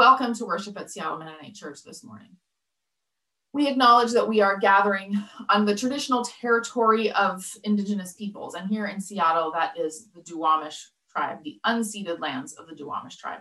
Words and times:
welcome 0.00 0.32
to 0.32 0.46
worship 0.46 0.80
at 0.80 0.90
Seattle 0.90 1.18
Mennonite 1.18 1.54
Church 1.54 1.84
this 1.84 2.02
morning. 2.02 2.30
We 3.52 3.68
acknowledge 3.68 4.12
that 4.12 4.26
we 4.26 4.40
are 4.40 4.58
gathering 4.58 5.22
on 5.50 5.66
the 5.66 5.76
traditional 5.76 6.24
territory 6.24 7.12
of 7.12 7.46
Indigenous 7.64 8.14
peoples, 8.14 8.54
and 8.54 8.66
here 8.66 8.86
in 8.86 8.98
Seattle, 8.98 9.52
that 9.52 9.78
is 9.78 10.08
the 10.14 10.22
Duwamish 10.22 10.86
tribe, 11.14 11.44
the 11.44 11.60
unceded 11.66 12.18
lands 12.18 12.54
of 12.54 12.66
the 12.66 12.74
Duwamish 12.74 13.18
tribe. 13.18 13.40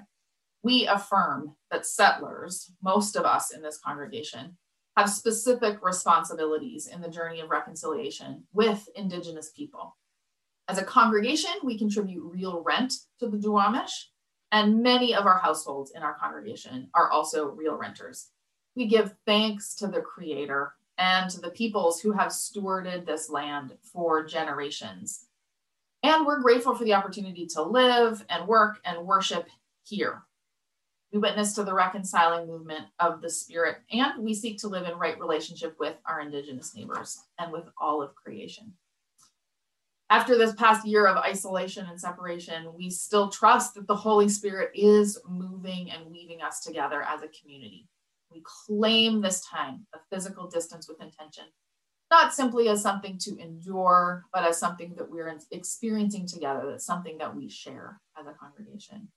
We 0.62 0.86
affirm 0.86 1.56
that 1.72 1.86
settlers, 1.86 2.70
most 2.84 3.16
of 3.16 3.24
us 3.24 3.54
in 3.54 3.62
this 3.62 3.80
congregation, 3.80 4.58
have 4.98 5.10
specific 5.10 5.78
responsibilities 5.82 6.88
in 6.88 7.00
the 7.00 7.08
journey 7.08 7.40
of 7.40 7.50
reconciliation 7.50 8.44
with 8.52 8.86
Indigenous 8.98 9.50
people. 9.56 9.96
As 10.68 10.78
a 10.78 10.84
congregation, 10.84 11.52
we 11.64 11.78
contribute 11.78 12.30
real 12.30 12.62
rent 12.62 12.96
to 13.22 13.30
the 13.30 13.38
Duwamish, 13.38 14.08
and 14.52 14.82
many 14.82 15.14
of 15.14 15.26
our 15.26 15.38
households 15.38 15.92
in 15.92 16.02
our 16.02 16.16
congregation 16.16 16.90
are 16.94 17.12
also 17.12 17.50
real 17.50 17.76
renters. 17.76 18.30
We 18.76 18.88
give 18.88 19.16
thanks 19.26 19.76
to 19.76 19.88
the 19.88 20.02
Creator 20.02 20.74
and 20.98 21.30
to 21.30 21.40
the 21.40 21.52
peoples 21.52 22.02
who 22.02 22.12
have 22.12 22.32
stewarded 22.32 23.06
this 23.06 23.30
land 23.30 23.78
for 23.84 24.26
generations. 24.26 25.26
And 26.04 26.26
we're 26.26 26.42
grateful 26.42 26.76
for 26.76 26.84
the 26.84 26.94
opportunity 26.94 27.46
to 27.48 27.62
live 27.62 28.26
and 28.30 28.48
work 28.48 28.80
and 28.86 29.06
worship 29.06 29.48
here. 29.84 30.24
We 31.12 31.20
witness 31.20 31.54
to 31.54 31.64
the 31.64 31.74
reconciling 31.74 32.48
movement 32.48 32.86
of 33.00 33.22
the 33.22 33.30
Spirit, 33.30 33.78
and 33.92 34.24
we 34.24 34.34
seek 34.34 34.60
to 34.60 34.68
live 34.68 34.88
in 34.88 34.98
right 34.98 35.20
relationship 35.20 35.76
with 35.80 35.96
our 36.06 36.22
Indigenous 36.22 36.76
neighbors 36.76 37.24
and 37.40 37.52
with 37.52 37.66
all 37.82 38.02
of 38.02 38.14
creation 38.16 38.74
after 40.10 40.38
this 40.38 40.54
past 40.56 40.88
year 40.88 41.06
of 41.06 41.18
isolation 41.18 41.86
and 41.86 42.00
separation, 42.00 42.74
we 42.76 42.90
still 42.90 43.30
trust 43.30 43.76
that 43.76 43.88
the 43.88 43.96
Holy 43.96 44.28
Spirit 44.28 44.72
is 44.74 45.20
moving 45.28 45.92
and 45.92 46.10
weaving 46.10 46.42
us 46.42 46.62
together 46.62 47.04
as 47.04 47.22
a 47.22 47.28
community. 47.28 47.88
We 48.32 48.42
claim 48.44 49.22
this 49.22 49.46
time 49.46 49.86
of 49.94 50.02
physical 50.12 50.48
distance 50.48 50.88
with 50.88 51.02
intention, 51.02 51.46
not 52.10 52.34
simply 52.34 52.70
as 52.70 52.82
something 52.82 53.20
to 53.20 53.38
endure, 53.38 54.26
but 54.34 54.44
as 54.44 54.58
something 54.58 54.96
that 54.98 55.10
we're 55.10 55.36
experiencing 55.52 56.28
together, 56.28 56.64
that's 56.70 56.86
something 56.86 57.20
that 57.20 57.36
we 57.36 57.48
share 57.48 58.00
as 58.20 58.26
a 58.26 58.34
congregation. 58.34 59.10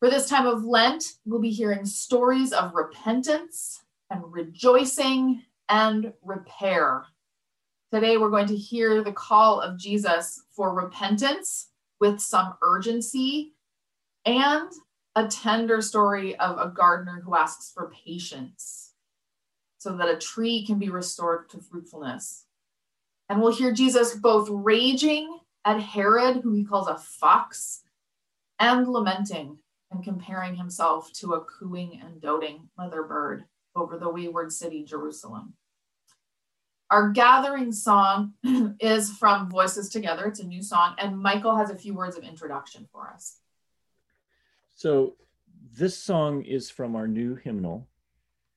For 0.00 0.10
this 0.10 0.28
time 0.28 0.46
of 0.46 0.64
Lent, 0.64 1.04
we'll 1.24 1.40
be 1.40 1.50
hearing 1.50 1.86
stories 1.86 2.52
of 2.52 2.74
repentance 2.74 3.82
and 4.10 4.22
rejoicing 4.30 5.42
and 5.70 6.12
repair 6.22 7.06
Today, 7.96 8.18
we're 8.18 8.28
going 8.28 8.48
to 8.48 8.54
hear 8.54 9.02
the 9.02 9.10
call 9.10 9.58
of 9.58 9.78
Jesus 9.78 10.42
for 10.54 10.74
repentance 10.74 11.70
with 11.98 12.20
some 12.20 12.52
urgency 12.60 13.54
and 14.26 14.70
a 15.14 15.26
tender 15.28 15.80
story 15.80 16.36
of 16.36 16.58
a 16.58 16.68
gardener 16.68 17.22
who 17.24 17.34
asks 17.34 17.72
for 17.72 17.90
patience 18.04 18.92
so 19.78 19.96
that 19.96 20.10
a 20.10 20.18
tree 20.18 20.66
can 20.66 20.78
be 20.78 20.90
restored 20.90 21.48
to 21.48 21.58
fruitfulness. 21.58 22.44
And 23.30 23.40
we'll 23.40 23.56
hear 23.56 23.72
Jesus 23.72 24.14
both 24.14 24.50
raging 24.50 25.38
at 25.64 25.80
Herod, 25.80 26.42
who 26.42 26.52
he 26.52 26.66
calls 26.66 26.88
a 26.88 26.98
fox, 26.98 27.82
and 28.58 28.86
lamenting 28.86 29.56
and 29.90 30.04
comparing 30.04 30.56
himself 30.56 31.14
to 31.14 31.32
a 31.32 31.40
cooing 31.46 31.98
and 32.04 32.20
doting 32.20 32.68
mother 32.76 33.04
bird 33.04 33.44
over 33.74 33.96
the 33.96 34.10
wayward 34.10 34.52
city, 34.52 34.84
Jerusalem. 34.84 35.54
Our 36.90 37.10
gathering 37.10 37.72
song 37.72 38.34
is 38.80 39.10
from 39.10 39.50
Voices 39.50 39.88
Together. 39.88 40.26
It's 40.26 40.38
a 40.38 40.46
new 40.46 40.62
song, 40.62 40.94
and 40.98 41.18
Michael 41.18 41.56
has 41.56 41.70
a 41.70 41.76
few 41.76 41.94
words 41.94 42.16
of 42.16 42.22
introduction 42.22 42.86
for 42.92 43.08
us. 43.08 43.38
So, 44.76 45.16
this 45.72 45.98
song 45.98 46.42
is 46.42 46.70
from 46.70 46.94
our 46.94 47.08
new 47.08 47.34
hymnal, 47.34 47.88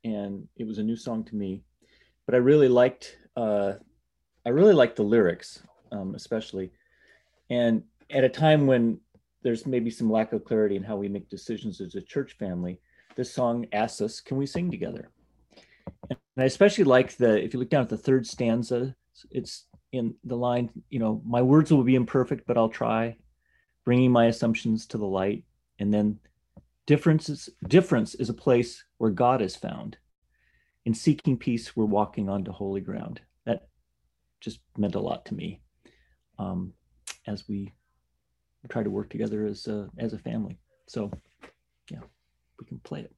and 0.03 0.47
it 0.57 0.67
was 0.67 0.77
a 0.77 0.83
new 0.83 0.95
song 0.95 1.23
to 1.25 1.35
me. 1.35 1.63
But 2.27 2.35
I 2.35 2.37
really 2.37 2.67
liked, 2.67 3.17
uh, 3.35 3.73
I 4.45 4.49
really 4.49 4.73
liked 4.73 4.97
the 4.97 5.03
lyrics, 5.03 5.63
um, 5.91 6.13
especially, 6.13 6.71
and 7.49 7.81
at 8.11 8.23
a 8.23 8.29
time 8.29 8.67
when 8.67 8.99
there's 9.41 9.65
maybe 9.65 9.89
some 9.89 10.11
lack 10.11 10.33
of 10.33 10.45
clarity 10.45 10.75
in 10.75 10.83
how 10.83 10.97
we 10.97 11.09
make 11.09 11.29
decisions 11.29 11.81
as 11.81 11.95
a 11.95 12.01
church 12.01 12.33
family, 12.37 12.79
this 13.15 13.33
song 13.33 13.65
asks 13.73 14.01
us, 14.01 14.21
"Can 14.21 14.37
we 14.37 14.45
sing 14.45 14.69
together?" 14.69 15.09
And 16.09 16.43
I 16.43 16.45
especially 16.45 16.85
like 16.85 17.15
the, 17.17 17.43
if 17.43 17.53
you 17.53 17.59
look 17.59 17.69
down 17.69 17.83
at 17.83 17.89
the 17.89 17.97
third 17.97 18.25
stanza, 18.25 18.95
it's 19.31 19.65
in 19.91 20.15
the 20.23 20.37
line, 20.37 20.69
you 20.89 20.99
know, 20.99 21.21
my 21.25 21.41
words 21.41 21.71
will 21.71 21.83
be 21.83 21.95
imperfect, 21.95 22.45
but 22.47 22.57
I'll 22.57 22.69
try, 22.69 23.17
bringing 23.85 24.11
my 24.11 24.25
assumptions 24.25 24.85
to 24.87 24.97
the 24.97 25.05
light. 25.05 25.43
And 25.79 25.93
then 25.93 26.19
difference 26.85 27.49
difference 27.67 28.15
is 28.15 28.29
a 28.29 28.33
place 28.33 28.83
where 28.97 29.11
God 29.11 29.41
is 29.41 29.55
found. 29.55 29.97
In 30.85 30.93
seeking 30.93 31.37
peace, 31.37 31.75
we're 31.75 31.85
walking 31.85 32.29
onto 32.29 32.51
holy 32.51 32.81
ground. 32.81 33.21
That 33.45 33.67
just 34.39 34.59
meant 34.77 34.95
a 34.95 34.99
lot 34.99 35.25
to 35.25 35.33
me 35.33 35.61
um, 36.37 36.73
as 37.27 37.47
we 37.47 37.73
try 38.69 38.83
to 38.83 38.89
work 38.89 39.09
together 39.09 39.45
as 39.45 39.67
a, 39.67 39.89
as 39.97 40.13
a 40.13 40.19
family. 40.19 40.57
So, 40.87 41.11
yeah, 41.91 41.99
we 42.59 42.65
can 42.65 42.79
play 42.79 43.01
it. 43.01 43.13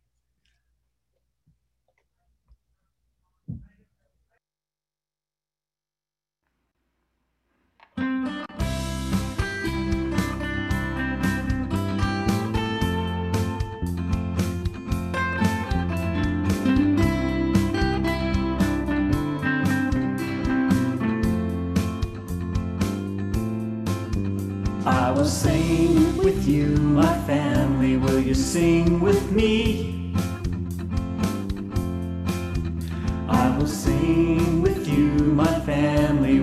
I 25.11 25.13
will 25.13 25.25
sing 25.25 26.17
with 26.19 26.47
you, 26.47 26.67
my 26.77 27.17
family. 27.27 27.97
Will 27.97 28.21
you 28.21 28.33
sing 28.33 29.01
with 29.01 29.29
me? 29.29 30.15
I 33.27 33.57
will 33.57 33.67
sing 33.67 34.61
with 34.61 34.87
you, 34.87 35.09
my 35.33 35.59
family. 35.65 36.39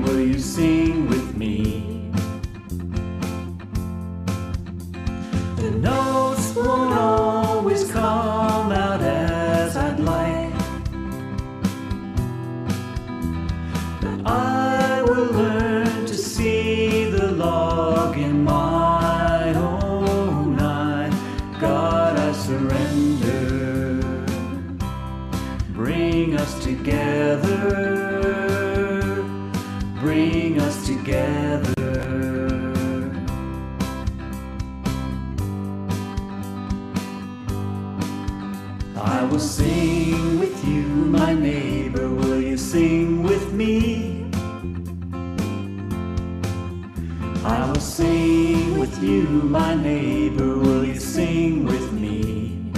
You, 49.02 49.22
my 49.22 49.74
neighbor. 49.74 50.58
Will 50.58 50.84
you 50.84 50.98
sing 50.98 51.64
with 51.64 51.92
me? 51.92 52.70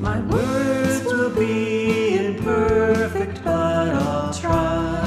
My 0.00 0.20
words 0.20 1.04
will 1.04 1.30
be 1.30 2.16
imperfect, 2.16 3.42
but 3.44 3.88
I'll 3.88 4.32
try. 4.32 5.02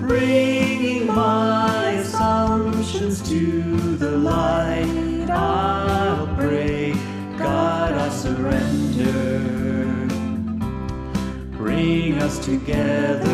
Bringing 0.00 1.06
my 1.06 1.90
assumptions 2.02 3.28
to 3.28 3.96
the 3.96 4.12
light, 4.18 5.28
I'll 5.30 6.28
pray, 6.36 6.92
God, 7.38 7.92
I 7.94 8.08
surrender. 8.10 9.40
Bring 11.56 12.18
us 12.18 12.38
together. 12.38 13.31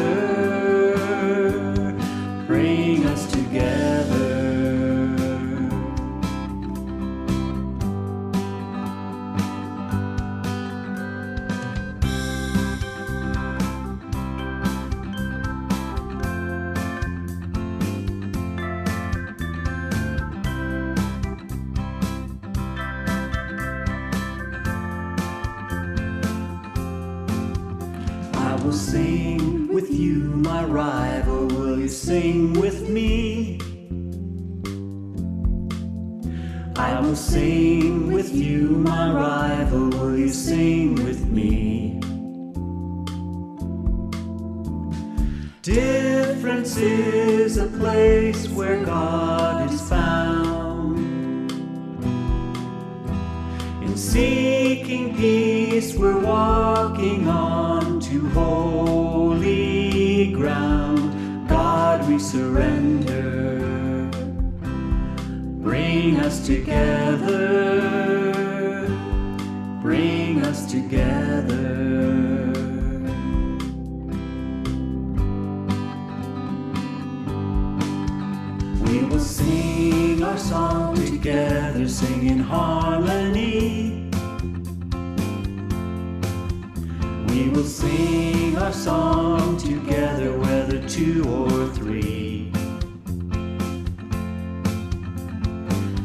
Will 87.58 87.64
sing 87.64 88.56
our 88.56 88.72
song 88.72 89.56
together, 89.56 90.38
whether 90.38 90.78
two 90.88 91.25
or 91.28 91.66
three. 91.75 92.52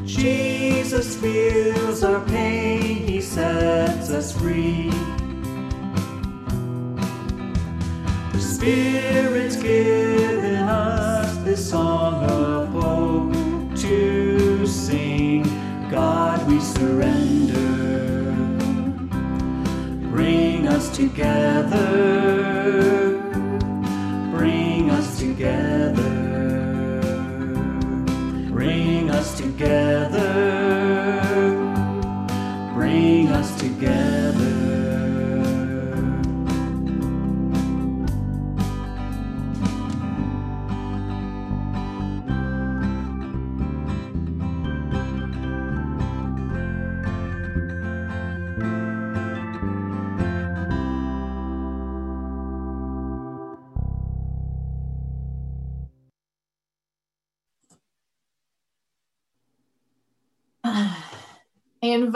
Jesus 0.03 1.15
feels 1.15 2.03
our 2.03 2.21
pain, 2.21 3.07
he 3.07 3.21
sets 3.21 4.09
us 4.09 4.35
free. 4.35 4.89
The 8.31 8.39
Spirit's 8.39 9.57
given 9.57 10.55
us 10.55 11.37
this 11.45 11.69
song 11.69 12.23
of 12.31 12.69
hope 12.69 13.77
to 13.77 14.65
sing. 14.65 15.43
God, 15.91 16.47
we 16.47 16.59
surrender. 16.59 17.12
Together. 20.93 22.42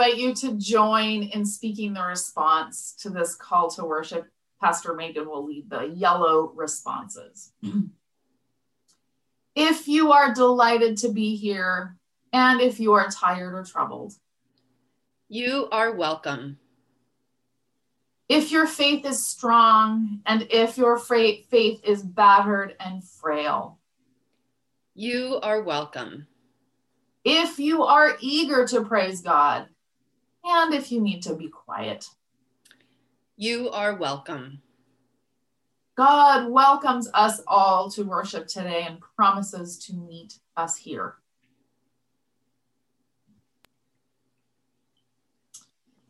Invite 0.00 0.16
you 0.16 0.32
to 0.32 0.52
join 0.52 1.24
in 1.24 1.44
speaking 1.44 1.92
the 1.92 2.00
response 2.00 2.94
to 3.00 3.10
this 3.10 3.34
call 3.34 3.68
to 3.68 3.84
worship. 3.84 4.28
Pastor 4.62 4.94
Megan 4.94 5.28
will 5.28 5.44
lead 5.44 5.68
the 5.68 5.86
yellow 5.88 6.52
responses. 6.54 7.50
if 9.56 9.88
you 9.88 10.12
are 10.12 10.32
delighted 10.32 10.98
to 10.98 11.08
be 11.08 11.34
here, 11.34 11.96
and 12.32 12.60
if 12.60 12.78
you 12.78 12.92
are 12.92 13.08
tired 13.10 13.54
or 13.54 13.64
troubled, 13.64 14.12
You 15.28 15.68
are 15.72 15.90
welcome. 15.90 16.58
if 18.28 18.52
your 18.52 18.68
faith 18.68 19.04
is 19.04 19.26
strong, 19.26 20.20
and 20.26 20.46
if 20.50 20.78
your 20.78 20.96
faith 20.96 21.48
is 21.82 22.04
battered 22.04 22.76
and 22.78 23.02
frail, 23.02 23.80
You 24.94 25.40
are 25.42 25.60
welcome. 25.62 26.28
if 27.24 27.58
you 27.58 27.82
are 27.82 28.16
eager 28.20 28.64
to 28.68 28.84
praise 28.84 29.22
God, 29.22 29.66
and 30.48 30.74
if 30.74 30.90
you 30.90 31.00
need 31.00 31.22
to 31.22 31.34
be 31.34 31.48
quiet, 31.48 32.08
You 33.36 33.70
are 33.70 33.94
welcome. 33.94 34.62
God 35.96 36.50
welcomes 36.50 37.08
us 37.14 37.40
all 37.46 37.90
to 37.90 38.02
worship 38.04 38.48
today 38.48 38.84
and 38.88 38.98
promises 39.16 39.78
to 39.86 39.94
meet 39.94 40.38
us 40.56 40.76
here. 40.76 41.16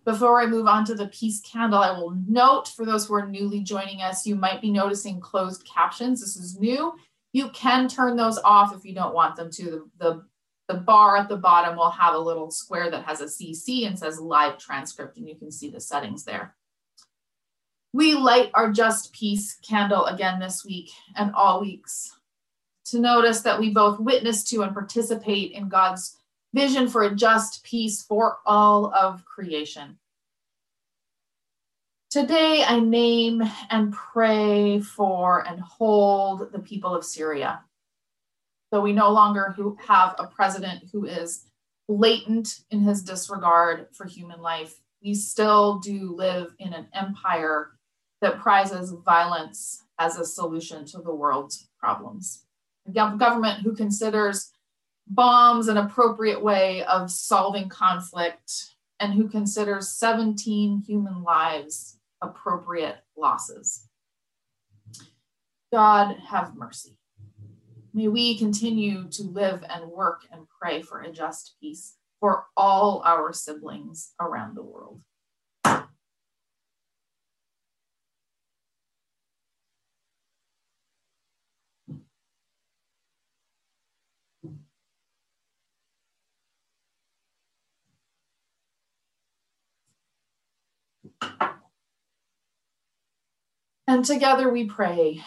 Before 0.04 0.40
I 0.40 0.46
move 0.46 0.66
on 0.66 0.86
to 0.86 0.94
the 0.94 1.08
peace 1.08 1.40
candle, 1.42 1.80
I 1.80 1.90
will 1.90 2.16
note 2.26 2.68
for 2.68 2.86
those 2.86 3.06
who 3.06 3.14
are 3.14 3.26
newly 3.26 3.60
joining 3.60 4.00
us, 4.00 4.26
you 4.26 4.36
might 4.36 4.62
be 4.62 4.70
noticing 4.70 5.20
closed 5.20 5.66
captions. 5.66 6.20
This 6.20 6.36
is 6.36 6.58
new. 6.58 6.94
You 7.32 7.50
can 7.50 7.88
turn 7.88 8.16
those 8.16 8.38
off 8.38 8.74
if 8.74 8.86
you 8.86 8.94
don't 8.94 9.14
want 9.14 9.36
them 9.36 9.50
to. 9.50 9.64
The, 9.64 9.88
the, 9.98 10.24
the 10.68 10.74
bar 10.74 11.16
at 11.16 11.28
the 11.28 11.36
bottom 11.36 11.76
will 11.76 11.90
have 11.90 12.14
a 12.14 12.18
little 12.18 12.50
square 12.50 12.90
that 12.90 13.04
has 13.04 13.20
a 13.20 13.24
CC 13.24 13.86
and 13.86 13.98
says 13.98 14.20
live 14.20 14.58
transcript, 14.58 15.16
and 15.16 15.28
you 15.28 15.34
can 15.34 15.50
see 15.50 15.70
the 15.70 15.80
settings 15.80 16.24
there. 16.24 16.54
We 17.92 18.14
light 18.14 18.50
our 18.52 18.70
just 18.70 19.12
peace 19.12 19.56
candle 19.66 20.04
again 20.06 20.38
this 20.38 20.64
week 20.64 20.90
and 21.16 21.34
all 21.34 21.60
weeks 21.60 22.14
to 22.86 22.98
notice 22.98 23.40
that 23.42 23.58
we 23.58 23.70
both 23.70 23.98
witness 23.98 24.44
to 24.44 24.62
and 24.62 24.72
participate 24.72 25.52
in 25.52 25.68
God's 25.68 26.16
vision 26.54 26.88
for 26.88 27.02
a 27.02 27.14
just 27.14 27.62
peace 27.64 28.02
for 28.02 28.38
all 28.46 28.92
of 28.94 29.24
creation. 29.24 29.98
Today, 32.10 32.64
I 32.66 32.80
name 32.80 33.42
and 33.68 33.92
pray 33.92 34.80
for 34.80 35.46
and 35.46 35.60
hold 35.60 36.52
the 36.52 36.58
people 36.58 36.94
of 36.94 37.04
Syria. 37.04 37.62
Though 38.70 38.82
we 38.82 38.92
no 38.92 39.10
longer 39.10 39.56
have 39.86 40.14
a 40.18 40.26
president 40.26 40.84
who 40.92 41.06
is 41.06 41.46
blatant 41.88 42.60
in 42.70 42.82
his 42.82 43.02
disregard 43.02 43.86
for 43.92 44.06
human 44.06 44.42
life, 44.42 44.80
we 45.02 45.14
still 45.14 45.78
do 45.78 46.14
live 46.14 46.54
in 46.58 46.72
an 46.72 46.88
empire 46.92 47.70
that 48.20 48.40
prizes 48.40 48.92
violence 49.04 49.84
as 49.98 50.18
a 50.18 50.24
solution 50.24 50.84
to 50.86 50.98
the 50.98 51.14
world's 51.14 51.68
problems. 51.78 52.44
A 52.86 52.90
government 52.90 53.62
who 53.62 53.74
considers 53.74 54.52
bombs 55.06 55.68
an 55.68 55.76
appropriate 55.76 56.42
way 56.42 56.84
of 56.84 57.10
solving 57.10 57.68
conflict 57.68 58.74
and 59.00 59.14
who 59.14 59.28
considers 59.28 59.88
17 59.88 60.82
human 60.86 61.22
lives 61.22 61.98
appropriate 62.20 62.96
losses. 63.16 63.88
God 65.72 66.16
have 66.28 66.56
mercy. 66.56 66.97
May 67.94 68.08
we 68.08 68.36
continue 68.38 69.08
to 69.08 69.22
live 69.22 69.64
and 69.68 69.90
work 69.90 70.22
and 70.30 70.46
pray 70.60 70.82
for 70.82 71.00
a 71.00 71.10
just 71.10 71.56
peace 71.60 71.96
for 72.20 72.46
all 72.56 73.02
our 73.04 73.32
siblings 73.32 74.12
around 74.20 74.56
the 74.56 74.62
world. 74.62 75.00
And 93.86 94.04
together 94.04 94.50
we 94.50 94.66
pray. 94.66 95.24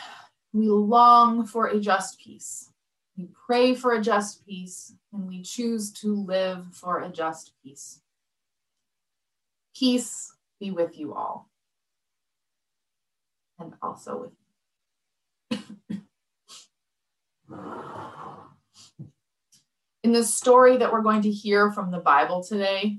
We 0.53 0.67
long 0.67 1.46
for 1.46 1.67
a 1.67 1.79
just 1.79 2.20
peace. 2.20 2.70
We 3.17 3.29
pray 3.46 3.74
for 3.74 3.93
a 3.93 4.01
just 4.01 4.46
peace, 4.46 4.93
and 5.13 5.27
we 5.27 5.41
choose 5.41 5.91
to 5.93 6.13
live 6.13 6.65
for 6.74 7.01
a 7.01 7.10
just 7.10 7.53
peace. 7.63 8.01
Peace 9.75 10.34
be 10.60 10.72
with 10.72 10.98
you 10.98 11.13
all, 11.13 11.50
and 13.60 13.74
also 13.81 14.22
with 14.22 14.31
you. 14.31 15.58
In 20.03 20.12
the 20.13 20.24
story 20.24 20.77
that 20.77 20.91
we're 20.91 21.01
going 21.01 21.22
to 21.22 21.31
hear 21.31 21.72
from 21.72 21.91
the 21.91 22.00
Bible 22.00 22.43
today, 22.43 22.98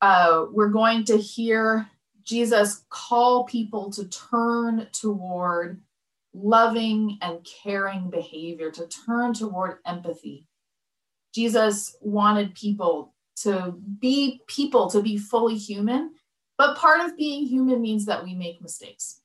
uh, 0.00 0.44
we're 0.50 0.68
going 0.68 1.04
to 1.04 1.16
hear 1.16 1.88
Jesus 2.22 2.84
call 2.90 3.44
people 3.44 3.90
to 3.92 4.04
turn 4.08 4.88
toward 4.92 5.80
loving 6.34 7.18
and 7.22 7.46
caring 7.62 8.10
behavior, 8.10 8.70
to 8.72 8.86
turn 8.88 9.32
toward 9.32 9.78
empathy. 9.86 10.46
Jesus 11.32 11.96
wanted 12.00 12.54
people 12.54 13.14
to 13.36 13.74
be 14.00 14.42
people, 14.46 14.90
to 14.90 15.00
be 15.00 15.16
fully 15.16 15.56
human. 15.56 16.12
But 16.58 16.76
part 16.76 17.00
of 17.00 17.16
being 17.16 17.46
human 17.46 17.80
means 17.80 18.06
that 18.06 18.22
we 18.22 18.34
make 18.34 18.60
mistakes. 18.60 19.20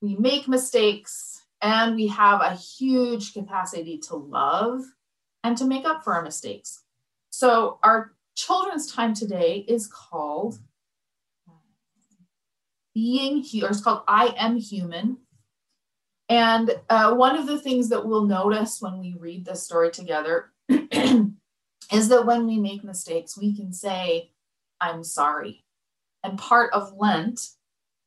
We 0.00 0.16
make 0.16 0.46
mistakes 0.46 1.42
and 1.60 1.96
we 1.96 2.08
have 2.08 2.40
a 2.40 2.54
huge 2.54 3.32
capacity 3.32 3.98
to 3.98 4.16
love 4.16 4.82
and 5.42 5.56
to 5.56 5.64
make 5.64 5.84
up 5.84 6.04
for 6.04 6.14
our 6.14 6.22
mistakes. 6.22 6.82
So, 7.30 7.78
our 7.82 8.12
children's 8.36 8.92
time 8.92 9.14
today 9.14 9.64
is 9.66 9.86
called 9.86 10.58
Being 12.94 13.38
Here, 13.38 13.68
it's 13.68 13.80
called 13.80 14.02
I 14.06 14.34
Am 14.38 14.56
Human. 14.56 15.18
And 16.28 16.70
uh, 16.88 17.14
one 17.14 17.36
of 17.36 17.46
the 17.46 17.58
things 17.58 17.88
that 17.90 18.06
we'll 18.06 18.24
notice 18.24 18.80
when 18.80 18.98
we 18.98 19.14
read 19.18 19.44
this 19.44 19.62
story 19.62 19.90
together 19.90 20.52
is 20.68 22.08
that 22.08 22.26
when 22.26 22.46
we 22.46 22.58
make 22.58 22.82
mistakes, 22.82 23.36
we 23.36 23.54
can 23.54 23.72
say, 23.72 24.30
I'm 24.80 25.04
sorry. 25.04 25.64
And 26.22 26.38
part 26.38 26.72
of 26.72 26.94
Lent 26.96 27.40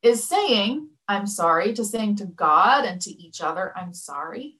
is 0.01 0.27
saying, 0.27 0.89
I'm 1.07 1.27
sorry, 1.27 1.73
to 1.73 1.85
saying 1.85 2.15
to 2.17 2.25
God 2.25 2.85
and 2.85 2.99
to 3.01 3.11
each 3.11 3.41
other, 3.41 3.71
I'm 3.77 3.93
sorry. 3.93 4.57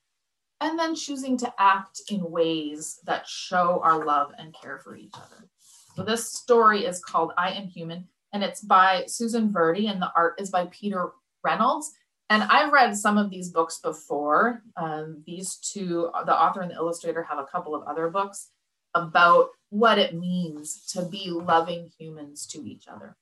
And 0.61 0.77
then 0.77 0.95
choosing 0.95 1.37
to 1.37 1.53
act 1.59 2.01
in 2.09 2.31
ways 2.31 2.99
that 3.05 3.27
show 3.27 3.81
our 3.83 4.05
love 4.05 4.31
and 4.37 4.55
care 4.59 4.79
for 4.79 4.95
each 4.95 5.13
other. 5.15 5.49
So 5.95 6.03
this 6.03 6.31
story 6.31 6.85
is 6.85 7.03
called 7.03 7.31
I 7.37 7.51
Am 7.51 7.67
Human, 7.67 8.07
and 8.33 8.43
it's 8.43 8.61
by 8.61 9.05
Susan 9.07 9.51
Verde, 9.51 9.87
and 9.87 10.01
the 10.01 10.11
art 10.15 10.39
is 10.39 10.49
by 10.49 10.67
Peter 10.67 11.09
Reynolds. 11.43 11.91
And 12.29 12.43
I've 12.43 12.73
read 12.73 12.97
some 12.97 13.17
of 13.17 13.29
these 13.29 13.49
books 13.49 13.79
before. 13.79 14.61
Um, 14.75 15.23
these 15.25 15.55
two, 15.55 16.09
the 16.25 16.37
author 16.37 16.61
and 16.61 16.71
the 16.71 16.75
illustrator, 16.75 17.23
have 17.23 17.39
a 17.39 17.45
couple 17.45 17.73
of 17.73 17.83
other 17.83 18.09
books 18.09 18.49
about 18.93 19.49
what 19.69 19.97
it 19.97 20.13
means 20.13 20.85
to 20.87 21.03
be 21.03 21.29
loving 21.29 21.89
humans 21.97 22.45
to 22.47 22.59
each 22.67 22.87
other. 22.87 23.15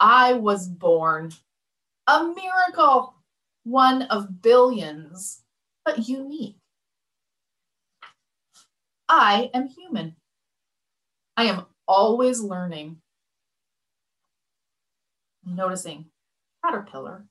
I 0.00 0.34
was 0.34 0.68
born 0.68 1.30
a 2.06 2.24
miracle, 2.24 3.14
one 3.62 4.02
of 4.02 4.42
billions, 4.42 5.42
but 5.84 6.06
unique. 6.06 6.58
I 9.08 9.50
am 9.54 9.68
human. 9.68 10.16
I 11.36 11.44
am 11.44 11.66
always 11.86 12.40
learning, 12.40 12.98
noticing 15.44 16.06
caterpillar 16.64 17.26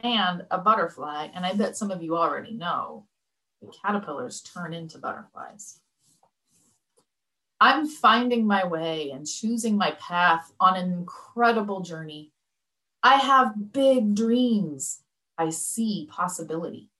and 0.00 0.44
a 0.50 0.58
butterfly. 0.58 1.28
And 1.34 1.46
I 1.46 1.54
bet 1.54 1.76
some 1.76 1.90
of 1.90 2.02
you 2.02 2.16
already 2.16 2.52
know 2.52 3.06
the 3.60 3.72
caterpillars 3.82 4.42
turn 4.42 4.74
into 4.74 4.98
butterflies. 4.98 5.80
I'm 7.60 7.86
finding 7.86 8.46
my 8.46 8.66
way 8.66 9.10
and 9.10 9.26
choosing 9.26 9.76
my 9.76 9.92
path 9.92 10.52
on 10.60 10.76
an 10.76 10.92
incredible 10.92 11.80
journey. 11.80 12.32
I 13.02 13.14
have 13.14 13.72
big 13.72 14.14
dreams. 14.14 15.02
I 15.38 15.50
see 15.50 16.08
possibility. 16.10 16.90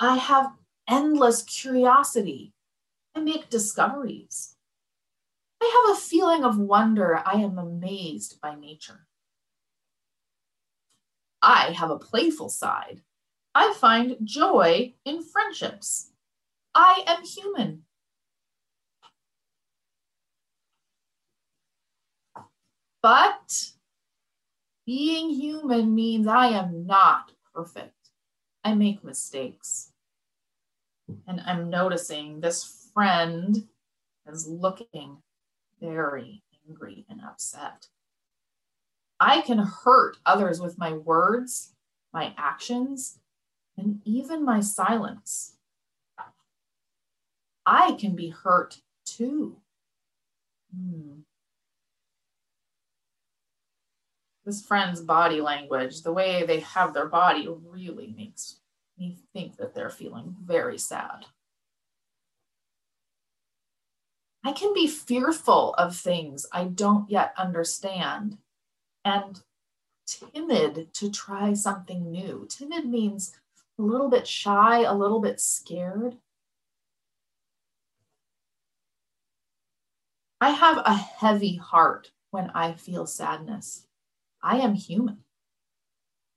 I 0.00 0.16
have 0.16 0.52
endless 0.88 1.42
curiosity. 1.42 2.52
I 3.14 3.20
make 3.20 3.50
discoveries. 3.50 4.56
I 5.62 5.86
have 5.86 5.96
a 5.96 6.00
feeling 6.00 6.44
of 6.44 6.58
wonder. 6.58 7.22
I 7.24 7.34
am 7.34 7.58
amazed 7.58 8.40
by 8.40 8.54
nature. 8.54 9.06
I 11.44 11.72
have 11.72 11.90
a 11.90 11.98
playful 11.98 12.48
side. 12.48 13.02
I 13.54 13.74
find 13.74 14.16
joy 14.24 14.94
in 15.04 15.22
friendships. 15.22 16.10
I 16.74 17.04
am 17.06 17.22
human. 17.22 17.82
But 23.02 23.72
being 24.86 25.28
human 25.28 25.94
means 25.94 26.26
I 26.26 26.46
am 26.46 26.86
not 26.86 27.32
perfect. 27.54 27.92
I 28.64 28.74
make 28.74 29.04
mistakes. 29.04 29.92
And 31.26 31.42
I'm 31.44 31.68
noticing 31.68 32.40
this 32.40 32.88
friend 32.94 33.68
is 34.26 34.48
looking 34.48 35.18
very 35.78 36.42
angry 36.66 37.04
and 37.10 37.20
upset. 37.20 37.88
I 39.26 39.40
can 39.40 39.56
hurt 39.56 40.18
others 40.26 40.60
with 40.60 40.76
my 40.76 40.92
words, 40.92 41.72
my 42.12 42.34
actions, 42.36 43.20
and 43.74 44.02
even 44.04 44.44
my 44.44 44.60
silence. 44.60 45.56
I 47.64 47.92
can 47.92 48.14
be 48.14 48.28
hurt 48.28 48.82
too. 49.06 49.56
Hmm. 50.76 51.20
this 54.44 54.60
friend's 54.60 55.00
body 55.00 55.40
language, 55.40 56.02
the 56.02 56.12
way 56.12 56.44
they 56.44 56.60
have 56.60 56.92
their 56.92 57.06
body 57.06 57.48
really 57.48 58.12
makes 58.14 58.60
me 58.98 59.16
think 59.32 59.56
that 59.56 59.74
they're 59.74 59.88
feeling 59.88 60.36
very 60.44 60.76
sad. 60.76 61.24
I 64.44 64.52
can 64.52 64.74
be 64.74 64.86
fearful 64.86 65.72
of 65.78 65.96
things 65.96 66.44
I 66.52 66.64
don't 66.64 67.08
yet 67.08 67.32
understand 67.38 68.36
and 69.04 69.42
timid 70.06 70.92
to 70.94 71.10
try 71.10 71.52
something 71.54 72.10
new. 72.10 72.46
Timid 72.48 72.86
means 72.86 73.34
a 73.78 73.82
little 73.82 74.08
bit 74.08 74.26
shy, 74.26 74.82
a 74.82 74.94
little 74.94 75.20
bit 75.20 75.40
scared. 75.40 76.16
I 80.40 80.50
have 80.50 80.78
a 80.78 80.94
heavy 80.94 81.56
heart 81.56 82.10
when 82.30 82.50
I 82.50 82.74
feel 82.74 83.06
sadness. 83.06 83.86
I 84.42 84.58
am 84.58 84.74
human. 84.74 85.18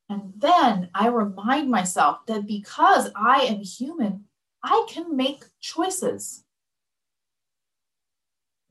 And 0.10 0.34
then 0.38 0.90
I 0.94 1.08
remind 1.08 1.70
myself 1.70 2.26
that 2.28 2.48
because 2.48 3.10
I 3.16 3.42
am 3.42 3.60
human, 3.60 4.26
I 4.64 4.86
can 4.90 5.18
make 5.18 5.44
choices. 5.60 6.46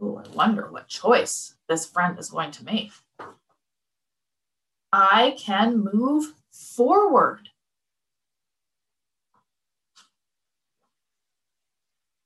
Oh, 0.01 0.17
I 0.17 0.29
wonder 0.35 0.71
what 0.71 0.89
choice 0.89 1.55
this 1.69 1.87
friend 1.87 2.19
is 2.19 2.31
going 2.31 2.53
to 2.53 2.65
make. 2.65 2.93
I 4.99 5.37
can 5.39 5.85
move 5.93 6.33
forward. 6.51 7.51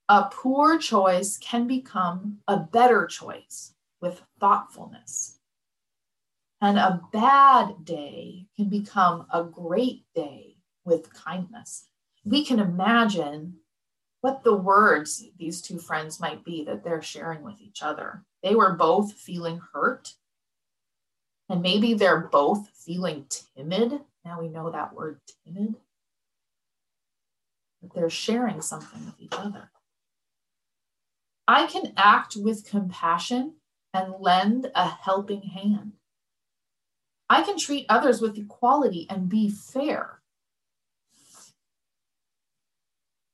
A 0.09 0.29
poor 0.31 0.79
choice 0.79 1.37
can 1.37 1.67
become 1.67 2.39
a 2.47 2.59
better 2.59 3.07
choice 3.07 3.75
with 4.01 4.23
thoughtfulness. 4.39 5.41
And 6.61 6.79
a 6.79 7.01
bad 7.13 7.85
day 7.85 8.47
can 8.55 8.69
become 8.69 9.27
a 9.33 9.43
great 9.43 10.05
day 10.15 10.55
with 10.85 11.13
kindness. 11.13 11.89
We 12.25 12.45
can 12.45 12.61
imagine 12.61 13.57
what 14.21 14.45
the 14.45 14.55
words 14.55 15.25
these 15.41 15.61
two 15.61 15.81
friends 15.81 16.21
might 16.21 16.45
be 16.45 16.63
that 16.67 16.85
they're 16.85 17.03
sharing 17.03 17.43
with 17.43 17.61
each 17.61 17.83
other. 17.83 18.23
They 18.45 18.55
were 18.55 18.75
both 18.75 19.15
feeling 19.15 19.61
hurt. 19.73 20.15
And 21.51 21.63
maybe 21.63 21.95
they're 21.95 22.29
both 22.29 22.69
feeling 22.69 23.27
timid. 23.29 24.01
Now 24.25 24.41
we 24.41 24.49
know 24.49 24.71
that 24.71 24.95
word 24.95 25.21
timid. 25.45 25.75
But 27.83 27.93
they're 27.93 28.09
sharing 28.09 28.63
something 28.63 29.05
with 29.05 29.17
each 29.19 29.33
other. 29.33 29.73
I 31.49 31.67
can 31.67 31.93
act 31.97 32.37
with 32.37 32.65
compassion 32.65 33.55
and 33.93 34.15
lend 34.21 34.71
a 34.77 34.87
helping 34.87 35.43
hand. 35.43 35.95
I 37.29 37.43
can 37.43 37.59
treat 37.59 37.87
others 37.89 38.21
with 38.21 38.39
equality 38.39 39.09
and 39.11 39.29
be 39.29 39.51
fair. 39.51 40.21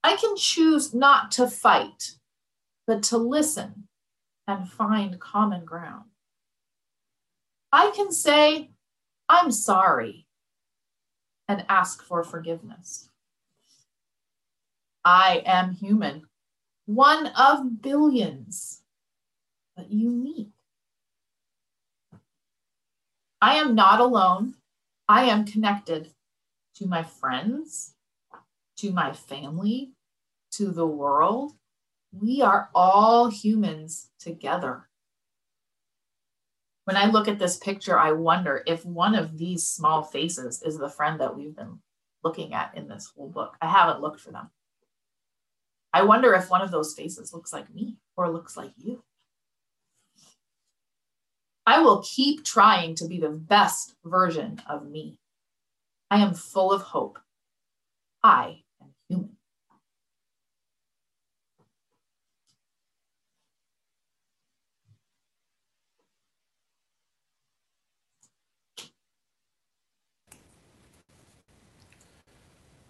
I 0.03 0.15
can 0.15 0.35
choose 0.35 0.91
not 0.91 1.29
to 1.33 1.47
fight, 1.47 2.13
but 2.87 3.03
to 3.03 3.17
listen 3.17 3.87
and 4.47 4.67
find 4.67 5.19
common 5.19 5.65
ground. 5.65 6.05
I 7.71 7.91
can 7.91 8.11
say, 8.11 8.71
I'm 9.27 9.51
sorry, 9.51 10.25
and 11.47 11.65
ask 11.69 12.03
for 12.03 12.23
forgiveness. 12.23 13.09
I 15.03 15.41
am 15.45 15.71
human, 15.71 16.23
one 16.85 17.27
of 17.27 17.81
billions, 17.81 18.81
but 19.75 19.91
unique. 19.91 20.51
I 23.41 23.55
am 23.55 23.75
not 23.75 23.99
alone. 23.99 24.55
I 25.07 25.25
am 25.25 25.45
connected 25.45 26.11
to 26.75 26.87
my 26.87 27.03
friends, 27.03 27.93
to 28.77 28.91
my 28.91 29.13
family, 29.13 29.91
to 30.51 30.71
the 30.71 30.87
world. 30.87 31.53
We 32.11 32.41
are 32.41 32.69
all 32.73 33.29
humans 33.29 34.09
together. 34.19 34.86
When 36.87 36.95
I 36.95 37.07
look 37.07 37.27
at 37.27 37.37
this 37.37 37.57
picture, 37.57 37.99
I 37.99 38.13
wonder 38.13 38.63
if 38.65 38.85
one 38.85 39.13
of 39.13 39.37
these 39.37 39.67
small 39.67 40.03
faces 40.03 40.63
is 40.63 40.77
the 40.77 40.87
friend 40.87 41.19
that 41.19 41.35
we've 41.35 41.53
been 41.53 41.79
looking 42.23 42.53
at 42.53 42.77
in 42.77 42.87
this 42.87 43.11
whole 43.13 43.27
book. 43.27 43.57
I 43.61 43.67
haven't 43.67 43.99
looked 43.99 44.21
for 44.21 44.31
them. 44.31 44.49
I 45.91 46.03
wonder 46.03 46.33
if 46.33 46.49
one 46.49 46.61
of 46.61 46.71
those 46.71 46.93
faces 46.93 47.33
looks 47.33 47.51
like 47.51 47.69
me 47.75 47.97
or 48.15 48.31
looks 48.31 48.55
like 48.55 48.71
you. 48.77 49.03
I 51.65 51.81
will 51.81 52.05
keep 52.07 52.45
trying 52.45 52.95
to 52.95 53.07
be 53.09 53.19
the 53.19 53.31
best 53.31 53.95
version 54.05 54.61
of 54.69 54.87
me. 54.87 55.19
I 56.09 56.21
am 56.21 56.33
full 56.33 56.71
of 56.71 56.83
hope. 56.83 57.19
I 58.23 58.61
am 58.81 58.93
human. 59.09 59.37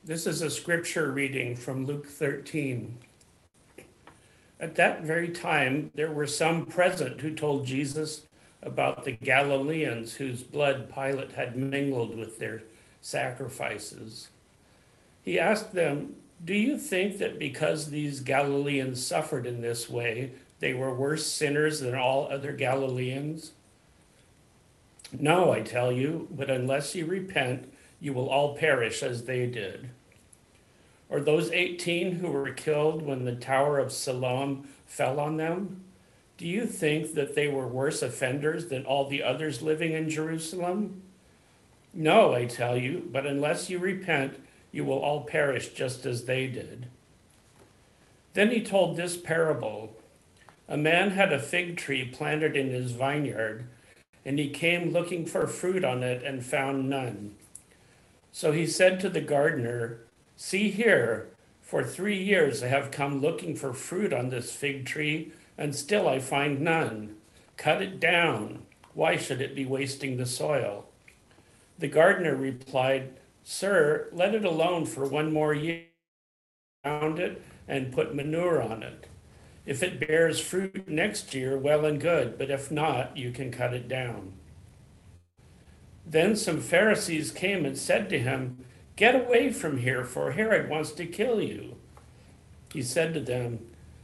This 0.07 0.25
is 0.25 0.41
a 0.41 0.49
scripture 0.49 1.11
reading 1.11 1.57
from 1.57 1.85
Luke 1.85 2.07
13. 2.07 2.97
At 4.57 4.75
that 4.75 5.01
very 5.01 5.27
time, 5.27 5.91
there 5.95 6.13
were 6.13 6.27
some 6.27 6.65
present 6.65 7.19
who 7.19 7.35
told 7.35 7.65
Jesus 7.65 8.21
about 8.63 9.03
the 9.03 9.11
Galileans 9.11 10.13
whose 10.13 10.43
blood 10.43 10.89
Pilate 10.93 11.33
had 11.33 11.57
mingled 11.57 12.17
with 12.17 12.39
their 12.39 12.63
sacrifices. 13.01 14.29
He 15.23 15.37
asked 15.37 15.73
them, 15.73 16.15
Do 16.45 16.53
you 16.53 16.77
think 16.77 17.17
that 17.17 17.37
because 17.37 17.89
these 17.89 18.21
Galileans 18.21 19.05
suffered 19.05 19.45
in 19.45 19.59
this 19.59 19.89
way, 19.89 20.31
they 20.61 20.73
were 20.73 20.95
worse 20.95 21.27
sinners 21.27 21.81
than 21.81 21.95
all 21.95 22.29
other 22.31 22.53
Galileans? 22.53 23.51
No, 25.11 25.51
I 25.51 25.59
tell 25.63 25.91
you, 25.91 26.29
but 26.31 26.49
unless 26.49 26.95
you 26.95 27.05
repent, 27.05 27.69
you 27.99 28.13
will 28.13 28.29
all 28.29 28.55
perish 28.55 29.03
as 29.03 29.25
they 29.25 29.47
did. 29.47 29.89
Or 31.09 31.21
those 31.21 31.51
18 31.51 32.13
who 32.13 32.29
were 32.29 32.51
killed 32.51 33.01
when 33.01 33.25
the 33.25 33.35
Tower 33.35 33.79
of 33.79 33.91
Siloam 33.91 34.67
fell 34.85 35.19
on 35.19 35.37
them? 35.37 35.83
Do 36.37 36.45
you 36.45 36.65
think 36.65 37.15
that 37.15 37.33
they 37.33 37.47
were 37.47 37.67
worse 37.67 38.01
offenders 38.01 38.67
than 38.67 38.85
all 38.85 39.07
the 39.07 39.23
others 39.23 39.61
living 39.61 39.93
in 39.93 40.09
Jerusalem? 40.09 41.01
No, 41.93 42.33
I 42.33 42.45
tell 42.45 42.77
you, 42.77 43.09
but 43.11 43.25
unless 43.25 43.69
you 43.69 43.79
repent, 43.79 44.35
you 44.71 44.85
will 44.85 44.99
all 44.99 45.21
perish 45.21 45.69
just 45.69 46.05
as 46.05 46.25
they 46.25 46.45
did. 46.47 46.87
Then 48.33 48.51
he 48.51 48.61
told 48.61 48.95
this 48.95 49.17
parable 49.17 49.95
A 50.67 50.77
man 50.77 51.11
had 51.11 51.33
a 51.33 51.39
fig 51.39 51.77
tree 51.77 52.05
planted 52.05 52.55
in 52.55 52.69
his 52.69 52.91
vineyard, 52.91 53.65
and 54.23 54.37
he 54.37 54.49
came 54.49 54.91
looking 54.91 55.25
for 55.25 55.47
fruit 55.47 55.83
on 55.83 56.03
it 56.03 56.21
and 56.21 56.45
found 56.45 56.87
none. 56.87 57.35
So 58.31 58.51
he 58.51 58.67
said 58.67 58.99
to 58.99 59.09
the 59.09 59.21
gardener, 59.21 60.01
See 60.39 60.69
here, 60.69 61.29
for 61.63 61.83
three 61.83 62.21
years 62.21 62.61
I 62.61 62.67
have 62.67 62.91
come 62.91 63.21
looking 63.21 63.55
for 63.55 63.73
fruit 63.73 64.13
on 64.13 64.29
this 64.29 64.51
fig 64.53 64.85
tree, 64.85 65.33
and 65.57 65.75
still 65.75 66.07
I 66.07 66.19
find 66.19 66.61
none. 66.61 67.15
Cut 67.57 67.81
it 67.81 67.99
down. 67.99 68.61
Why 68.93 69.17
should 69.17 69.41
it 69.41 69.55
be 69.55 69.65
wasting 69.65 70.15
the 70.15 70.27
soil? 70.27 70.85
The 71.79 71.87
gardener 71.87 72.35
replied, 72.35 73.13
Sir, 73.43 74.09
let 74.11 74.35
it 74.35 74.45
alone 74.45 74.85
for 74.85 75.05
one 75.05 75.33
more 75.33 75.55
year. 75.55 75.85
Found 76.83 77.17
it 77.17 77.41
and 77.67 77.91
put 77.91 78.13
manure 78.13 78.61
on 78.61 78.83
it. 78.83 79.07
If 79.65 79.81
it 79.81 80.07
bears 80.07 80.39
fruit 80.39 80.87
next 80.87 81.33
year, 81.33 81.57
well 81.57 81.83
and 81.83 81.99
good, 81.99 82.37
but 82.37 82.51
if 82.51 82.69
not, 82.69 83.17
you 83.17 83.31
can 83.31 83.51
cut 83.51 83.73
it 83.73 83.87
down. 83.87 84.33
Then 86.05 86.35
some 86.35 86.61
Pharisees 86.61 87.31
came 87.31 87.65
and 87.65 87.77
said 87.77 88.07
to 88.09 88.19
him, 88.19 88.63
Get 88.97 89.15
away 89.15 89.51
from 89.51 89.77
here, 89.77 90.03
for 90.03 90.31
Herod 90.31 90.69
wants 90.69 90.91
to 90.93 91.05
kill 91.05 91.39
you. 91.39 91.75
He 92.73 92.81
said 92.81 93.13
to 93.13 93.19
them, 93.21 93.59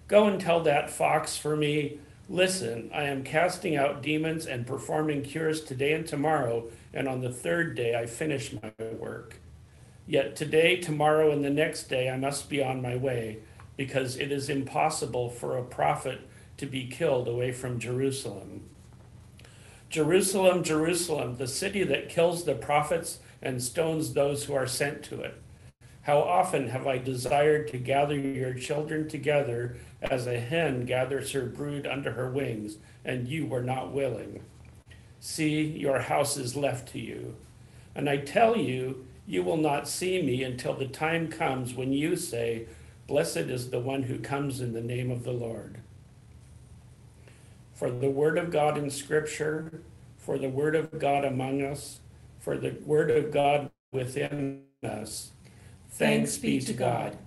Go 0.07 0.27
and 0.27 0.39
tell 0.39 0.61
that 0.61 0.91
fox 0.91 1.35
for 1.35 1.55
me, 1.55 1.97
Listen, 2.29 2.89
I 2.93 3.03
am 3.03 3.23
casting 3.23 3.75
out 3.75 4.01
demons 4.01 4.45
and 4.45 4.65
performing 4.67 5.23
cures 5.23 5.61
today 5.61 5.93
and 5.93 6.07
tomorrow, 6.07 6.65
and 6.93 7.07
on 7.07 7.21
the 7.21 7.31
third 7.31 7.75
day 7.75 7.95
I 7.95 8.05
finish 8.05 8.53
my 8.53 8.71
work. 8.93 9.37
Yet 10.05 10.35
today, 10.35 10.77
tomorrow, 10.77 11.31
and 11.31 11.43
the 11.43 11.49
next 11.49 11.89
day 11.89 12.09
I 12.09 12.17
must 12.17 12.47
be 12.47 12.63
on 12.63 12.81
my 12.81 12.95
way, 12.95 13.39
because 13.75 14.15
it 14.17 14.31
is 14.31 14.47
impossible 14.47 15.29
for 15.31 15.57
a 15.57 15.63
prophet 15.63 16.21
to 16.57 16.65
be 16.67 16.87
killed 16.87 17.27
away 17.27 17.51
from 17.51 17.79
Jerusalem. 17.79 18.69
Jerusalem, 19.89 20.63
Jerusalem, 20.63 21.37
the 21.37 21.47
city 21.47 21.83
that 21.83 22.09
kills 22.09 22.45
the 22.45 22.55
prophets 22.55 23.19
and 23.43 23.61
stones 23.61 24.13
those 24.13 24.45
who 24.45 24.55
are 24.55 24.65
sent 24.65 25.03
to 25.03 25.21
it. 25.21 25.39
How 26.03 26.19
often 26.19 26.69
have 26.69 26.87
I 26.87 26.97
desired 26.97 27.67
to 27.69 27.77
gather 27.77 28.17
your 28.17 28.53
children 28.55 29.07
together 29.07 29.77
as 30.01 30.25
a 30.25 30.39
hen 30.39 30.85
gathers 30.85 31.31
her 31.33 31.45
brood 31.45 31.85
under 31.85 32.11
her 32.13 32.29
wings, 32.29 32.77
and 33.05 33.27
you 33.27 33.45
were 33.45 33.61
not 33.61 33.93
willing. 33.93 34.41
See, 35.19 35.61
your 35.61 35.99
house 35.99 36.35
is 36.35 36.55
left 36.55 36.89
to 36.93 36.99
you. 36.99 37.35
And 37.95 38.09
I 38.09 38.17
tell 38.17 38.57
you, 38.57 39.05
you 39.25 39.43
will 39.43 39.57
not 39.57 39.87
see 39.87 40.21
me 40.21 40.43
until 40.43 40.73
the 40.73 40.87
time 40.87 41.29
comes 41.29 41.73
when 41.73 41.93
you 41.93 42.17
say, 42.17 42.65
Blessed 43.07 43.37
is 43.37 43.69
the 43.69 43.79
one 43.79 44.03
who 44.03 44.19
comes 44.19 44.59
in 44.59 44.73
the 44.73 44.81
name 44.81 45.11
of 45.11 45.23
the 45.23 45.31
Lord. 45.31 45.79
For 47.73 47.91
the 47.91 48.09
word 48.09 48.37
of 48.37 48.51
God 48.51 48.77
in 48.77 48.89
Scripture, 48.89 49.81
for 50.17 50.37
the 50.37 50.49
word 50.49 50.75
of 50.75 50.99
God 50.99 51.25
among 51.25 51.61
us, 51.61 51.99
for 52.43 52.57
the 52.57 52.75
word 52.85 53.09
of 53.09 53.31
God 53.31 53.71
within 53.93 54.63
us. 54.83 55.31
Thanks 55.91 56.37
be 56.37 56.59
to 56.59 56.73
God. 56.73 57.17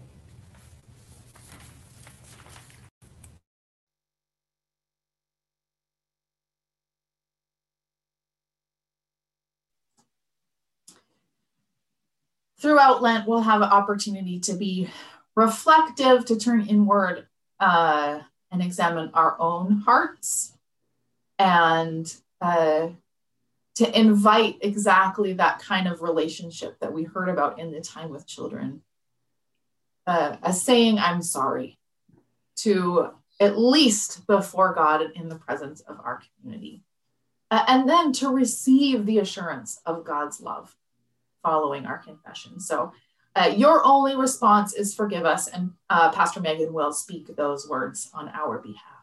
Throughout 12.59 13.00
Lent, 13.00 13.26
we'll 13.26 13.40
have 13.40 13.62
an 13.62 13.70
opportunity 13.70 14.38
to 14.40 14.55
be 14.55 14.90
reflective, 15.35 16.26
to 16.26 16.37
turn 16.37 16.66
inward 16.66 17.26
uh, 17.59 18.20
and 18.50 18.62
examine 18.62 19.11
our 19.14 19.40
own 19.40 19.79
hearts 19.79 20.52
and 21.38 22.14
uh, 22.40 22.88
to 23.76 23.98
invite 23.98 24.56
exactly 24.62 25.34
that 25.34 25.60
kind 25.60 25.86
of 25.86 26.02
relationship 26.02 26.78
that 26.80 26.92
we 26.92 27.04
heard 27.04 27.28
about 27.28 27.58
in 27.58 27.70
the 27.70 27.80
time 27.80 28.10
with 28.10 28.26
children. 28.26 28.82
Uh, 30.06 30.36
a 30.42 30.52
saying, 30.52 30.98
I'm 30.98 31.20
sorry, 31.20 31.78
to 32.56 33.10
at 33.40 33.58
least 33.58 34.26
before 34.26 34.74
God 34.74 35.02
in 35.14 35.28
the 35.28 35.36
presence 35.36 35.80
of 35.82 35.98
our 36.02 36.22
community. 36.40 36.82
Uh, 37.50 37.64
and 37.68 37.88
then 37.88 38.12
to 38.12 38.28
receive 38.28 39.04
the 39.04 39.18
assurance 39.18 39.80
of 39.84 40.04
God's 40.04 40.40
love 40.40 40.74
following 41.42 41.86
our 41.86 41.98
confession. 41.98 42.58
So, 42.60 42.92
uh, 43.36 43.52
your 43.54 43.84
only 43.84 44.16
response 44.16 44.72
is 44.72 44.94
forgive 44.94 45.26
us, 45.26 45.46
and 45.46 45.72
uh, 45.90 46.10
Pastor 46.10 46.40
Megan 46.40 46.72
will 46.72 46.92
speak 46.92 47.36
those 47.36 47.68
words 47.68 48.10
on 48.14 48.30
our 48.30 48.58
behalf. 48.58 48.95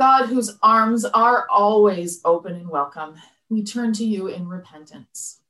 God, 0.00 0.26
whose 0.26 0.58
arms 0.62 1.04
are 1.04 1.46
always 1.48 2.20
open 2.24 2.54
and 2.54 2.68
welcome, 2.68 3.14
we 3.48 3.62
turn 3.62 3.92
to 3.94 4.04
you 4.04 4.26
in 4.26 4.48
repentance. 4.48 5.40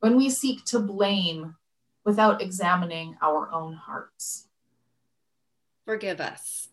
When 0.00 0.16
we 0.16 0.30
seek 0.30 0.64
to 0.66 0.80
blame 0.80 1.56
without 2.04 2.42
examining 2.42 3.16
our 3.22 3.50
own 3.52 3.74
hearts, 3.74 4.48
forgive 5.84 6.20
us. 6.20 6.68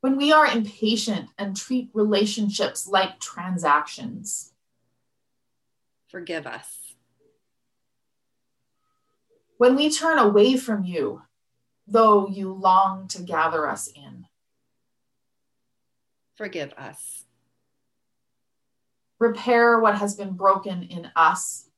When 0.00 0.16
we 0.16 0.32
are 0.32 0.46
impatient 0.46 1.30
and 1.38 1.56
treat 1.56 1.90
relationships 1.92 2.86
like 2.86 3.20
transactions, 3.20 4.52
forgive 6.08 6.46
us. 6.46 6.94
When 9.58 9.74
we 9.74 9.90
turn 9.90 10.18
away 10.18 10.56
from 10.56 10.84
you, 10.84 11.22
though 11.86 12.28
you 12.28 12.52
long 12.52 13.08
to 13.08 13.22
gather 13.22 13.66
us 13.68 13.88
in, 13.88 14.25
forgive 16.36 16.72
us. 16.74 17.24
Repair 19.18 19.80
what 19.80 19.96
has 19.96 20.14
been 20.14 20.32
broken 20.32 20.82
in 20.84 21.10
us. 21.16 21.68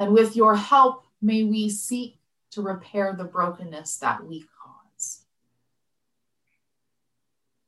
And 0.00 0.12
with 0.12 0.36
your 0.36 0.56
help, 0.56 1.04
may 1.22 1.44
we 1.44 1.70
seek 1.70 2.18
to 2.50 2.62
repair 2.62 3.14
the 3.16 3.24
brokenness 3.24 3.98
that 3.98 4.24
we 4.24 4.40
cause. 4.40 5.24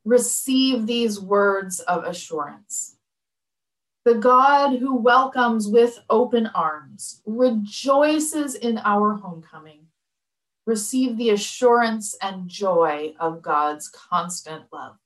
Receive 0.03 0.85
these 0.85 1.19
words 1.19 1.79
of 1.81 2.03
assurance. 2.03 2.97
The 4.05 4.15
God 4.15 4.79
who 4.79 4.95
welcomes 4.95 5.67
with 5.67 5.99
open 6.09 6.47
arms 6.47 7.21
rejoices 7.25 8.55
in 8.55 8.79
our 8.79 9.13
homecoming. 9.13 9.87
Receive 10.65 11.17
the 11.17 11.31
assurance 11.31 12.15
and 12.21 12.47
joy 12.47 13.13
of 13.19 13.41
God's 13.41 13.89
constant 13.89 14.63
love. 14.71 14.97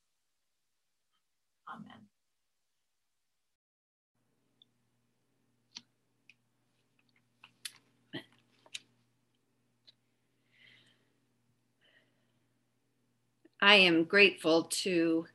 I 13.63 13.76
am 13.76 14.04
grateful 14.04 14.63
to 14.63 15.26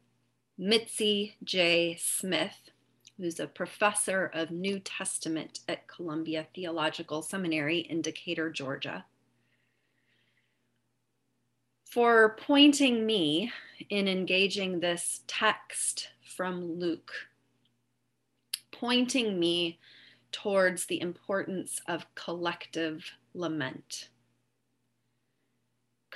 Mitzi 0.59 1.37
J. 1.43 1.97
Smith, 1.99 2.71
who's 3.17 3.41
a 3.41 3.47
professor 3.47 4.31
of 4.35 4.51
New 4.51 4.81
Testament 4.81 5.61
at 5.67 5.89
Columbia 5.89 6.47
Theological 6.55 7.23
Seminary 7.23 7.79
in 7.79 8.03
Decatur, 8.03 8.51
Georgia, 8.51 9.07
for 11.87 12.37
pointing 12.39 13.07
me 13.07 13.51
in 13.89 14.07
engaging 14.07 14.81
this 14.81 15.23
text 15.27 16.11
from 16.37 16.79
Luke, 16.79 17.13
pointing 18.73 19.41
me 19.41 19.79
towards 20.33 20.85
the 20.85 21.01
importance 21.01 21.81
of 21.89 22.15
collective 22.15 23.11
lament. 23.33 24.11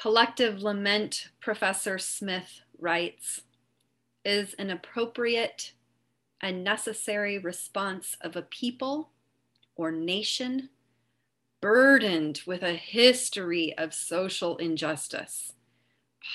Collective 0.03 0.61
lament, 0.61 1.29
Professor 1.39 1.97
Smith 1.97 2.63
writes, 2.77 3.43
is 4.25 4.53
an 4.55 4.69
appropriate 4.69 5.75
and 6.41 6.65
necessary 6.65 7.39
response 7.39 8.17
of 8.21 8.35
a 8.35 8.43
people 8.43 9.11
or 9.77 9.93
nation 9.93 10.71
burdened 11.61 12.41
with 12.49 12.65
a 12.65 12.73
history 12.73 13.79
of 13.79 13.95
social 13.95 14.57
injustice, 14.57 15.53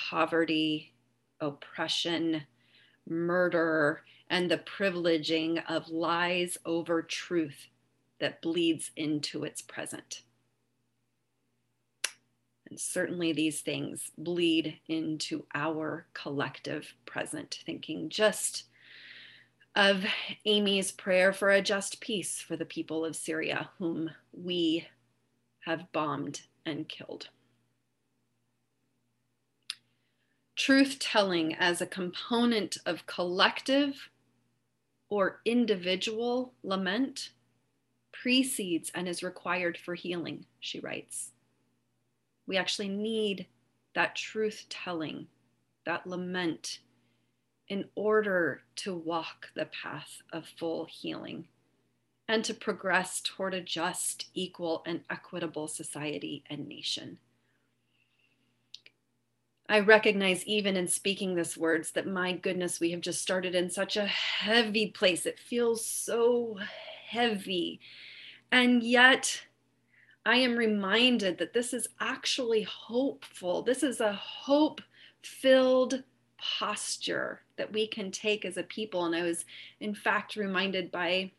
poverty, 0.10 0.94
oppression, 1.42 2.44
murder, 3.06 4.04
and 4.30 4.50
the 4.50 4.60
privileging 4.60 5.62
of 5.70 5.90
lies 5.90 6.58
over 6.66 7.02
truth 7.02 7.68
that 8.22 8.42
bleeds 8.42 8.92
into 8.96 9.44
its 9.44 9.62
present. 9.62 10.22
And 12.70 12.80
certainly 12.80 13.32
these 13.32 13.62
things 13.62 14.12
bleed 14.18 14.80
into 14.88 15.46
our 15.56 16.08
collective 16.14 16.94
present, 17.06 17.60
thinking 17.66 18.10
just 18.10 18.64
of 19.76 20.06
Amy's 20.46 20.92
prayer 20.92 21.32
for 21.32 21.50
a 21.50 21.62
just 21.62 22.02
peace 22.02 22.42
for 22.42 22.58
the 22.58 22.66
people 22.66 23.06
of 23.06 23.16
Syria, 23.16 23.70
whom 23.78 24.10
we 24.34 24.88
have 25.62 25.92
bombed 25.92 26.42
and 26.66 26.90
killed. 26.90 27.30
Truth 30.56 30.98
telling 31.00 31.54
as 31.54 31.80
a 31.80 31.86
component 31.86 32.78
of 32.86 33.06
collective 33.06 34.10
or 35.10 35.42
individual 35.46 36.54
lament 36.64 37.30
precedes 38.12 38.92
and 38.96 39.08
is 39.08 39.22
required 39.22 39.78
for 39.78 39.94
healing, 39.94 40.46
she 40.60 40.80
writes. 40.80 41.32
We 42.48 42.58
actually 42.58 42.90
need 42.90 43.46
that 43.94 44.16
truth 44.16 44.66
telling, 44.70 45.28
that 45.86 46.08
lament, 46.08 46.80
in 47.68 47.86
order 47.96 48.62
to 48.78 48.96
walk 48.96 49.50
the 49.56 49.66
path 49.66 50.22
of 50.32 50.48
full 50.58 50.86
healing 50.86 51.48
and 52.28 52.44
to 52.46 52.54
progress 52.54 53.22
toward 53.22 53.54
a 53.54 53.62
just, 53.62 54.28
equal, 54.34 54.84
and 54.86 55.02
equitable 55.10 55.68
society 55.68 56.44
and 56.50 56.68
nation. 56.68 57.20
I 59.70 59.82
recognize, 59.82 60.46
even 60.46 60.78
in 60.78 60.88
speaking 60.88 61.36
these 61.36 61.58
words, 61.58 61.92
that 61.92 62.08
my 62.08 62.32
goodness, 62.34 62.80
we 62.80 62.92
have 62.92 63.02
just 63.02 63.22
started 63.22 63.54
in 63.54 63.70
such 63.70 63.98
a 63.98 64.06
heavy 64.06 64.88
place. 64.88 65.26
It 65.26 65.40
feels 65.40 65.86
so 65.86 66.58
heavy. 67.10 67.82
And 68.52 68.82
yet, 68.82 69.44
I 70.28 70.36
am 70.36 70.58
reminded 70.58 71.38
that 71.38 71.54
this 71.54 71.74
is 71.74 71.88
actually 72.02 72.64
hopeful. 72.64 73.62
This 73.62 73.82
is 73.82 74.02
a 74.02 74.12
hope 74.12 74.82
filled 75.22 76.04
posture 76.38 77.40
that 77.56 77.72
we 77.72 77.88
can 77.88 78.12
take 78.12 78.44
as 78.44 78.58
a 78.58 78.64
people. 78.64 79.06
And 79.06 79.16
I 79.16 79.24
was, 79.24 79.46
in 79.80 79.96
fact, 79.96 80.36
reminded 80.36 80.92
by 80.92 81.32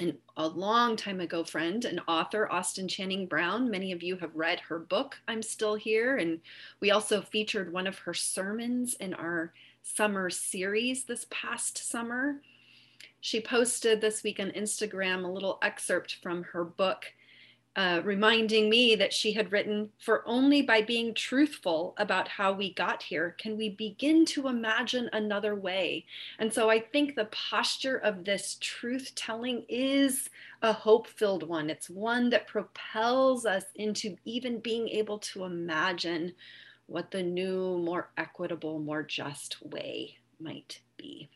an, 0.00 0.18
a 0.36 0.46
long 0.46 0.96
time 0.96 1.18
ago 1.18 1.44
friend, 1.44 1.82
an 1.86 1.98
author, 2.06 2.46
Austin 2.52 2.88
Channing 2.88 3.26
Brown. 3.26 3.70
Many 3.70 3.90
of 3.90 4.02
you 4.02 4.18
have 4.18 4.36
read 4.36 4.60
her 4.60 4.80
book, 4.80 5.16
I'm 5.26 5.42
Still 5.42 5.74
Here. 5.74 6.18
And 6.18 6.40
we 6.80 6.90
also 6.90 7.22
featured 7.22 7.72
one 7.72 7.86
of 7.86 7.96
her 8.00 8.12
sermons 8.12 8.92
in 9.00 9.14
our 9.14 9.54
summer 9.82 10.28
series 10.28 11.04
this 11.04 11.24
past 11.30 11.78
summer. 11.78 12.42
She 13.22 13.40
posted 13.40 14.02
this 14.02 14.22
week 14.22 14.40
on 14.40 14.50
Instagram 14.50 15.24
a 15.24 15.28
little 15.28 15.58
excerpt 15.62 16.18
from 16.22 16.42
her 16.42 16.64
book 16.64 17.06
uh, 17.76 18.00
reminding 18.04 18.70
me 18.70 18.94
that 18.94 19.12
she 19.12 19.32
had 19.32 19.50
written, 19.50 19.90
For 19.98 20.22
only 20.26 20.62
by 20.62 20.82
being 20.82 21.12
truthful 21.12 21.94
about 21.98 22.28
how 22.28 22.52
we 22.52 22.72
got 22.72 23.02
here 23.02 23.34
can 23.38 23.56
we 23.56 23.70
begin 23.70 24.24
to 24.26 24.46
imagine 24.46 25.10
another 25.12 25.56
way. 25.56 26.06
And 26.38 26.52
so 26.52 26.70
I 26.70 26.78
think 26.80 27.14
the 27.14 27.26
posture 27.26 27.96
of 27.96 28.24
this 28.24 28.58
truth 28.60 29.12
telling 29.16 29.64
is 29.68 30.30
a 30.62 30.72
hope 30.72 31.08
filled 31.08 31.48
one. 31.48 31.68
It's 31.68 31.90
one 31.90 32.30
that 32.30 32.46
propels 32.46 33.44
us 33.44 33.64
into 33.74 34.16
even 34.24 34.60
being 34.60 34.88
able 34.88 35.18
to 35.18 35.44
imagine 35.44 36.32
what 36.86 37.10
the 37.10 37.22
new, 37.22 37.78
more 37.78 38.10
equitable, 38.16 38.78
more 38.78 39.02
just 39.02 39.60
way 39.66 40.18
might 40.38 40.80
be. 40.96 41.28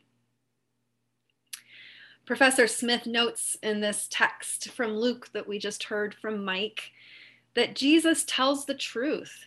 Professor 2.28 2.66
Smith 2.66 3.06
notes 3.06 3.56
in 3.62 3.80
this 3.80 4.06
text 4.10 4.68
from 4.72 4.94
Luke 4.94 5.30
that 5.32 5.48
we 5.48 5.58
just 5.58 5.84
heard 5.84 6.14
from 6.14 6.44
Mike 6.44 6.92
that 7.54 7.74
Jesus 7.74 8.22
tells 8.26 8.66
the 8.66 8.74
truth. 8.74 9.46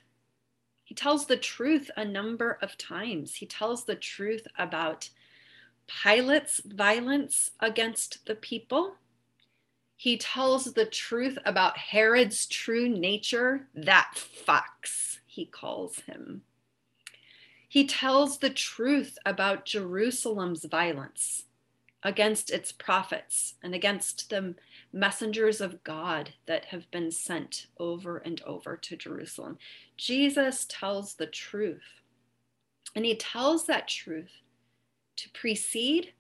He 0.84 0.96
tells 0.96 1.28
the 1.28 1.38
truth 1.38 1.92
a 1.96 2.04
number 2.04 2.58
of 2.60 2.80
times. 2.80 3.36
He 3.36 3.46
tells 3.46 3.84
the 3.84 3.94
truth 3.94 4.48
about 4.58 5.12
Pilate's 5.86 6.60
violence 6.66 7.52
against 7.60 8.26
the 8.26 8.34
people. 8.34 8.96
He 9.96 10.18
tells 10.18 10.74
the 10.74 10.88
truth 10.88 11.38
about 11.46 11.78
Herod's 11.78 12.48
true 12.48 12.90
nature, 12.90 13.68
that 13.76 14.14
fox, 14.16 15.20
he 15.28 15.46
calls 15.46 16.00
him. 16.08 16.42
He 17.70 17.86
tells 17.86 18.40
the 18.40 18.50
truth 18.50 19.20
about 19.24 19.66
Jerusalem's 19.66 20.66
violence 20.66 21.44
against 22.04 22.50
its 22.50 22.72
prophets 22.72 23.56
and 23.62 23.76
against 23.76 24.30
the 24.30 24.56
messengers 24.92 25.62
of 25.62 25.84
God 25.84 26.34
that 26.48 26.66
have 26.66 26.90
been 26.92 27.12
sent 27.12 27.68
over 27.78 28.18
and 28.18 28.42
over 28.42 28.76
to 28.78 28.96
Jerusalem. 28.96 29.58
Jesus 29.98 30.66
tells 30.68 31.14
the 31.14 31.28
truth, 31.28 32.02
and 32.96 33.06
he 33.06 33.16
tells 33.16 33.68
that 33.68 33.88
truth 33.88 34.32
to 35.18 35.30
precede 35.30 36.14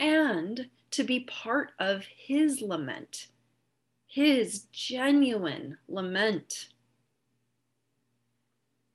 and 0.00 0.68
to 0.90 1.04
be 1.04 1.20
part 1.20 1.72
of 1.78 2.04
his 2.04 2.62
lament, 2.62 3.28
his 4.06 4.66
genuine 4.72 5.76
lament. 5.88 6.68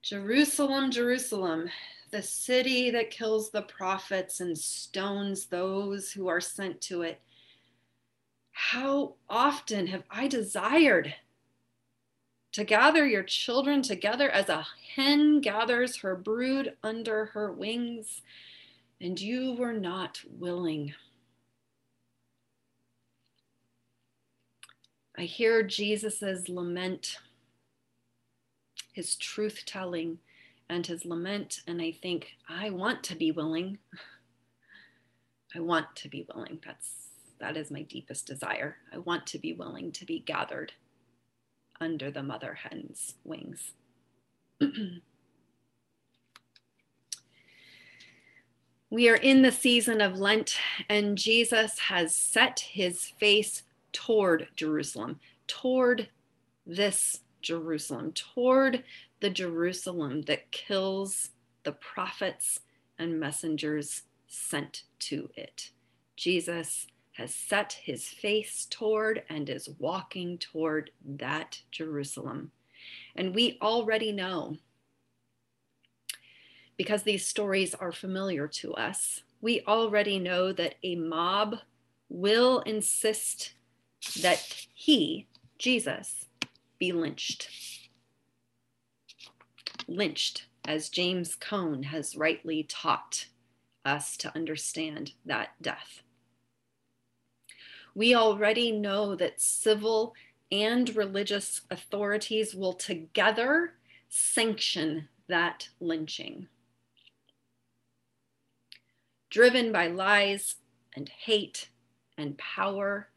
Jerusalem, 0.02 0.92
Jerusalem, 0.92 1.70
the 2.12 2.22
city 2.22 2.90
that 2.92 3.12
kills 3.12 3.50
the 3.50 3.62
prophets 3.62 4.40
and 4.40 4.58
stones 4.58 5.46
those 5.46 6.12
who 6.12 6.28
are 6.28 6.42
sent 6.42 6.82
to 6.82 7.02
it. 7.04 7.22
How 8.52 9.16
often 9.30 9.88
have 9.88 10.04
I 10.10 10.28
desired 10.28 11.14
to 12.52 12.64
gather 12.64 13.06
your 13.06 13.24
children 13.24 13.82
together 13.82 14.30
as 14.30 14.50
a 14.50 14.66
hen 14.96 15.40
gathers 15.40 15.98
her 15.98 16.16
brood 16.16 16.76
under 16.84 17.26
her 17.26 17.52
wings, 17.52 18.22
and 19.00 19.20
you 19.20 19.54
were 19.54 19.74
not 19.74 20.20
willing. 20.30 20.94
I 25.18 25.24
hear 25.24 25.64
Jesus' 25.64 26.50
lament, 26.50 27.18
his 28.94 29.16
truth 29.16 29.64
telling 29.66 30.20
and 30.70 30.86
his 30.86 31.06
lament. 31.06 31.62
And 31.68 31.82
I 31.82 31.92
think, 31.92 32.38
I 32.48 32.70
want 32.70 33.04
to 33.06 33.16
be 33.16 33.32
willing. 33.32 33.80
I 35.56 35.60
want 35.60 35.96
to 35.96 36.10
be 36.10 36.28
willing. 36.34 36.60
That's 36.64 37.08
that 37.40 37.58
is 37.58 37.72
my 37.72 37.82
deepest 37.84 38.28
desire. 38.28 38.78
I 38.94 38.98
want 38.98 39.26
to 39.28 39.40
be 39.40 39.54
willing 39.54 39.94
to 39.94 40.06
be 40.06 40.20
gathered 40.20 40.74
under 41.80 42.12
the 42.12 42.22
mother 42.22 42.54
hen's 42.54 43.16
wings. 43.24 43.72
we 48.90 49.08
are 49.08 49.16
in 49.16 49.42
the 49.42 49.54
season 49.54 50.02
of 50.02 50.20
Lent, 50.20 50.58
and 50.90 51.18
Jesus 51.18 51.80
has 51.80 52.14
set 52.14 52.60
his 52.60 53.06
face 53.20 53.64
toward 53.94 54.50
Jerusalem, 54.56 55.22
toward 55.48 56.10
this 56.66 57.22
Jerusalem, 57.42 58.12
toward 58.12 58.84
the 59.20 59.30
Jerusalem 59.30 60.24
that 60.24 60.52
kills 60.52 61.30
the 61.64 61.72
prophets 61.74 62.62
and 62.98 63.20
messengers 63.20 64.04
sent 64.28 64.84
to 65.00 65.30
it. 65.36 65.72
Jesus 66.16 66.88
has 67.14 67.34
set 67.34 67.74
his 67.84 68.08
face 68.08 68.66
toward 68.70 69.24
and 69.30 69.50
is 69.50 69.70
walking 69.78 70.38
toward 70.38 70.92
that 71.06 71.62
Jerusalem. 71.72 72.52
And 73.16 73.36
we 73.36 73.58
already 73.62 74.12
know 74.12 74.58
because 76.80 77.04
these 77.04 77.28
stories 77.28 77.76
are 77.76 77.92
familiar 77.92 78.48
to 78.48 78.74
us, 78.74 79.24
we 79.42 79.62
already 79.68 80.18
know 80.18 80.54
that 80.54 80.76
a 80.82 80.96
mob 80.96 81.58
will 82.08 82.62
insist 82.62 83.52
that 84.22 84.66
he, 84.74 85.28
Jesus, 85.58 86.26
be 86.80 86.94
lynched. 86.94 87.50
Lynched, 89.90 90.46
as 90.66 90.90
James 90.90 91.36
Cone 91.36 91.84
has 91.84 92.16
rightly 92.16 92.64
taught 92.64 93.26
us 93.84 94.16
to 94.18 94.34
understand 94.36 95.14
that 95.26 95.50
death. 95.62 96.04
We 97.96 98.14
already 98.14 98.72
know 98.72 99.16
that 99.16 99.42
civil 99.42 100.14
and 100.52 100.96
religious 100.96 101.62
authorities 101.70 102.54
will 102.54 102.74
together 102.74 103.74
sanction 104.10 105.10
that 105.28 105.70
lynching. 105.80 106.48
Driven 109.30 109.72
by 109.72 109.88
lies 109.88 110.56
and 110.96 111.10
hate 111.10 111.70
and 112.18 112.38
power, 112.38 113.10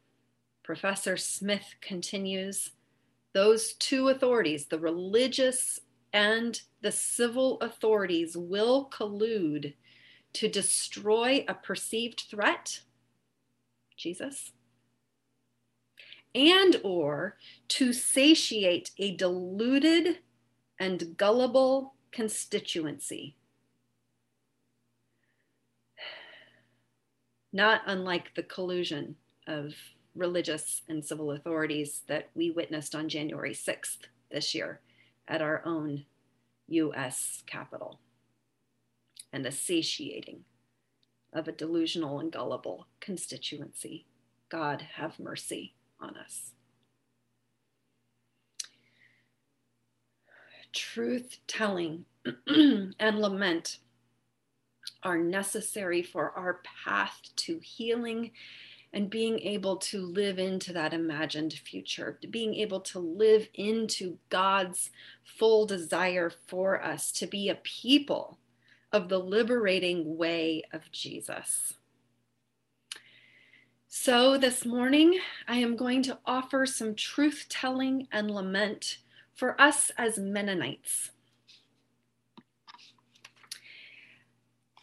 Professor 0.62 1.16
Smith 1.16 1.74
continues 1.80 2.70
those 3.32 3.72
two 3.74 4.08
authorities, 4.08 4.66
the 4.66 4.78
religious 4.78 5.80
and 6.12 6.61
the 6.83 6.92
civil 6.92 7.61
authorities, 7.61 8.37
will 8.37 8.90
collude 8.90 9.75
to 10.35 10.48
destroy 10.48 11.44
a 11.48 11.55
perceived 11.55 12.25
threat, 12.29 12.81
Jesus, 13.96 14.53
and 16.35 16.81
or 16.83 17.37
to 17.68 17.92
satiate 17.92 18.90
a 18.98 19.14
deluded 19.16 20.18
and 20.79 21.16
gullible 21.16 21.94
constituency. 22.11 23.37
Not 27.53 27.83
unlike 27.87 28.35
the 28.35 28.42
collusion 28.42 29.16
of 29.46 29.75
religious 30.14 30.83
and 30.88 31.05
civil 31.05 31.33
authorities 31.33 32.03
that 32.07 32.31
we 32.35 32.51
witnessed 32.51 32.94
on 32.94 33.09
January 33.09 33.53
6th 33.55 33.98
this 34.31 34.55
year 34.55 34.81
at 35.28 35.42
our 35.42 35.62
own 35.64 36.04
US 36.68 37.42
Capitol, 37.46 38.00
and 39.32 39.44
the 39.44 39.52
satiating 39.52 40.44
of 41.32 41.48
a 41.48 41.52
delusional 41.52 42.20
and 42.20 42.30
gullible 42.30 42.88
constituency. 43.00 44.06
God 44.48 44.87
have 44.96 45.18
mercy 45.18 45.74
on 45.98 46.16
us. 46.16 46.52
Truth 50.72 51.38
telling 51.46 52.04
and 52.46 52.94
lament 53.00 53.78
are 55.02 55.18
necessary 55.18 56.02
for 56.02 56.30
our 56.32 56.61
path 56.85 57.20
to 57.37 57.58
healing 57.58 58.30
and 58.92 59.09
being 59.09 59.38
able 59.40 59.76
to 59.76 60.05
live 60.05 60.38
into 60.38 60.72
that 60.72 60.92
imagined 60.92 61.52
future, 61.52 62.18
being 62.31 62.55
able 62.55 62.81
to 62.81 62.98
live 62.98 63.48
into 63.55 64.18
God's 64.28 64.90
full 65.24 65.66
desire 65.66 66.31
for 66.46 66.83
us 66.83 67.11
to 67.12 67.26
be 67.26 67.48
a 67.48 67.55
people 67.55 68.38
of 68.92 69.09
the 69.09 69.18
liberating 69.18 70.16
way 70.18 70.62
of 70.72 70.92
Jesus. 70.92 71.74
So, 73.88 74.38
this 74.38 74.64
morning, 74.64 75.18
I 75.46 75.59
am 75.59 75.76
going 75.76 76.02
to 76.05 76.18
offer 76.24 76.64
some 76.66 76.94
truth 76.94 77.46
telling 77.48 78.09
and 78.11 78.31
lament 78.31 78.98
for 79.35 79.59
us 79.61 79.90
as 79.98 80.18
Mennonites. 80.18 81.11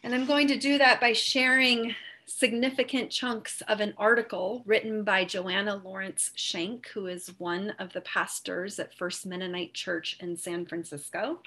And 0.02 0.14
I'm 0.14 0.26
going 0.26 0.48
to 0.48 0.56
do 0.56 0.78
that 0.78 1.00
by 1.00 1.12
sharing 1.12 1.94
significant 2.40 3.10
chunks 3.10 3.60
of 3.68 3.80
an 3.80 3.92
article 3.98 4.62
written 4.64 5.04
by 5.04 5.26
Joanna 5.26 5.76
Lawrence 5.84 6.30
Shenk, 6.38 6.86
who 6.86 7.06
is 7.06 7.34
one 7.36 7.74
of 7.78 7.92
the 7.92 8.00
pastors 8.00 8.78
at 8.78 8.94
First 8.94 9.26
Mennonite 9.26 9.74
Church 9.74 10.16
in 10.20 10.38
San 10.38 10.64
Francisco, 10.64 11.40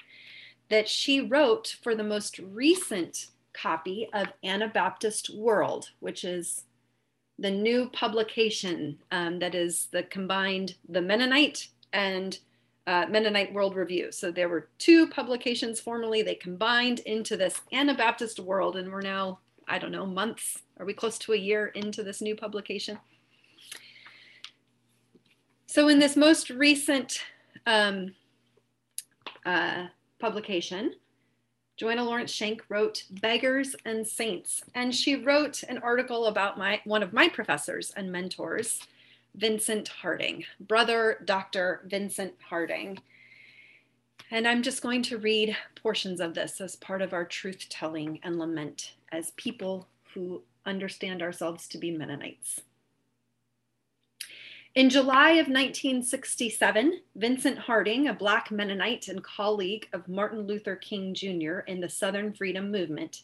that 0.70 0.88
she 0.88 1.20
wrote 1.20 1.76
for 1.82 1.96
the 1.96 2.04
most 2.04 2.38
recent 2.38 3.26
copy 3.52 4.08
of 4.14 4.28
Anabaptist 4.44 5.34
World, 5.34 5.90
which 5.98 6.24
is 6.24 6.62
the 7.40 7.50
new 7.50 7.90
publication 7.90 8.96
um, 9.10 9.40
that 9.40 9.56
is 9.56 9.88
the 9.90 10.04
combined 10.04 10.76
the 10.88 11.02
Mennonite 11.02 11.70
and 11.92 12.38
uh, 12.86 13.06
Mennonite 13.10 13.52
World 13.52 13.74
Review. 13.74 14.12
So 14.12 14.30
there 14.30 14.48
were 14.48 14.68
two 14.78 15.08
publications 15.08 15.80
formerly. 15.80 16.22
They 16.22 16.36
combined 16.36 17.00
into 17.00 17.36
this 17.36 17.62
Anabaptist 17.72 18.38
World, 18.38 18.76
and 18.76 18.92
we're 18.92 19.00
now 19.00 19.40
I 19.68 19.78
don't 19.78 19.92
know, 19.92 20.06
months? 20.06 20.62
Are 20.78 20.86
we 20.86 20.94
close 20.94 21.18
to 21.20 21.32
a 21.32 21.36
year 21.36 21.68
into 21.68 22.02
this 22.02 22.20
new 22.20 22.34
publication? 22.34 22.98
So, 25.66 25.88
in 25.88 25.98
this 25.98 26.16
most 26.16 26.50
recent 26.50 27.20
um, 27.66 28.14
uh, 29.44 29.86
publication, 30.20 30.94
Joanna 31.76 32.04
Lawrence 32.04 32.32
Shenk 32.32 32.60
wrote 32.68 33.04
Beggars 33.10 33.74
and 33.84 34.06
Saints, 34.06 34.62
and 34.74 34.94
she 34.94 35.16
wrote 35.16 35.64
an 35.64 35.78
article 35.78 36.26
about 36.26 36.56
my 36.56 36.80
one 36.84 37.02
of 37.02 37.12
my 37.12 37.28
professors 37.28 37.92
and 37.96 38.12
mentors, 38.12 38.80
Vincent 39.34 39.88
Harding, 39.88 40.44
brother 40.60 41.20
Dr. 41.24 41.82
Vincent 41.86 42.34
Harding. 42.48 43.00
And 44.34 44.48
I'm 44.48 44.62
just 44.62 44.82
going 44.82 45.02
to 45.02 45.18
read 45.18 45.56
portions 45.76 46.18
of 46.18 46.34
this 46.34 46.60
as 46.60 46.74
part 46.74 47.02
of 47.02 47.12
our 47.12 47.24
truth 47.24 47.66
telling 47.68 48.18
and 48.24 48.36
lament 48.36 48.94
as 49.12 49.30
people 49.36 49.86
who 50.12 50.42
understand 50.66 51.22
ourselves 51.22 51.68
to 51.68 51.78
be 51.78 51.92
Mennonites. 51.92 52.60
In 54.74 54.90
July 54.90 55.34
of 55.34 55.46
1967, 55.46 57.00
Vincent 57.14 57.58
Harding, 57.58 58.08
a 58.08 58.12
Black 58.12 58.50
Mennonite 58.50 59.06
and 59.06 59.22
colleague 59.22 59.86
of 59.92 60.08
Martin 60.08 60.48
Luther 60.48 60.74
King 60.74 61.14
Jr. 61.14 61.60
in 61.68 61.78
the 61.78 61.88
Southern 61.88 62.32
Freedom 62.32 62.72
Movement, 62.72 63.22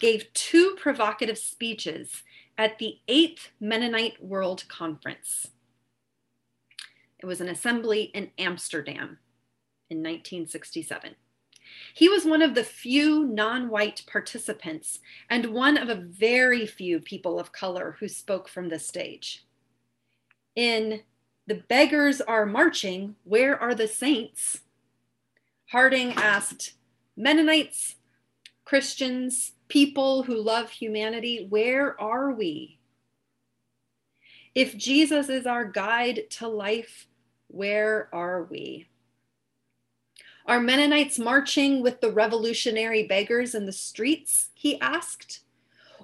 gave 0.00 0.30
two 0.34 0.76
provocative 0.78 1.38
speeches 1.38 2.24
at 2.58 2.78
the 2.78 2.98
Eighth 3.08 3.48
Mennonite 3.58 4.22
World 4.22 4.64
Conference. 4.68 5.48
It 7.18 7.24
was 7.24 7.40
an 7.40 7.48
assembly 7.48 8.10
in 8.12 8.32
Amsterdam 8.36 9.16
in 9.92 9.98
1967. 9.98 11.14
He 11.94 12.08
was 12.08 12.24
one 12.24 12.42
of 12.42 12.54
the 12.54 12.64
few 12.64 13.24
non 13.24 13.68
white 13.68 14.02
participants 14.06 14.98
and 15.30 15.46
one 15.46 15.76
of 15.76 15.88
a 15.88 15.94
very 15.94 16.66
few 16.66 17.00
people 17.00 17.38
of 17.38 17.52
color 17.52 17.96
who 18.00 18.08
spoke 18.08 18.48
from 18.48 18.68
the 18.68 18.78
stage. 18.78 19.44
In 20.56 21.02
The 21.46 21.62
Beggars 21.68 22.20
Are 22.20 22.46
Marching, 22.46 23.16
Where 23.24 23.58
Are 23.58 23.74
the 23.74 23.88
Saints? 23.88 24.60
Harding 25.70 26.12
asked 26.12 26.74
Mennonites, 27.16 27.96
Christians, 28.64 29.52
people 29.68 30.24
who 30.24 30.36
love 30.36 30.70
humanity, 30.70 31.46
where 31.48 31.98
are 32.00 32.32
we? 32.32 32.78
If 34.54 34.76
Jesus 34.76 35.28
is 35.28 35.46
our 35.46 35.64
guide 35.64 36.24
to 36.30 36.48
life, 36.48 37.06
where 37.48 38.08
are 38.12 38.44
we? 38.44 38.88
Are 40.52 40.60
Mennonites 40.60 41.18
marching 41.18 41.80
with 41.80 42.02
the 42.02 42.12
revolutionary 42.12 43.04
beggars 43.04 43.54
in 43.54 43.64
the 43.64 43.72
streets? 43.72 44.50
He 44.52 44.78
asked. 44.82 45.40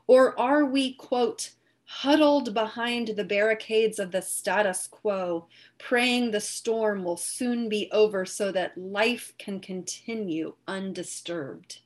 Or 0.07 0.41
are 0.41 0.65
we, 0.65 0.95
quote, 0.95 1.51
huddled 1.85 2.55
behind 2.55 3.09
the 3.09 3.25
barricades 3.25 3.99
of 3.99 4.11
the 4.11 4.23
status 4.23 4.87
quo, 4.87 5.49
praying 5.77 6.31
the 6.31 6.41
storm 6.41 7.05
will 7.05 7.19
soon 7.19 7.69
be 7.69 7.91
over 7.93 8.25
so 8.25 8.51
that 8.53 8.79
life 8.79 9.35
can 9.37 9.61
continue 9.61 10.55
undisturbed? 10.67 11.81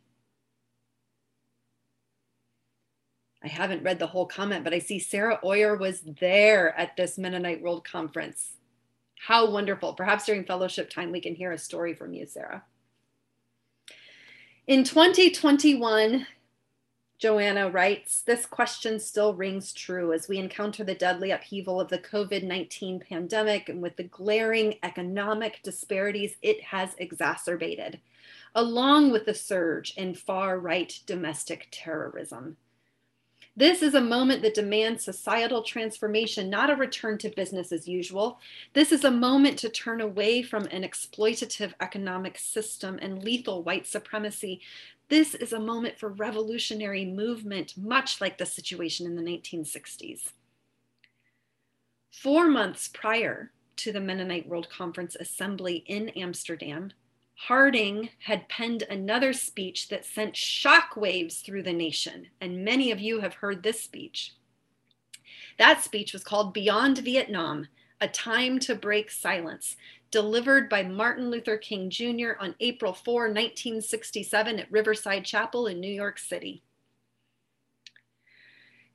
I 3.42 3.48
haven't 3.48 3.82
read 3.82 3.98
the 3.98 4.06
whole 4.06 4.26
comment, 4.26 4.62
but 4.62 4.72
I 4.72 4.78
see 4.78 5.00
Sarah 5.00 5.40
Oyer 5.42 5.74
was 5.76 6.02
there 6.20 6.78
at 6.78 6.96
this 6.96 7.18
Mennonite 7.18 7.60
World 7.60 7.82
Conference. 7.82 8.52
How 9.26 9.48
wonderful. 9.48 9.92
Perhaps 9.92 10.26
during 10.26 10.44
fellowship 10.44 10.90
time, 10.90 11.12
we 11.12 11.20
can 11.20 11.36
hear 11.36 11.52
a 11.52 11.58
story 11.58 11.94
from 11.94 12.12
you, 12.12 12.26
Sarah. 12.26 12.64
In 14.66 14.82
2021, 14.82 16.26
Joanna 17.18 17.70
writes, 17.70 18.22
this 18.22 18.46
question 18.46 18.98
still 18.98 19.32
rings 19.34 19.72
true 19.72 20.12
as 20.12 20.28
we 20.28 20.38
encounter 20.38 20.82
the 20.82 20.96
deadly 20.96 21.30
upheaval 21.30 21.80
of 21.80 21.88
the 21.88 22.00
COVID 22.00 22.42
19 22.42 22.98
pandemic 22.98 23.68
and 23.68 23.80
with 23.80 23.94
the 23.94 24.02
glaring 24.02 24.74
economic 24.82 25.60
disparities 25.62 26.34
it 26.42 26.60
has 26.60 26.96
exacerbated, 26.98 28.00
along 28.56 29.12
with 29.12 29.24
the 29.24 29.34
surge 29.34 29.94
in 29.96 30.16
far 30.16 30.58
right 30.58 30.98
domestic 31.06 31.68
terrorism. 31.70 32.56
This 33.54 33.82
is 33.82 33.94
a 33.94 34.00
moment 34.00 34.40
that 34.42 34.54
demands 34.54 35.04
societal 35.04 35.62
transformation, 35.62 36.48
not 36.48 36.70
a 36.70 36.74
return 36.74 37.18
to 37.18 37.28
business 37.28 37.70
as 37.70 37.86
usual. 37.86 38.40
This 38.72 38.92
is 38.92 39.04
a 39.04 39.10
moment 39.10 39.58
to 39.58 39.68
turn 39.68 40.00
away 40.00 40.42
from 40.42 40.64
an 40.66 40.82
exploitative 40.82 41.74
economic 41.78 42.38
system 42.38 42.98
and 43.02 43.22
lethal 43.22 43.62
white 43.62 43.86
supremacy. 43.86 44.62
This 45.10 45.34
is 45.34 45.52
a 45.52 45.60
moment 45.60 45.98
for 45.98 46.08
revolutionary 46.08 47.04
movement, 47.04 47.76
much 47.76 48.22
like 48.22 48.38
the 48.38 48.46
situation 48.46 49.04
in 49.04 49.16
the 49.16 49.22
1960s. 49.22 50.32
Four 52.10 52.48
months 52.48 52.88
prior 52.88 53.50
to 53.76 53.92
the 53.92 54.00
Mennonite 54.00 54.48
World 54.48 54.68
Conference 54.70 55.14
Assembly 55.20 55.84
in 55.86 56.08
Amsterdam, 56.10 56.92
Harding 57.46 58.10
had 58.20 58.48
penned 58.48 58.84
another 58.84 59.32
speech 59.32 59.88
that 59.88 60.04
sent 60.04 60.36
shockwaves 60.36 61.42
through 61.42 61.64
the 61.64 61.72
nation, 61.72 62.28
and 62.40 62.64
many 62.64 62.92
of 62.92 63.00
you 63.00 63.18
have 63.18 63.34
heard 63.34 63.64
this 63.64 63.82
speech. 63.82 64.34
That 65.58 65.82
speech 65.82 66.12
was 66.12 66.22
called 66.22 66.54
Beyond 66.54 66.98
Vietnam 66.98 67.66
A 68.00 68.06
Time 68.06 68.60
to 68.60 68.76
Break 68.76 69.10
Silence, 69.10 69.74
delivered 70.12 70.68
by 70.68 70.84
Martin 70.84 71.30
Luther 71.30 71.56
King 71.56 71.90
Jr. 71.90 72.34
on 72.38 72.54
April 72.60 72.92
4, 72.92 73.22
1967, 73.22 74.60
at 74.60 74.70
Riverside 74.70 75.24
Chapel 75.24 75.66
in 75.66 75.80
New 75.80 75.92
York 75.92 76.20
City. 76.20 76.62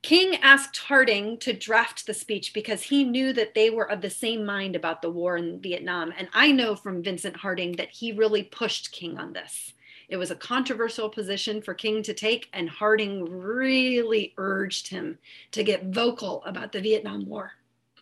King 0.07 0.37
asked 0.41 0.77
Harding 0.77 1.37
to 1.39 1.51
draft 1.51 2.07
the 2.07 2.13
speech 2.13 2.53
because 2.53 2.81
he 2.81 3.03
knew 3.03 3.33
that 3.33 3.53
they 3.53 3.69
were 3.69 3.91
of 3.91 3.99
the 3.99 4.09
same 4.09 4.45
mind 4.45 4.73
about 4.73 5.01
the 5.01 5.09
war 5.09 5.35
in 5.35 5.59
Vietnam. 5.59 6.13
And 6.17 6.29
I 6.31 6.49
know 6.49 6.77
from 6.77 7.03
Vincent 7.03 7.35
Harding 7.35 7.73
that 7.73 7.89
he 7.89 8.13
really 8.13 8.43
pushed 8.43 8.93
King 8.93 9.17
on 9.17 9.33
this. 9.33 9.73
It 10.07 10.15
was 10.15 10.31
a 10.31 10.35
controversial 10.37 11.09
position 11.09 11.61
for 11.61 11.73
King 11.73 12.01
to 12.03 12.13
take, 12.13 12.47
and 12.53 12.69
Harding 12.69 13.25
really 13.25 14.33
urged 14.37 14.87
him 14.87 15.19
to 15.51 15.61
get 15.61 15.87
vocal 15.87 16.41
about 16.45 16.71
the 16.71 16.79
Vietnam 16.79 17.25
War. 17.25 17.51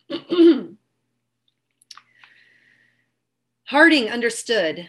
Harding 3.64 4.10
understood 4.10 4.88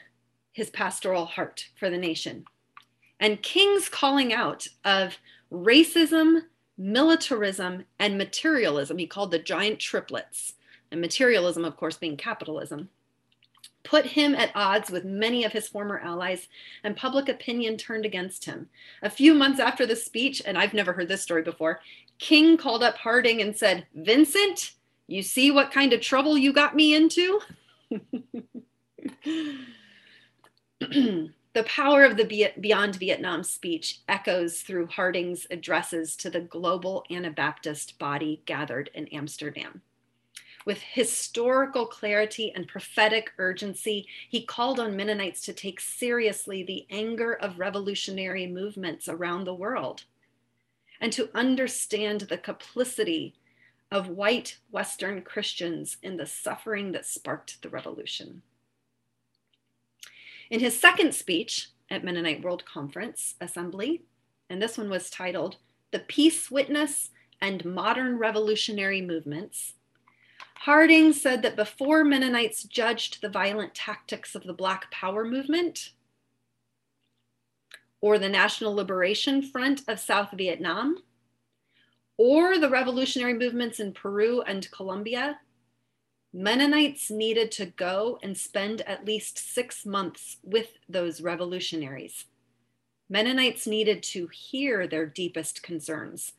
his 0.52 0.70
pastoral 0.70 1.26
heart 1.26 1.66
for 1.80 1.90
the 1.90 1.98
nation. 1.98 2.46
And 3.20 3.42
King's 3.42 3.90
calling 3.90 4.34
out 4.34 4.68
of 4.86 5.18
racism, 5.52 6.44
militarism, 6.78 7.86
and 8.00 8.18
materialism, 8.18 8.98
he 8.98 9.08
called 9.08 9.32
the 9.32 9.40
giant 9.40 9.80
triplets, 9.80 10.54
and 10.92 11.02
materialism, 11.02 11.66
of 11.66 11.76
course, 11.76 11.98
being 11.98 12.18
capitalism, 12.18 12.90
put 13.84 14.06
him 14.06 14.36
at 14.36 14.52
odds 14.54 14.92
with 14.92 15.06
many 15.06 15.44
of 15.44 15.54
his 15.54 15.68
former 15.68 16.00
allies, 16.00 16.48
and 16.84 16.96
public 16.96 17.30
opinion 17.30 17.78
turned 17.78 18.06
against 18.06 18.46
him. 18.46 18.70
A 19.02 19.10
few 19.10 19.34
months 19.34 19.60
after 19.60 19.86
the 19.86 19.96
speech, 19.96 20.42
and 20.46 20.58
I've 20.58 20.74
never 20.74 20.94
heard 20.94 21.08
this 21.08 21.22
story 21.24 21.42
before, 21.42 21.80
King 22.20 22.58
called 22.58 22.84
up 22.84 22.98
Harding 22.98 23.42
and 23.42 23.56
said, 23.56 23.86
Vincent, 23.94 24.74
you 25.08 25.24
see 25.24 25.52
what 25.52 25.72
kind 25.72 25.94
of 25.94 26.02
trouble 26.02 26.38
you 26.38 26.52
got 26.52 26.76
me 26.76 26.94
into? 26.94 27.40
The 31.58 31.64
power 31.64 32.04
of 32.04 32.18
the 32.18 32.54
Beyond 32.62 32.98
Vietnam 32.98 33.42
speech 33.42 34.02
echoes 34.08 34.62
through 34.62 34.86
Harding's 34.86 35.48
addresses 35.50 36.16
to 36.18 36.30
the 36.30 36.40
global 36.40 37.04
Anabaptist 37.10 37.98
body 37.98 38.44
gathered 38.46 38.92
in 38.94 39.08
Amsterdam. 39.08 39.82
With 40.68 40.84
historical 40.84 41.88
clarity 41.88 42.52
and 42.56 42.68
prophetic 42.68 43.32
urgency, 43.40 44.08
he 44.30 44.46
called 44.46 44.80
on 44.80 44.96
Mennonites 44.96 45.42
to 45.46 45.52
take 45.52 45.80
seriously 45.80 46.62
the 46.62 46.86
anger 46.92 47.34
of 47.34 47.58
revolutionary 47.58 48.46
movements 48.46 49.10
around 49.10 49.46
the 49.46 49.56
world 49.56 50.04
and 51.02 51.12
to 51.14 51.36
understand 51.36 52.22
the 52.22 52.38
complicity 52.38 53.34
of 53.92 54.10
white 54.10 54.60
Western 54.70 55.24
Christians 55.24 55.98
in 56.04 56.18
the 56.18 56.28
suffering 56.28 56.92
that 56.92 57.08
sparked 57.08 57.64
the 57.64 57.70
revolution. 57.70 58.44
In 60.50 60.60
his 60.60 60.80
second 60.80 61.14
speech 61.14 61.70
at 61.90 62.04
Mennonite 62.04 62.44
World 62.44 62.66
Conference 62.66 63.36
Assembly, 63.42 64.04
and 64.50 64.62
this 64.62 64.78
one 64.78 64.90
was 64.90 65.10
titled 65.10 65.58
The 65.92 66.00
Peace 66.00 66.50
Witness 66.50 67.10
and 67.42 67.66
Modern 67.66 68.18
Revolutionary 68.18 69.02
Movements, 69.02 69.74
Harding 70.62 71.14
said 71.14 71.44
that 71.44 71.56
before 71.56 72.04
Mennonites 72.04 72.64
judged 72.64 73.22
the 73.22 73.30
violent 73.30 73.76
tactics 73.76 74.36
of 74.36 74.44
the 74.44 74.54
Black 74.54 74.90
Power 74.90 75.24
movement 75.24 75.92
or 78.02 78.18
the 78.18 78.28
National 78.28 78.74
Liberation 78.74 79.42
Front 79.42 79.84
of 79.88 80.00
South 80.00 80.30
Vietnam 80.34 80.98
or 82.18 82.58
the 82.58 82.70
revolutionary 82.70 83.36
movements 83.36 83.80
in 83.80 83.94
Peru 83.94 84.42
and 84.42 84.70
Colombia, 84.72 85.40
Mennonites 86.34 87.10
needed 87.10 87.52
to 87.52 87.68
go 87.68 88.20
and 88.22 88.38
spend 88.38 88.82
at 88.82 89.06
least 89.06 89.38
six 89.38 89.86
months 89.86 90.38
with 90.44 90.74
those 90.88 91.22
revolutionaries. 91.22 92.26
Mennonites 93.10 93.66
needed 93.66 94.04
to 94.04 94.28
hear 94.28 94.86
their 94.88 95.06
deepest 95.06 95.64
concerns, 95.64 96.34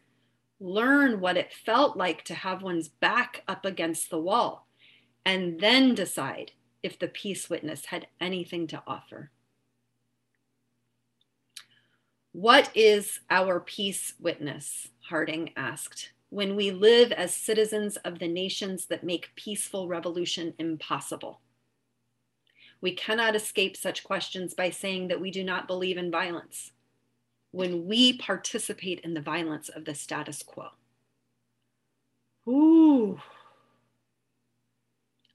learn 0.60 1.20
what 1.20 1.38
it 1.38 1.52
felt 1.52 1.96
like 1.96 2.22
to 2.24 2.34
have 2.34 2.62
one's 2.62 2.88
back 2.88 3.42
up 3.48 3.64
against 3.64 4.10
the 4.10 4.20
wall, 4.20 4.68
and 5.24 5.60
then 5.60 5.94
decide 5.94 6.52
if 6.82 6.98
the 6.98 7.08
peace 7.08 7.48
witness 7.48 7.86
had 7.86 8.06
anything 8.20 8.66
to 8.66 8.82
offer. 8.86 9.30
What 12.32 12.70
is 12.74 13.20
our 13.30 13.58
peace 13.58 14.12
witness? 14.20 14.88
Harding 15.08 15.52
asked 15.56 16.12
when 16.30 16.56
we 16.56 16.70
live 16.70 17.10
as 17.12 17.34
citizens 17.34 17.96
of 17.98 18.18
the 18.18 18.28
nations 18.28 18.86
that 18.86 19.04
make 19.04 19.34
peaceful 19.34 19.88
revolution 19.88 20.54
impossible. 20.58 21.40
We 22.80 22.94
cannot 22.94 23.34
escape 23.34 23.76
such 23.76 24.04
questions 24.04 24.54
by 24.54 24.70
saying 24.70 25.08
that 25.08 25.20
we 25.20 25.30
do 25.30 25.42
not 25.42 25.66
believe 25.66 25.96
in 25.96 26.10
violence 26.10 26.72
when 27.50 27.86
we 27.86 28.16
participate 28.18 29.00
in 29.00 29.14
the 29.14 29.20
violence 29.20 29.68
of 29.68 29.84
the 29.84 29.94
status 29.94 30.42
quo. 30.42 30.68
Ooh. 32.46 33.18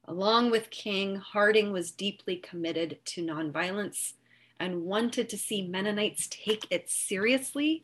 Along 0.06 0.52
with 0.52 0.70
King, 0.70 1.16
Harding 1.16 1.72
was 1.72 1.92
deeply 1.92 2.36
committed 2.36 3.00
to 3.06 3.26
nonviolence 3.26 4.14
and 4.60 4.84
wanted 4.84 5.28
to 5.30 5.38
see 5.38 5.68
Mennonites 5.68 6.28
take 6.30 6.66
it 6.70 6.90
seriously 6.90 7.84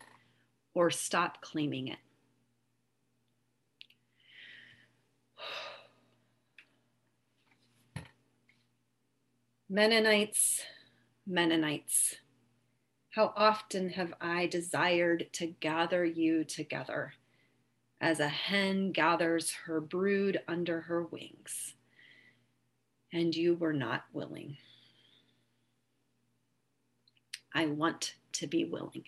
or 0.74 0.92
stop 0.92 1.42
claiming 1.42 1.88
it. 1.88 1.98
Mennonites, 9.72 10.64
Mennonites, 11.28 12.16
how 13.12 13.32
often 13.36 13.90
have 13.90 14.16
I 14.20 14.48
desired 14.48 15.28
to 15.34 15.46
gather 15.46 16.04
you 16.04 16.44
together 16.44 17.14
as 18.02 18.20
a 18.20 18.30
hen 18.30 18.92
gathers 18.92 19.52
her 19.68 19.80
brood 19.80 20.42
under 20.48 20.82
her 20.82 21.04
wings, 21.04 21.76
and 23.14 23.36
you 23.36 23.54
were 23.54 23.74
not 23.74 24.06
willing. 24.12 24.58
I 27.54 27.68
want 27.68 28.16
to 28.34 28.48
be 28.48 28.66
willing. 28.66 29.06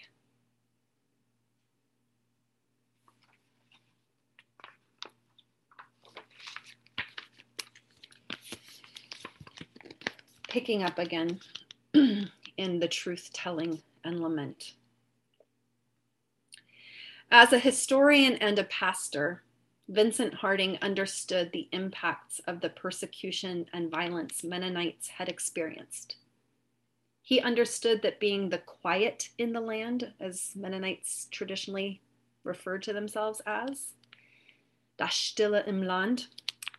Picking 10.51 10.83
up 10.83 10.99
again 10.99 11.39
in 11.93 12.79
the 12.81 12.87
truth 12.89 13.29
telling 13.31 13.81
and 14.03 14.19
lament. 14.19 14.73
As 17.31 17.53
a 17.53 17.59
historian 17.59 18.33
and 18.33 18.59
a 18.59 18.65
pastor, 18.65 19.43
Vincent 19.87 20.33
Harding 20.33 20.77
understood 20.81 21.53
the 21.53 21.69
impacts 21.71 22.41
of 22.47 22.59
the 22.59 22.67
persecution 22.67 23.65
and 23.71 23.89
violence 23.89 24.43
Mennonites 24.43 25.07
had 25.07 25.29
experienced. 25.29 26.17
He 27.21 27.39
understood 27.39 28.01
that 28.01 28.19
being 28.19 28.49
the 28.49 28.57
quiet 28.57 29.29
in 29.37 29.53
the 29.53 29.61
land, 29.61 30.11
as 30.19 30.51
Mennonites 30.53 31.29
traditionally 31.31 32.01
referred 32.43 32.83
to 32.83 32.91
themselves 32.91 33.41
as, 33.45 33.93
das 34.97 35.15
Stille 35.15 35.63
im 35.65 35.83
Land, 35.83 36.27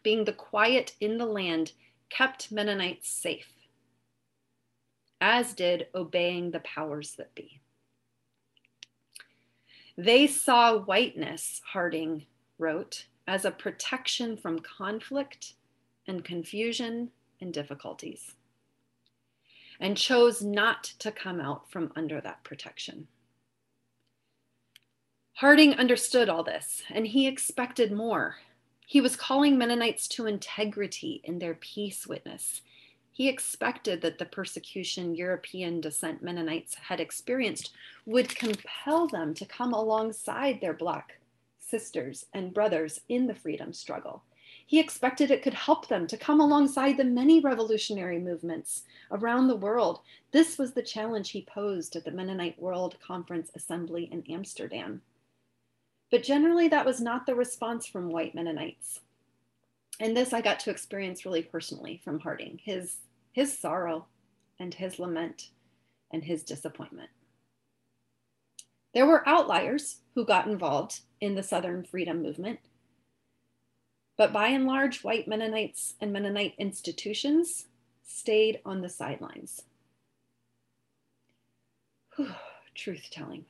being 0.02 0.24
the 0.24 0.32
quiet 0.34 0.94
in 1.00 1.16
the 1.16 1.24
land 1.24 1.72
kept 2.10 2.52
Mennonites 2.52 3.08
safe 3.08 3.61
as 5.22 5.54
did 5.54 5.86
obeying 5.94 6.50
the 6.50 6.58
powers 6.60 7.12
that 7.12 7.32
be. 7.36 7.60
They 9.96 10.26
saw 10.26 10.78
whiteness, 10.78 11.62
Harding 11.64 12.26
wrote, 12.58 13.06
as 13.28 13.44
a 13.44 13.52
protection 13.52 14.36
from 14.36 14.58
conflict 14.58 15.54
and 16.08 16.24
confusion 16.24 17.12
and 17.40 17.54
difficulties, 17.54 18.32
and 19.78 19.96
chose 19.96 20.42
not 20.42 20.82
to 20.98 21.12
come 21.12 21.40
out 21.40 21.70
from 21.70 21.92
under 21.94 22.20
that 22.20 22.42
protection. 22.42 23.06
Harding 25.34 25.74
understood 25.74 26.28
all 26.28 26.42
this, 26.42 26.82
and 26.90 27.06
he 27.06 27.28
expected 27.28 27.92
more. 27.92 28.38
He 28.86 29.00
was 29.00 29.14
calling 29.14 29.56
Mennonites 29.56 30.08
to 30.08 30.26
integrity 30.26 31.20
in 31.22 31.38
their 31.38 31.54
peace 31.54 32.08
witness. 32.08 32.62
He 33.12 33.28
expected 33.28 34.00
that 34.00 34.18
the 34.18 34.24
persecution 34.24 35.14
European 35.14 35.82
descent 35.82 36.22
Mennonites 36.22 36.74
had 36.74 36.98
experienced 36.98 37.70
would 38.06 38.34
compel 38.34 39.06
them 39.06 39.34
to 39.34 39.44
come 39.44 39.74
alongside 39.74 40.60
their 40.60 40.72
Black 40.72 41.18
sisters 41.58 42.26
and 42.32 42.54
brothers 42.54 43.00
in 43.08 43.26
the 43.26 43.34
freedom 43.34 43.72
struggle. 43.72 44.22
He 44.66 44.80
expected 44.80 45.30
it 45.30 45.42
could 45.42 45.54
help 45.54 45.88
them 45.88 46.06
to 46.06 46.16
come 46.16 46.40
alongside 46.40 46.96
the 46.96 47.04
many 47.04 47.40
revolutionary 47.40 48.18
movements 48.18 48.84
around 49.10 49.48
the 49.48 49.56
world. 49.56 50.00
This 50.30 50.56
was 50.56 50.72
the 50.72 50.82
challenge 50.82 51.30
he 51.30 51.42
posed 51.42 51.96
at 51.96 52.04
the 52.04 52.10
Mennonite 52.10 52.60
World 52.60 52.96
Conference 53.06 53.50
Assembly 53.54 54.08
in 54.10 54.24
Amsterdam. 54.30 55.02
But 56.10 56.22
generally, 56.22 56.68
that 56.68 56.86
was 56.86 57.00
not 57.00 57.26
the 57.26 57.34
response 57.34 57.86
from 57.86 58.10
white 58.10 58.34
Mennonites. 58.34 59.00
And 60.02 60.16
this 60.16 60.32
I 60.32 60.40
got 60.40 60.58
to 60.60 60.70
experience 60.70 61.24
really 61.24 61.42
personally 61.42 62.00
from 62.02 62.18
Harding 62.18 62.60
his, 62.64 62.96
his 63.30 63.56
sorrow 63.56 64.06
and 64.58 64.74
his 64.74 64.98
lament 64.98 65.50
and 66.12 66.24
his 66.24 66.42
disappointment. 66.42 67.10
There 68.94 69.06
were 69.06 69.26
outliers 69.28 69.98
who 70.16 70.24
got 70.24 70.48
involved 70.48 71.02
in 71.20 71.36
the 71.36 71.42
Southern 71.44 71.84
freedom 71.84 72.20
movement. 72.20 72.58
But 74.16 74.32
by 74.32 74.48
and 74.48 74.66
large, 74.66 75.04
white 75.04 75.28
Mennonites 75.28 75.94
and 76.00 76.12
Mennonite 76.12 76.56
institutions 76.58 77.66
stayed 78.04 78.58
on 78.64 78.80
the 78.80 78.88
sidelines. 78.88 79.62
truth 82.74 83.06
telling. 83.12 83.44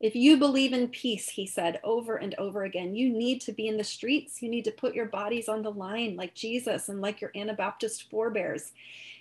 If 0.00 0.16
you 0.16 0.38
believe 0.38 0.72
in 0.72 0.88
peace, 0.88 1.28
he 1.28 1.46
said 1.46 1.78
over 1.84 2.16
and 2.16 2.34
over 2.38 2.64
again, 2.64 2.94
you 2.94 3.10
need 3.10 3.42
to 3.42 3.52
be 3.52 3.68
in 3.68 3.76
the 3.76 3.84
streets. 3.84 4.40
You 4.40 4.48
need 4.48 4.64
to 4.64 4.70
put 4.70 4.94
your 4.94 5.06
bodies 5.06 5.46
on 5.46 5.62
the 5.62 5.70
line 5.70 6.16
like 6.16 6.34
Jesus 6.34 6.88
and 6.88 7.02
like 7.02 7.20
your 7.20 7.32
Anabaptist 7.36 8.08
forebears. 8.10 8.72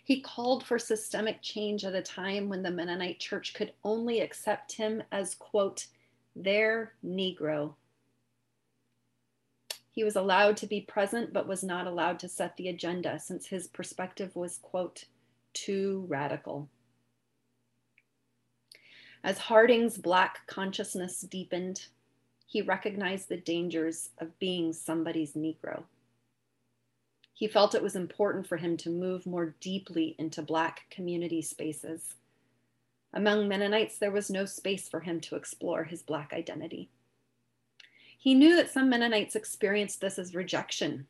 He 0.06 0.22
called 0.22 0.64
for 0.64 0.80
systemic 0.80 1.42
change 1.42 1.84
at 1.84 1.96
a 1.96 2.02
time 2.02 2.48
when 2.48 2.64
the 2.64 2.72
Mennonite 2.72 3.20
church 3.20 3.54
could 3.54 3.74
only 3.84 4.22
accept 4.22 4.72
him 4.72 5.04
as, 5.12 5.36
quote, 5.36 5.88
their 6.34 6.94
Negro. 7.06 7.74
He 9.92 10.06
was 10.06 10.16
allowed 10.16 10.56
to 10.58 10.68
be 10.68 10.80
present, 10.80 11.34
but 11.34 11.48
was 11.48 11.62
not 11.62 11.88
allowed 11.88 12.20
to 12.20 12.30
set 12.30 12.56
the 12.56 12.70
agenda 12.70 13.20
since 13.20 13.48
his 13.48 13.68
perspective 13.68 14.34
was, 14.34 14.60
quote, 14.62 15.04
too 15.54 16.06
radical. 16.08 16.70
As 19.24 19.38
Harding's 19.38 19.98
Black 19.98 20.48
consciousness 20.48 21.22
deepened, 21.22 21.88
he 22.48 22.62
recognized 22.62 23.28
the 23.28 23.38
dangers 23.38 24.10
of 24.18 24.40
being 24.40 24.72
somebody's 24.72 25.34
Negro. 25.34 25.84
He 27.34 27.48
felt 27.48 27.76
it 27.76 27.84
was 27.84 27.96
important 27.96 28.48
for 28.48 28.58
him 28.58 28.76
to 28.78 28.90
move 28.90 29.26
more 29.26 29.56
deeply 29.60 30.16
into 30.18 30.42
Black 30.42 30.84
community 30.90 31.42
spaces. 31.42 32.16
Among 33.14 33.48
Mennonites, 33.48 33.98
there 33.98 34.12
was 34.12 34.30
no 34.30 34.46
space 34.46 34.88
for 34.88 35.02
him 35.02 35.20
to 35.22 35.36
explore 35.36 35.84
his 35.84 36.02
Black 36.02 36.32
identity. 36.34 36.90
He 38.18 38.34
knew 38.34 38.56
that 38.56 38.72
some 38.72 38.90
Mennonites 38.90 39.36
experienced 39.36 40.02
this 40.02 40.20
as 40.20 40.36
rejection, 40.36 41.08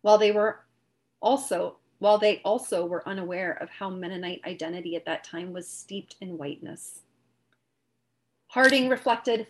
while 0.00 0.16
they 0.16 0.32
were 0.32 0.60
also 1.20 1.76
while 2.00 2.18
they 2.18 2.40
also 2.44 2.84
were 2.84 3.06
unaware 3.08 3.52
of 3.60 3.70
how 3.70 3.88
Mennonite 3.88 4.40
identity 4.44 4.96
at 4.96 5.04
that 5.04 5.22
time 5.22 5.52
was 5.52 5.68
steeped 5.68 6.16
in 6.20 6.36
whiteness. 6.36 7.02
Harding 8.48 8.88
reflected, 8.88 9.46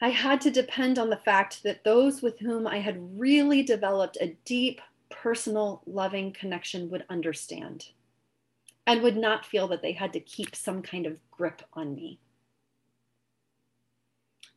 I 0.00 0.10
had 0.10 0.40
to 0.42 0.50
depend 0.50 0.98
on 0.98 1.10
the 1.10 1.16
fact 1.16 1.64
that 1.64 1.82
those 1.84 2.22
with 2.22 2.38
whom 2.38 2.66
I 2.66 2.78
had 2.78 3.18
really 3.18 3.62
developed 3.62 4.16
a 4.20 4.36
deep, 4.44 4.80
personal, 5.10 5.82
loving 5.84 6.32
connection 6.32 6.88
would 6.90 7.04
understand 7.10 7.86
and 8.86 9.02
would 9.02 9.16
not 9.16 9.44
feel 9.44 9.66
that 9.68 9.82
they 9.82 9.92
had 9.92 10.12
to 10.12 10.20
keep 10.20 10.54
some 10.54 10.80
kind 10.80 11.06
of 11.06 11.18
grip 11.30 11.62
on 11.74 11.94
me. 11.94 12.20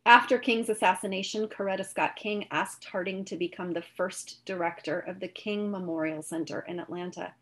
After 0.04 0.36
King's 0.36 0.68
assassination, 0.68 1.46
Coretta 1.46 1.86
Scott 1.86 2.16
King 2.16 2.46
asked 2.50 2.84
Harding 2.86 3.24
to 3.26 3.36
become 3.36 3.72
the 3.72 3.84
first 3.96 4.44
director 4.44 4.98
of 4.98 5.20
the 5.20 5.28
King 5.28 5.70
Memorial 5.70 6.22
Center 6.22 6.64
in 6.66 6.80
Atlanta. 6.80 7.32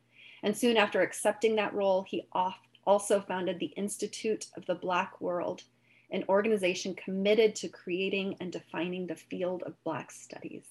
And 0.42 0.54
soon 0.54 0.76
after 0.76 1.00
accepting 1.00 1.56
that 1.56 1.72
role, 1.72 2.02
he 2.02 2.26
also 2.84 3.20
founded 3.22 3.58
the 3.58 3.72
Institute 3.76 4.48
of 4.58 4.66
the 4.66 4.74
Black 4.74 5.22
World, 5.22 5.62
an 6.10 6.22
organization 6.28 6.94
committed 6.94 7.54
to 7.56 7.68
creating 7.68 8.36
and 8.40 8.52
defining 8.52 9.06
the 9.06 9.16
field 9.16 9.62
of 9.62 9.82
Black 9.82 10.10
studies. 10.10 10.64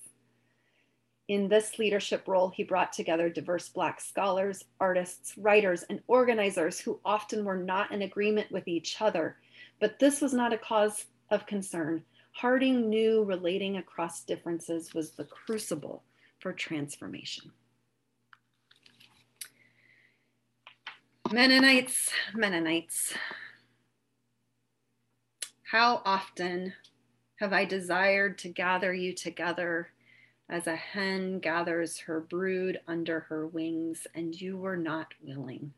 In 1.27 1.47
this 1.47 1.79
leadership 1.79 2.27
role, 2.27 2.49
he 2.49 2.63
brought 2.63 2.93
together 2.93 3.29
diverse 3.29 3.67
Black 3.67 3.99
scholars, 3.99 4.63
artists, 4.79 5.35
writers, 5.37 5.83
and 5.89 6.01
organizers 6.07 6.79
who 6.79 6.99
often 7.03 7.45
were 7.45 7.57
not 7.57 7.91
in 7.91 8.03
agreement 8.03 8.51
with 8.51 8.67
each 8.67 9.01
other. 9.01 9.37
But 9.79 9.97
this 9.97 10.21
was 10.21 10.33
not 10.33 10.53
a 10.53 10.57
cause 10.57 11.05
of 11.32 11.45
concern, 11.45 12.03
Harding 12.32 12.89
knew 12.89 13.23
relating 13.23 13.77
across 13.77 14.23
differences 14.23 14.93
was 14.93 15.11
the 15.11 15.25
crucible 15.25 16.03
for 16.39 16.53
transformation. 16.53 17.51
Mennonites, 21.32 22.11
Mennonites, 22.34 23.13
how 25.63 26.01
often 26.05 26.73
have 27.36 27.51
I 27.51 27.65
desired 27.65 28.38
to 28.39 28.49
gather 28.49 28.93
you 28.93 29.13
together 29.13 29.89
as 30.49 30.65
a 30.65 30.75
hen 30.75 31.39
gathers 31.39 31.99
her 31.99 32.21
brood 32.21 32.80
under 32.88 33.19
her 33.21 33.45
wings, 33.45 34.07
and 34.15 34.34
you 34.39 34.57
were 34.57 34.77
not 34.77 35.13
willing? 35.21 35.73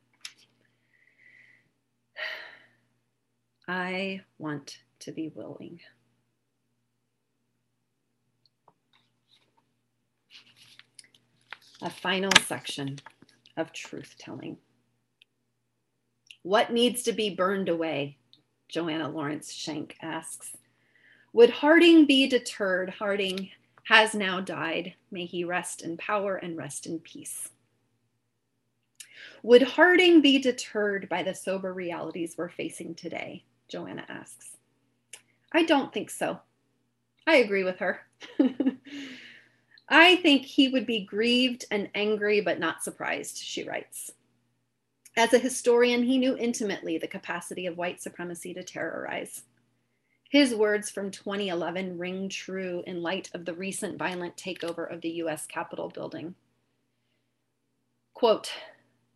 I 3.68 4.22
want 4.38 4.78
to 5.02 5.12
be 5.12 5.32
willing. 5.36 5.80
A 11.82 11.90
final 11.90 12.32
section 12.46 13.00
of 13.58 13.74
truth 13.74 14.16
telling. 14.18 14.58
What 16.44 16.72
needs 16.72 17.04
to 17.04 17.12
be 17.12 17.36
burned 17.36 17.70
away? 17.70 18.18
Joanna 18.70 19.10
Lawrence 19.10 19.52
Shenk 19.52 19.94
asks. 20.02 20.56
Would 21.34 21.50
Harding 21.50 22.06
be 22.06 22.28
deterred? 22.28 22.90
Harding 22.90 23.50
has 23.84 24.14
now 24.14 24.42
died. 24.42 24.94
May 25.12 25.26
he 25.26 25.44
rest 25.44 25.82
in 25.82 25.98
power 25.98 26.36
and 26.36 26.58
rest 26.58 26.86
in 26.86 27.00
peace. 27.00 27.50
Would 29.44 29.64
Harding 29.64 30.22
be 30.22 30.40
deterred 30.40 31.10
by 31.10 31.24
the 31.24 31.34
sober 31.34 31.74
realities 31.74 32.36
we're 32.38 32.50
facing 32.50 32.96
today? 32.96 33.44
Joanna 33.68 34.06
asks. 34.08 34.58
I 35.52 35.64
don't 35.64 35.94
think 35.94 36.10
so. 36.10 36.40
I 37.28 37.38
agree 37.38 37.64
with 37.64 37.80
her. 37.80 38.02
I 39.90 40.16
think 40.18 40.46
he 40.46 40.70
would 40.70 40.86
be 40.86 41.06
grieved 41.06 41.66
and 41.70 41.90
angry, 41.94 42.40
but 42.42 42.60
not 42.60 42.84
surprised, 42.84 43.38
she 43.38 43.64
writes. 43.64 44.12
As 45.18 45.34
a 45.34 45.40
historian, 45.40 46.04
he 46.04 46.18
knew 46.18 46.38
intimately 46.38 46.98
the 46.98 47.08
capacity 47.08 47.66
of 47.66 47.78
white 47.78 48.02
supremacy 48.02 48.54
to 48.54 48.64
terrorize. 48.64 49.44
His 50.30 50.56
words 50.56 50.90
from 50.90 51.12
2011 51.12 51.98
ring 51.98 52.30
true 52.30 52.84
in 52.88 53.02
light 53.02 53.30
of 53.34 53.44
the 53.44 53.54
recent 53.54 53.98
violent 53.98 54.38
takeover 54.38 54.90
of 54.90 55.02
the 55.02 55.10
US 55.24 55.46
Capitol 55.46 55.90
building. 55.90 56.36
Quote, 58.14 58.52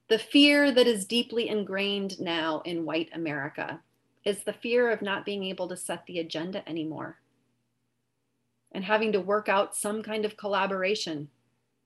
the 0.09 0.19
fear 0.19 0.71
that 0.71 0.87
is 0.87 1.05
deeply 1.05 1.47
ingrained 1.47 2.19
now 2.19 2.61
in 2.65 2.85
white 2.85 3.09
America 3.13 3.81
is 4.25 4.43
the 4.43 4.53
fear 4.53 4.91
of 4.91 5.01
not 5.01 5.23
being 5.23 5.43
able 5.43 5.67
to 5.67 5.77
set 5.77 6.05
the 6.07 6.19
agenda 6.19 6.67
anymore 6.67 7.19
and 8.71 8.83
having 8.83 9.13
to 9.13 9.21
work 9.21 9.47
out 9.47 9.75
some 9.75 10.03
kind 10.03 10.25
of 10.25 10.35
collaboration, 10.35 11.29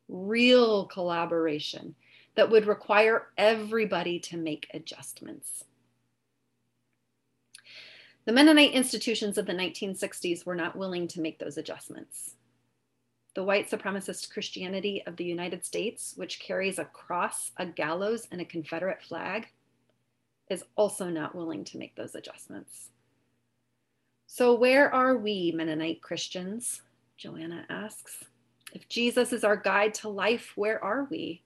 real 0.08 0.86
collaboration 0.86 1.94
that 2.36 2.50
would 2.50 2.66
require 2.66 3.28
everybody 3.38 4.18
to 4.18 4.38
make 4.38 4.68
adjustments. 4.74 5.66
The 8.26 8.32
Mennonite 8.32 8.72
institutions 8.72 9.38
of 9.38 9.46
the 9.46 9.54
1960s 9.54 10.46
were 10.46 10.56
not 10.56 10.76
willing 10.76 11.08
to 11.10 11.22
make 11.22 11.40
those 11.40 11.58
adjustments. 11.58 12.36
The 13.36 13.44
white 13.44 13.70
supremacist 13.70 14.32
Christianity 14.32 15.04
of 15.06 15.16
the 15.16 15.26
United 15.26 15.66
States, 15.66 16.14
which 16.16 16.40
carries 16.40 16.80
a 16.80 16.86
cross, 16.86 17.52
a 17.58 17.66
gallows, 17.66 18.28
and 18.32 18.42
a 18.42 18.46
Confederate 18.46 19.02
flag, 19.04 19.48
is 20.50 20.64
also 20.76 21.10
not 21.10 21.36
willing 21.36 21.64
to 21.66 21.78
make 21.78 21.96
those 21.96 22.16
adjustments. 22.16 22.90
So, 24.28 24.54
where 24.54 24.94
are 24.94 25.18
we, 25.18 25.52
Mennonite 25.56 26.02
Christians? 26.02 26.82
Joanna 27.18 27.66
asks. 27.70 28.24
If 28.74 28.88
Jesus 28.88 29.34
is 29.34 29.44
our 29.44 29.58
guide 29.58 29.94
to 29.96 30.10
life, 30.10 30.54
where 30.56 30.84
are 30.84 31.08
we? 31.10 31.44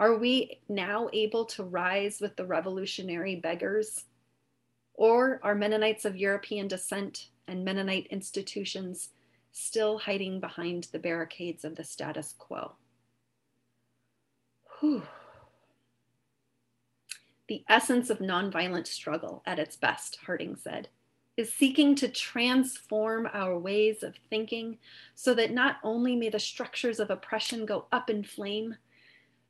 Are 0.00 0.16
we 0.16 0.60
now 0.68 1.08
able 1.12 1.44
to 1.46 1.64
rise 1.64 2.20
with 2.20 2.36
the 2.36 2.46
revolutionary 2.46 3.36
beggars? 3.36 4.04
Or 4.94 5.40
are 5.42 5.54
Mennonites 5.54 6.04
of 6.04 6.16
European 6.16 6.68
descent 6.68 7.28
and 7.48 7.64
Mennonite 7.64 8.06
institutions 8.08 9.10
still 9.50 9.98
hiding 9.98 10.38
behind 10.38 10.88
the 10.92 10.98
barricades 10.98 11.64
of 11.64 11.74
the 11.74 11.84
status 11.84 12.34
quo? 12.38 12.72
Whew. 14.80 15.02
The 17.48 17.64
essence 17.66 18.10
of 18.10 18.18
nonviolent 18.18 18.86
struggle 18.86 19.42
at 19.46 19.58
its 19.58 19.74
best, 19.74 20.18
Harding 20.26 20.54
said, 20.56 20.88
is 21.38 21.52
seeking 21.52 21.94
to 21.94 22.08
transform 22.08 23.28
our 23.32 23.58
ways 23.58 24.02
of 24.02 24.16
thinking 24.28 24.76
so 25.14 25.32
that 25.34 25.52
not 25.52 25.76
only 25.82 26.14
may 26.14 26.28
the 26.28 26.38
structures 26.38 27.00
of 27.00 27.10
oppression 27.10 27.64
go 27.64 27.86
up 27.90 28.10
in 28.10 28.22
flame, 28.22 28.76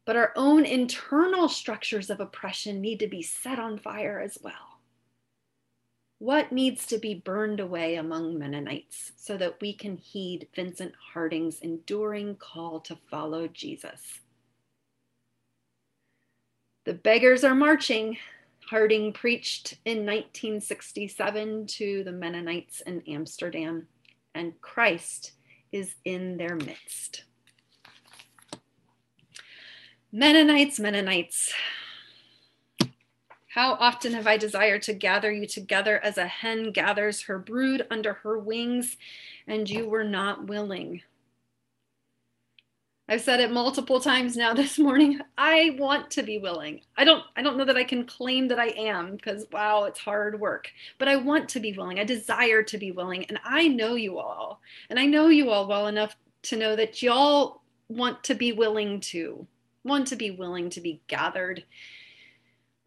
but 0.04 0.14
our 0.14 0.32
own 0.36 0.64
internal 0.64 1.48
structures 1.48 2.08
of 2.08 2.20
oppression 2.20 2.80
need 2.80 3.00
to 3.00 3.08
be 3.08 3.22
set 3.22 3.58
on 3.58 3.78
fire 3.78 4.20
as 4.20 4.38
well. 4.42 4.80
What 6.18 6.52
needs 6.52 6.86
to 6.86 6.98
be 6.98 7.14
burned 7.14 7.58
away 7.58 7.96
among 7.96 8.38
Mennonites 8.38 9.12
so 9.16 9.36
that 9.36 9.60
we 9.60 9.72
can 9.72 9.96
heed 9.96 10.48
Vincent 10.54 10.94
Harding's 11.12 11.60
enduring 11.60 12.36
call 12.36 12.80
to 12.80 12.98
follow 13.10 13.48
Jesus? 13.48 14.20
The 16.88 16.94
beggars 16.94 17.44
are 17.44 17.54
marching, 17.54 18.16
Harding 18.70 19.12
preached 19.12 19.74
in 19.84 20.06
1967 20.06 21.66
to 21.66 22.02
the 22.02 22.12
Mennonites 22.12 22.80
in 22.80 23.02
Amsterdam, 23.06 23.86
and 24.34 24.58
Christ 24.62 25.32
is 25.70 25.96
in 26.06 26.38
their 26.38 26.56
midst. 26.56 27.24
Mennonites, 30.12 30.80
Mennonites, 30.80 31.52
how 33.48 33.74
often 33.74 34.14
have 34.14 34.26
I 34.26 34.38
desired 34.38 34.80
to 34.84 34.94
gather 34.94 35.30
you 35.30 35.46
together 35.46 36.02
as 36.02 36.16
a 36.16 36.26
hen 36.26 36.72
gathers 36.72 37.20
her 37.24 37.38
brood 37.38 37.86
under 37.90 38.14
her 38.14 38.38
wings, 38.38 38.96
and 39.46 39.68
you 39.68 39.86
were 39.86 40.04
not 40.04 40.46
willing. 40.46 41.02
I've 43.10 43.22
said 43.22 43.40
it 43.40 43.50
multiple 43.50 44.00
times 44.00 44.36
now 44.36 44.52
this 44.54 44.78
morning. 44.78 45.20
I 45.38 45.76
want 45.78 46.10
to 46.12 46.22
be 46.22 46.38
willing. 46.38 46.82
I 46.96 47.04
don't 47.04 47.24
I 47.36 47.42
don't 47.42 47.56
know 47.56 47.64
that 47.64 47.76
I 47.76 47.84
can 47.84 48.04
claim 48.04 48.48
that 48.48 48.58
I 48.58 48.68
am 48.68 49.16
because 49.16 49.46
wow, 49.50 49.84
it's 49.84 50.00
hard 50.00 50.38
work. 50.38 50.70
But 50.98 51.08
I 51.08 51.16
want 51.16 51.48
to 51.50 51.60
be 51.60 51.72
willing. 51.72 51.98
I 51.98 52.04
desire 52.04 52.62
to 52.64 52.78
be 52.78 52.92
willing 52.92 53.24
and 53.26 53.40
I 53.44 53.68
know 53.68 53.94
you 53.94 54.18
all. 54.18 54.60
And 54.90 54.98
I 54.98 55.06
know 55.06 55.28
you 55.28 55.50
all 55.50 55.66
well 55.66 55.86
enough 55.86 56.16
to 56.42 56.56
know 56.56 56.76
that 56.76 57.02
y'all 57.02 57.62
want 57.88 58.22
to 58.24 58.34
be 58.34 58.52
willing 58.52 59.00
to 59.00 59.46
want 59.84 60.06
to 60.08 60.16
be 60.16 60.30
willing 60.30 60.68
to 60.68 60.80
be 60.80 61.00
gathered 61.08 61.64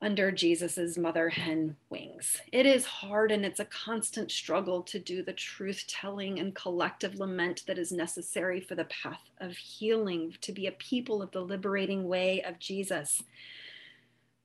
under 0.01 0.31
Jesus's 0.31 0.97
mother 0.97 1.29
hen 1.29 1.75
wings. 1.89 2.41
It 2.51 2.65
is 2.65 2.85
hard 2.85 3.31
and 3.31 3.45
it's 3.45 3.59
a 3.59 3.65
constant 3.65 4.31
struggle 4.31 4.81
to 4.83 4.97
do 4.97 5.21
the 5.21 5.33
truth 5.33 5.85
telling 5.87 6.39
and 6.39 6.55
collective 6.55 7.15
lament 7.15 7.63
that 7.67 7.77
is 7.77 7.91
necessary 7.91 8.59
for 8.59 8.73
the 8.73 8.85
path 8.85 9.29
of 9.39 9.55
healing, 9.55 10.35
to 10.41 10.51
be 10.51 10.65
a 10.65 10.71
people 10.71 11.21
of 11.21 11.31
the 11.31 11.41
liberating 11.41 12.07
way 12.07 12.41
of 12.41 12.57
Jesus. 12.57 13.21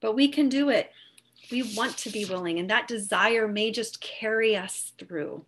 But 0.00 0.14
we 0.14 0.28
can 0.28 0.50
do 0.50 0.68
it. 0.68 0.92
We 1.50 1.74
want 1.74 1.96
to 1.98 2.11
be 2.11 2.26
willing, 2.26 2.59
and 2.59 2.68
that 2.68 2.88
desire 2.88 3.48
may 3.48 3.70
just 3.70 4.00
carry 4.00 4.57
us 4.57 4.92
through. 4.98 5.44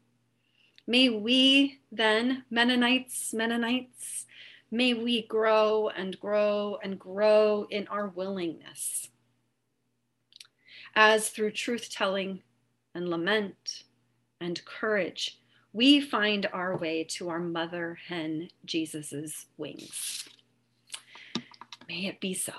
May 0.86 1.10
we 1.10 1.80
then, 1.92 2.44
Mennonites, 2.50 3.34
Mennonites, 3.34 4.24
may 4.70 4.94
we 4.94 5.26
grow 5.26 5.90
and 5.90 6.18
grow 6.18 6.78
and 6.82 6.98
grow 6.98 7.66
in 7.68 7.86
our 7.88 8.08
willingness 8.08 9.08
as 10.94 11.28
through 11.28 11.52
truth 11.52 11.90
telling 11.90 12.42
and 12.94 13.08
lament 13.08 13.84
and 14.40 14.64
courage, 14.64 15.38
we 15.72 16.00
find 16.00 16.48
our 16.52 16.76
way 16.76 17.04
to 17.04 17.28
our 17.28 17.38
mother 17.38 17.98
hen, 18.08 18.48
Jesus's 18.64 19.46
wings. 19.56 20.28
May 21.88 22.06
it 22.06 22.20
be 22.20 22.34
so. 22.34 22.52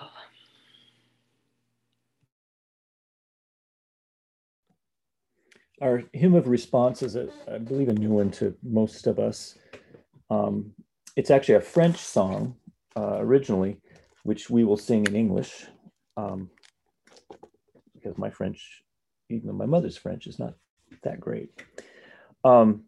Our 5.81 6.03
hymn 6.13 6.35
of 6.35 6.47
response 6.47 7.03
is, 7.03 7.15
a, 7.15 7.29
I 7.51 7.57
believe, 7.57 7.87
a 7.89 7.93
new 7.93 8.11
one 8.11 8.31
to 8.31 8.55
most 8.63 9.07
of 9.07 9.17
us. 9.17 9.57
Um, 10.29 10.71
it's 11.15 11.31
actually 11.31 11.55
a 11.55 11.61
French 11.61 11.97
song 11.97 12.55
uh, 12.97 13.17
originally, 13.19 13.77
which 14.23 14.49
we 14.49 14.63
will 14.63 14.77
sing 14.77 15.05
in 15.05 15.15
English. 15.15 15.65
Um, 16.17 16.49
because 18.01 18.17
my 18.17 18.29
French, 18.29 18.83
even 19.29 19.47
though 19.47 19.53
my 19.53 19.65
mother's 19.65 19.97
French, 19.97 20.27
is 20.27 20.39
not 20.39 20.53
that 21.03 21.19
great. 21.19 21.51
Um, 22.43 22.83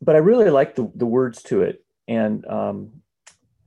but 0.00 0.16
I 0.16 0.18
really 0.18 0.50
like 0.50 0.74
the, 0.74 0.90
the 0.94 1.06
words 1.06 1.42
to 1.44 1.62
it. 1.62 1.84
And 2.08 2.46
um, 2.46 2.90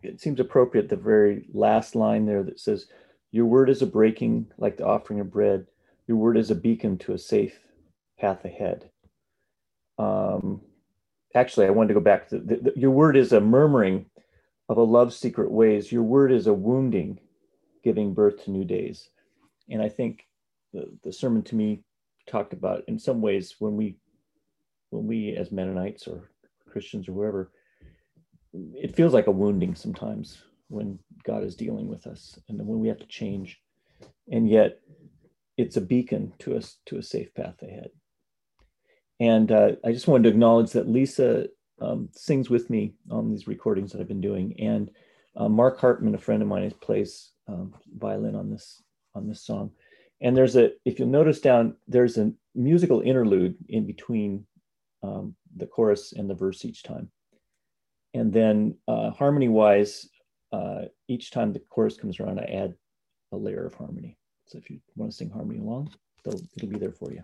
it 0.04 0.20
seems 0.20 0.40
appropriate, 0.40 0.90
the 0.90 0.96
very 0.96 1.48
last 1.54 1.96
line 1.96 2.26
there 2.26 2.44
that 2.44 2.60
says, 2.60 2.88
Your 3.32 3.46
word 3.46 3.70
is 3.70 3.82
a 3.82 3.88
breaking 3.88 4.48
like 4.58 4.78
the 4.78 4.86
offering 4.86 5.20
of 5.20 5.32
bread. 5.32 5.68
Your 6.08 6.18
word 6.18 6.38
is 6.38 6.52
a 6.52 6.56
beacon 6.56 6.98
to 7.00 7.14
a 7.14 7.18
safe 7.18 7.58
path 8.20 8.46
ahead. 8.46 8.90
Um, 9.98 10.62
actually, 11.34 11.68
I 11.68 11.72
wanted 11.72 11.90
to 11.90 11.94
go 11.96 12.00
back 12.00 12.30
to 12.30 12.40
the, 12.40 12.56
the, 12.58 12.74
your 12.76 12.92
word 12.92 13.18
is 13.18 13.32
a 13.32 13.42
murmuring 13.42 14.06
of 14.70 14.78
a 14.78 14.84
love's 14.84 15.16
secret 15.16 15.52
ways. 15.52 15.92
Your 15.92 16.04
word 16.04 16.32
is 16.32 16.48
a 16.48 16.54
wounding, 16.54 17.20
giving 17.84 18.14
birth 18.14 18.44
to 18.44 18.52
new 18.52 18.66
days. 18.66 19.10
And 19.70 19.82
I 19.82 19.90
think 19.90 20.25
the, 21.04 21.14
sermon 21.14 21.44
to 21.44 21.56
me 21.56 21.84
talked 22.28 22.54
about 22.54 22.84
in 22.88 22.98
some 23.00 23.22
ways 23.22 23.56
when 23.60 23.76
we 23.76 23.98
when 24.90 25.08
we 25.08 25.36
as 25.36 25.52
Mennonites 25.52 26.08
or 26.08 26.30
Christians 26.70 27.08
or 27.08 27.14
whoever, 27.14 27.52
it 28.54 28.96
feels 28.96 29.14
like 29.14 29.28
a 29.28 29.32
wounding 29.32 29.76
sometimes 29.76 30.44
when 30.68 31.00
God 31.24 31.44
is 31.44 31.56
dealing 31.56 31.88
with 31.88 32.08
us 32.08 32.40
and 32.48 32.58
when 32.66 32.80
we 32.80 32.88
have 32.88 33.00
to 33.00 33.08
change. 33.08 33.60
And 34.32 34.50
yet 34.50 34.80
it's 35.58 35.78
a 35.78 35.82
beacon 35.82 36.34
to 36.40 36.56
us 36.56 36.78
to 36.88 36.98
a 36.98 37.04
safe 37.04 37.34
path 37.34 37.62
ahead. 37.62 37.90
And 39.20 39.52
uh, 39.52 39.74
I 39.84 39.92
just 39.92 40.08
wanted 40.08 40.24
to 40.24 40.30
acknowledge 40.30 40.72
that 40.72 40.90
Lisa 40.90 41.48
um, 41.82 42.10
sings 42.14 42.50
with 42.50 42.70
me 42.70 42.94
on 43.10 43.30
these 43.30 43.48
recordings 43.48 43.92
that 43.92 44.02
I've 44.02 44.08
been 44.08 44.22
doing. 44.22 44.60
And 44.60 44.92
uh, 45.36 45.50
Mark 45.50 45.80
Hartman, 45.80 46.16
a 46.16 46.20
friend 46.20 46.42
of 46.42 46.48
mine, 46.48 46.70
plays 46.82 47.32
um, 47.48 47.74
violin 47.98 48.36
on 48.36 48.50
this 48.50 48.82
on 49.14 49.28
this 49.28 49.42
song. 49.42 49.72
And 50.22 50.36
there's 50.36 50.56
a, 50.56 50.72
if 50.86 50.98
you'll 50.98 51.08
notice 51.10 51.40
down, 51.40 51.76
there's 51.88 52.18
a 52.18 52.32
musical 52.54 53.02
interlude 53.02 53.56
in 53.68 53.86
between 53.86 54.46
um, 55.04 55.36
the 55.56 55.68
chorus 55.68 56.14
and 56.14 56.30
the 56.30 56.34
verse 56.34 56.64
each 56.66 56.84
time. 56.84 57.12
And 58.14 58.32
then 58.32 58.78
uh, 58.88 59.12
harmony 59.12 59.50
wise, 59.50 60.08
uh, 60.52 60.84
each 61.08 61.32
time 61.32 61.52
the 61.52 61.60
chorus 61.70 61.98
comes 61.98 62.20
around, 62.20 62.40
I 62.40 62.46
add 62.46 62.76
a 63.34 63.38
layer 63.38 63.66
of 63.66 63.74
harmony. 63.74 64.18
So 64.48 64.58
if 64.58 64.70
you 64.70 64.80
want 64.96 65.12
to 65.12 65.18
sing 65.18 65.30
harmony 65.30 65.60
along, 65.60 65.92
it'll 66.26 66.70
be 66.70 66.78
there 66.78 66.94
for 66.94 67.12
you. 67.12 67.22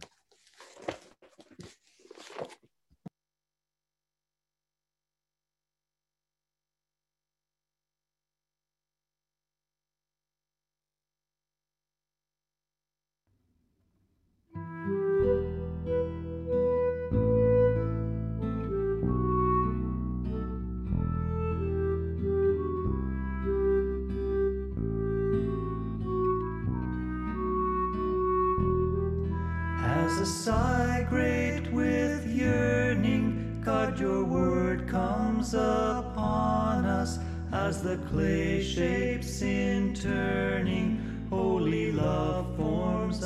Love 41.92 42.46
forms 42.56 43.24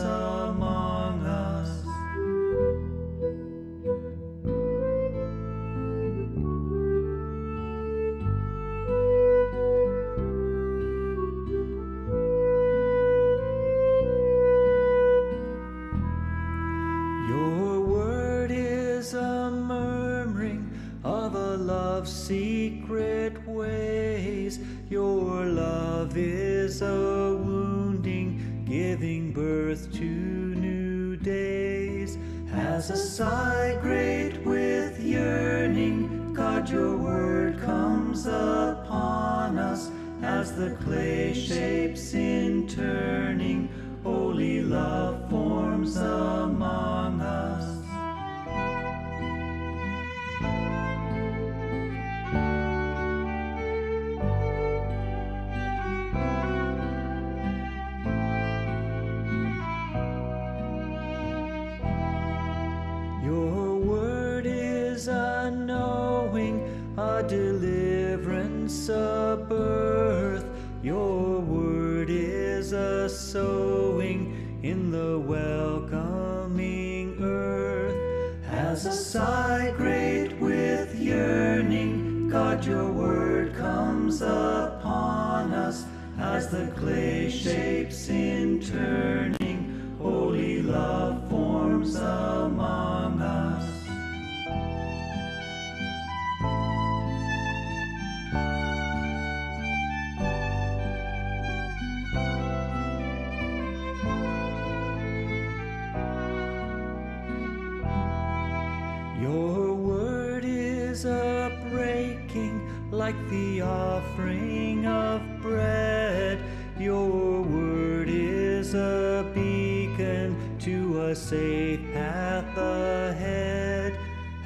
a 121.10 121.16
safe 121.16 121.82
path 121.94 122.58
ahead. 122.58 123.96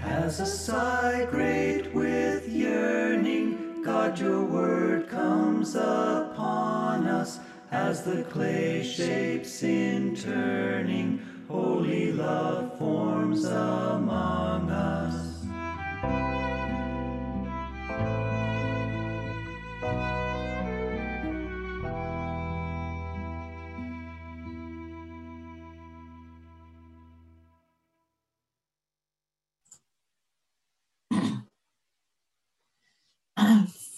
As 0.03 0.41
a 0.41 0.45
sigh 0.45 1.25
great 1.31 1.93
with 1.93 2.49
yearning, 2.49 3.81
God, 3.81 4.19
your 4.19 4.43
word 4.43 5.07
comes 5.07 5.75
upon 5.75 7.07
us 7.07 7.39
as 7.71 8.03
the 8.03 8.23
clay 8.23 8.83
shapes 8.83 9.63
in 9.63 10.15
turning, 10.17 11.21
holy 11.47 12.11
love 12.11 12.77
forms 12.77 13.45
among 13.45 14.69
us. 14.69 15.45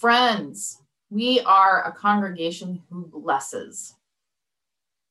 Friends, 0.02 0.82
we 1.10 1.38
are 1.42 1.84
a 1.84 1.92
congregation 1.92 2.82
who 2.90 3.06
blesses. 3.06 3.94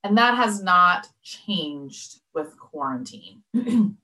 And 0.04 0.18
that 0.18 0.36
has 0.36 0.62
not 0.62 1.08
changed 1.24 2.20
with 2.34 2.60
quarantine. 2.60 3.42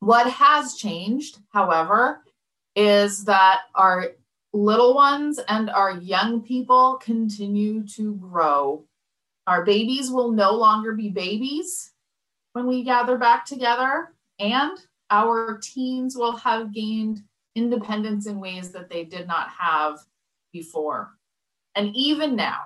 what 0.00 0.28
has 0.28 0.74
changed, 0.74 1.38
however, 1.52 2.24
is 2.74 3.24
that 3.26 3.60
our 3.76 4.14
little 4.52 4.96
ones 4.96 5.38
and 5.46 5.70
our 5.70 5.92
young 5.92 6.42
people 6.42 6.96
continue 7.00 7.86
to 7.94 8.14
grow. 8.16 8.84
Our 9.46 9.64
babies 9.64 10.10
will 10.10 10.32
no 10.32 10.54
longer 10.54 10.92
be 10.92 11.08
babies 11.08 11.92
when 12.54 12.66
we 12.66 12.82
gather 12.82 13.16
back 13.16 13.46
together, 13.46 14.12
and 14.40 14.76
our 15.08 15.60
teens 15.62 16.16
will 16.16 16.34
have 16.34 16.74
gained 16.74 17.22
independence 17.54 18.26
in 18.26 18.40
ways 18.40 18.72
that 18.72 18.90
they 18.90 19.04
did 19.04 19.28
not 19.28 19.48
have 19.50 20.00
before. 20.52 21.16
And 21.74 21.94
even 21.96 22.36
now, 22.36 22.60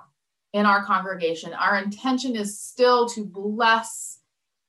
in 0.53 0.67
our 0.67 0.85
congregation, 0.85 1.53
our 1.55 1.79
intention 1.79 2.37
is 2.37 2.59
still 2.59 3.09
to 3.11 3.25
bless 3.25 4.21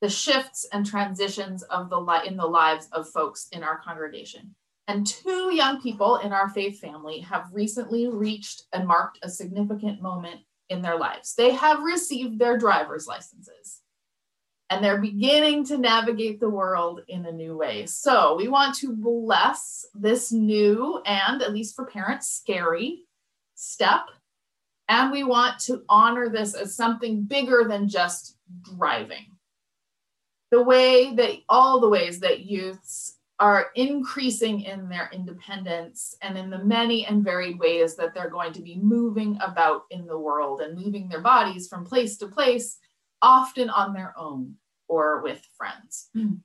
the 0.01 0.09
shifts 0.09 0.67
and 0.71 0.85
transitions 0.85 1.63
of 1.63 1.89
the 1.89 1.99
li- 1.99 2.27
in 2.27 2.37
the 2.37 2.45
lives 2.45 2.87
of 2.91 3.09
folks 3.09 3.47
in 3.51 3.63
our 3.63 3.79
congregation. 3.79 4.53
And 4.87 5.05
two 5.05 5.53
young 5.53 5.81
people 5.81 6.17
in 6.17 6.31
our 6.31 6.49
faith 6.49 6.79
family 6.79 7.19
have 7.19 7.49
recently 7.51 8.07
reached 8.07 8.63
and 8.73 8.87
marked 8.87 9.19
a 9.21 9.29
significant 9.29 10.01
moment 10.01 10.41
in 10.69 10.81
their 10.81 10.97
lives. 10.97 11.35
They 11.35 11.51
have 11.51 11.81
received 11.81 12.39
their 12.39 12.57
driver's 12.57 13.07
licenses 13.07 13.81
and 14.69 14.83
they're 14.83 15.01
beginning 15.01 15.63
to 15.65 15.77
navigate 15.77 16.39
the 16.39 16.49
world 16.49 17.01
in 17.07 17.25
a 17.25 17.31
new 17.31 17.55
way. 17.55 17.85
So, 17.85 18.35
we 18.35 18.47
want 18.47 18.75
to 18.79 18.93
bless 18.93 19.85
this 19.95 20.31
new 20.31 21.01
and, 21.05 21.41
at 21.41 21.53
least 21.53 21.75
for 21.75 21.85
parents, 21.85 22.29
scary 22.29 23.06
step. 23.57 24.05
And 24.87 25.11
we 25.11 25.23
want 25.23 25.59
to 25.61 25.83
honor 25.89 26.29
this 26.29 26.53
as 26.53 26.75
something 26.75 27.23
bigger 27.23 27.65
than 27.67 27.89
just 27.89 28.37
driving. 28.61 29.25
The 30.51 30.63
way 30.63 31.13
that 31.15 31.39
all 31.49 31.81
the 31.81 31.89
ways 31.89 32.21
that 32.21 32.45
youths 32.45 33.17
are 33.39 33.67
increasing 33.75 34.61
in 34.61 34.87
their 34.87 35.09
independence 35.11 36.15
and 36.21 36.37
in 36.37 36.49
the 36.49 36.63
many 36.63 37.05
and 37.05 37.23
varied 37.23 37.59
ways 37.59 37.95
that 37.95 38.13
they're 38.13 38.29
going 38.29 38.53
to 38.53 38.61
be 38.61 38.77
moving 38.77 39.37
about 39.41 39.83
in 39.91 40.07
the 40.07 40.17
world 40.17 40.61
and 40.61 40.77
moving 40.77 41.09
their 41.09 41.21
bodies 41.21 41.67
from 41.67 41.85
place 41.85 42.17
to 42.17 42.27
place, 42.27 42.77
often 43.21 43.69
on 43.69 43.93
their 43.93 44.13
own 44.17 44.55
or 44.87 45.21
with 45.21 45.45
friends. 45.57 46.09
Mm. 46.15 46.39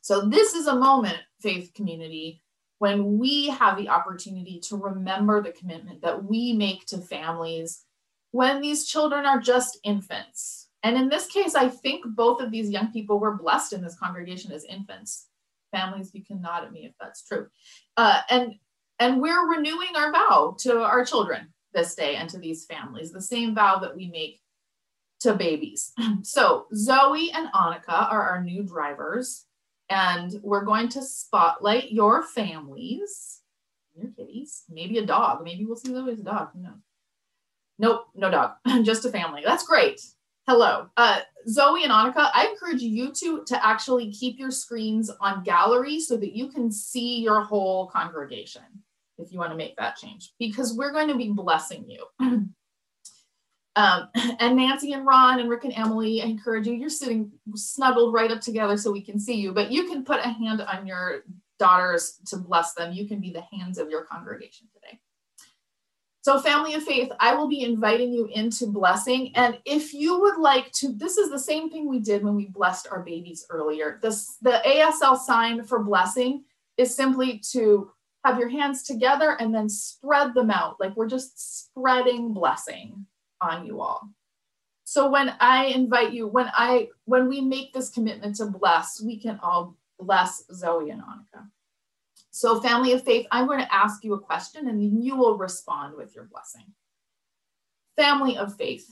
So, 0.00 0.28
this 0.28 0.54
is 0.54 0.66
a 0.66 0.74
moment, 0.74 1.18
faith 1.40 1.72
community, 1.74 2.42
when 2.78 3.18
we 3.18 3.48
have 3.48 3.76
the 3.76 3.88
opportunity 3.88 4.60
to 4.60 4.76
remember 4.76 5.42
the 5.42 5.52
commitment 5.52 6.02
that 6.02 6.24
we 6.24 6.52
make 6.52 6.86
to 6.86 6.98
families 6.98 7.84
when 8.32 8.60
these 8.60 8.86
children 8.86 9.24
are 9.24 9.40
just 9.40 9.78
infants. 9.84 10.68
And 10.82 10.96
in 10.96 11.08
this 11.08 11.26
case, 11.26 11.54
I 11.54 11.68
think 11.68 12.04
both 12.04 12.42
of 12.42 12.50
these 12.50 12.68
young 12.68 12.92
people 12.92 13.18
were 13.18 13.36
blessed 13.36 13.72
in 13.72 13.82
this 13.82 13.96
congregation 13.96 14.52
as 14.52 14.64
infants. 14.64 15.28
Families, 15.72 16.10
you 16.12 16.24
can 16.24 16.42
nod 16.42 16.64
at 16.64 16.72
me 16.72 16.84
if 16.84 16.92
that's 17.00 17.24
true. 17.24 17.46
Uh, 17.96 18.20
and 18.28 18.54
and 18.98 19.20
we're 19.20 19.50
renewing 19.50 19.96
our 19.96 20.12
vow 20.12 20.56
to 20.60 20.82
our 20.82 21.04
children 21.04 21.52
this 21.72 21.94
day 21.94 22.16
and 22.16 22.30
to 22.30 22.38
these 22.38 22.64
families, 22.64 23.10
the 23.10 23.20
same 23.20 23.54
vow 23.54 23.78
that 23.78 23.96
we 23.96 24.08
make 24.08 24.40
to 25.20 25.34
babies. 25.34 25.92
So 26.22 26.66
Zoe 26.74 27.30
and 27.32 27.48
Annika 27.52 28.10
are 28.10 28.28
our 28.30 28.42
new 28.42 28.62
drivers, 28.62 29.44
and 29.88 30.34
we're 30.42 30.64
going 30.64 30.88
to 30.90 31.02
spotlight 31.02 31.92
your 31.92 32.22
families, 32.22 33.40
your 33.94 34.10
kitties, 34.10 34.64
maybe 34.68 34.98
a 34.98 35.06
dog. 35.06 35.44
Maybe 35.44 35.64
we'll 35.64 35.76
see 35.76 35.92
Zoe's 35.92 36.20
a 36.20 36.24
dog. 36.24 36.48
Knows? 36.54 36.72
Nope, 37.78 38.06
no 38.14 38.30
dog, 38.30 38.52
just 38.84 39.04
a 39.04 39.10
family. 39.10 39.42
That's 39.44 39.66
great. 39.66 40.00
Hello, 40.46 40.88
uh, 40.98 41.20
Zoe 41.48 41.84
and 41.84 41.92
Annika. 41.92 42.30
I 42.34 42.48
encourage 42.52 42.82
you 42.82 43.12
two 43.12 43.44
to 43.46 43.66
actually 43.66 44.12
keep 44.12 44.38
your 44.38 44.50
screens 44.50 45.10
on 45.20 45.42
gallery 45.42 46.00
so 46.00 46.18
that 46.18 46.36
you 46.36 46.48
can 46.48 46.70
see 46.70 47.20
your 47.22 47.40
whole 47.40 47.86
congregation 47.86 48.62
if 49.16 49.32
you 49.32 49.38
want 49.38 49.52
to 49.52 49.56
make 49.56 49.76
that 49.76 49.96
change, 49.96 50.32
because 50.38 50.74
we're 50.74 50.92
going 50.92 51.08
to 51.08 51.16
be 51.16 51.30
blessing 51.30 51.88
you. 51.88 52.04
Um, 53.76 54.08
and 54.40 54.56
Nancy 54.56 54.92
and 54.92 55.06
Ron 55.06 55.40
and 55.40 55.48
Rick 55.48 55.64
and 55.64 55.74
Emily, 55.76 56.22
I 56.22 56.26
encourage 56.26 56.66
you, 56.66 56.74
you're 56.74 56.90
sitting 56.90 57.30
snuggled 57.54 58.14
right 58.14 58.30
up 58.30 58.40
together 58.40 58.76
so 58.76 58.92
we 58.92 59.02
can 59.02 59.18
see 59.18 59.34
you, 59.34 59.52
but 59.52 59.70
you 59.70 59.84
can 59.88 60.04
put 60.04 60.20
a 60.20 60.28
hand 60.28 60.60
on 60.60 60.86
your 60.86 61.24
daughters 61.58 62.18
to 62.26 62.36
bless 62.36 62.74
them. 62.74 62.92
You 62.92 63.06
can 63.06 63.20
be 63.20 63.32
the 63.32 63.44
hands 63.56 63.78
of 63.78 63.90
your 63.90 64.04
congregation 64.04 64.68
today. 64.72 65.00
So, 66.22 66.40
family 66.40 66.72
of 66.72 66.82
faith, 66.82 67.12
I 67.20 67.34
will 67.34 67.48
be 67.48 67.62
inviting 67.62 68.10
you 68.10 68.30
into 68.32 68.66
blessing. 68.66 69.32
And 69.34 69.58
if 69.66 69.92
you 69.92 70.18
would 70.20 70.38
like 70.38 70.72
to, 70.72 70.90
this 70.90 71.18
is 71.18 71.30
the 71.30 71.38
same 71.38 71.68
thing 71.68 71.86
we 71.86 71.98
did 71.98 72.24
when 72.24 72.34
we 72.34 72.46
blessed 72.46 72.88
our 72.90 73.02
babies 73.02 73.46
earlier. 73.50 73.98
This, 74.00 74.38
the 74.40 74.62
ASL 74.66 75.18
sign 75.18 75.64
for 75.64 75.84
blessing 75.84 76.44
is 76.78 76.94
simply 76.94 77.42
to 77.50 77.90
have 78.24 78.38
your 78.38 78.48
hands 78.48 78.84
together 78.84 79.36
and 79.38 79.54
then 79.54 79.68
spread 79.68 80.32
them 80.32 80.50
out. 80.50 80.80
Like 80.80 80.96
we're 80.96 81.08
just 81.08 81.66
spreading 81.66 82.32
blessing 82.32 83.04
on 83.44 83.66
you 83.66 83.80
all. 83.80 84.08
So 84.84 85.10
when 85.10 85.34
I 85.40 85.66
invite 85.66 86.12
you, 86.12 86.26
when 86.26 86.50
I 86.52 86.88
when 87.04 87.28
we 87.28 87.40
make 87.40 87.72
this 87.72 87.90
commitment 87.90 88.36
to 88.36 88.46
bless, 88.46 89.00
we 89.00 89.18
can 89.18 89.38
all 89.42 89.76
bless 89.98 90.44
Zoe 90.52 90.90
and 90.90 91.00
Annika. 91.00 91.48
So, 92.30 92.60
family 92.60 92.92
of 92.92 93.04
faith, 93.04 93.28
I'm 93.30 93.46
going 93.46 93.60
to 93.60 93.74
ask 93.74 94.02
you 94.02 94.14
a 94.14 94.20
question 94.20 94.68
and 94.68 94.80
then 94.80 95.00
you 95.00 95.14
will 95.14 95.38
respond 95.38 95.96
with 95.96 96.16
your 96.16 96.24
blessing. 96.24 96.64
Family 97.96 98.36
of 98.36 98.56
faith, 98.56 98.90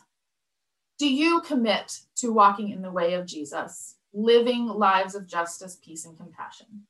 do 0.96 1.12
you 1.12 1.40
commit 1.40 1.98
to 2.18 2.32
walking 2.32 2.70
in 2.70 2.82
the 2.82 2.92
way 2.92 3.14
of 3.14 3.26
Jesus, 3.26 3.96
living 4.12 4.66
lives 4.66 5.16
of 5.16 5.26
justice, 5.26 5.76
peace, 5.84 6.05
and 6.05 6.16
compassion? 6.16 6.86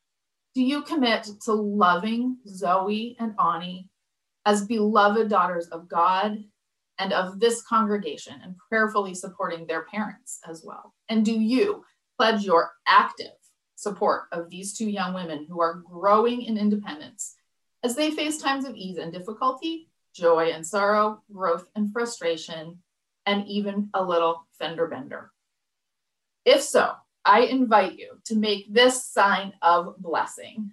Do 0.54 0.62
you 0.62 0.82
commit 0.82 1.26
to 1.46 1.54
loving 1.54 2.36
Zoe 2.46 3.16
and 3.18 3.34
Ani 3.40 3.88
as 4.44 4.66
beloved 4.66 5.30
daughters 5.30 5.68
of 5.68 5.88
God 5.88 6.44
and 7.02 7.12
of 7.12 7.40
this 7.40 7.62
congregation 7.62 8.34
and 8.44 8.56
prayerfully 8.68 9.14
supporting 9.14 9.66
their 9.66 9.84
parents 9.86 10.38
as 10.48 10.62
well? 10.64 10.94
And 11.08 11.24
do 11.24 11.32
you 11.32 11.84
pledge 12.16 12.44
your 12.44 12.70
active 12.86 13.32
support 13.74 14.24
of 14.30 14.48
these 14.48 14.76
two 14.76 14.88
young 14.88 15.12
women 15.12 15.46
who 15.48 15.60
are 15.60 15.82
growing 15.84 16.42
in 16.42 16.56
independence 16.56 17.34
as 17.82 17.96
they 17.96 18.12
face 18.12 18.38
times 18.38 18.64
of 18.64 18.76
ease 18.76 18.98
and 18.98 19.12
difficulty, 19.12 19.88
joy 20.14 20.52
and 20.52 20.64
sorrow, 20.64 21.22
growth 21.32 21.66
and 21.74 21.92
frustration, 21.92 22.78
and 23.26 23.46
even 23.48 23.90
a 23.94 24.02
little 24.02 24.46
fender 24.58 24.86
bender? 24.86 25.32
If 26.44 26.62
so, 26.62 26.92
I 27.24 27.40
invite 27.42 27.98
you 27.98 28.20
to 28.26 28.36
make 28.36 28.72
this 28.72 29.04
sign 29.04 29.52
of 29.62 29.96
blessing. 29.98 30.70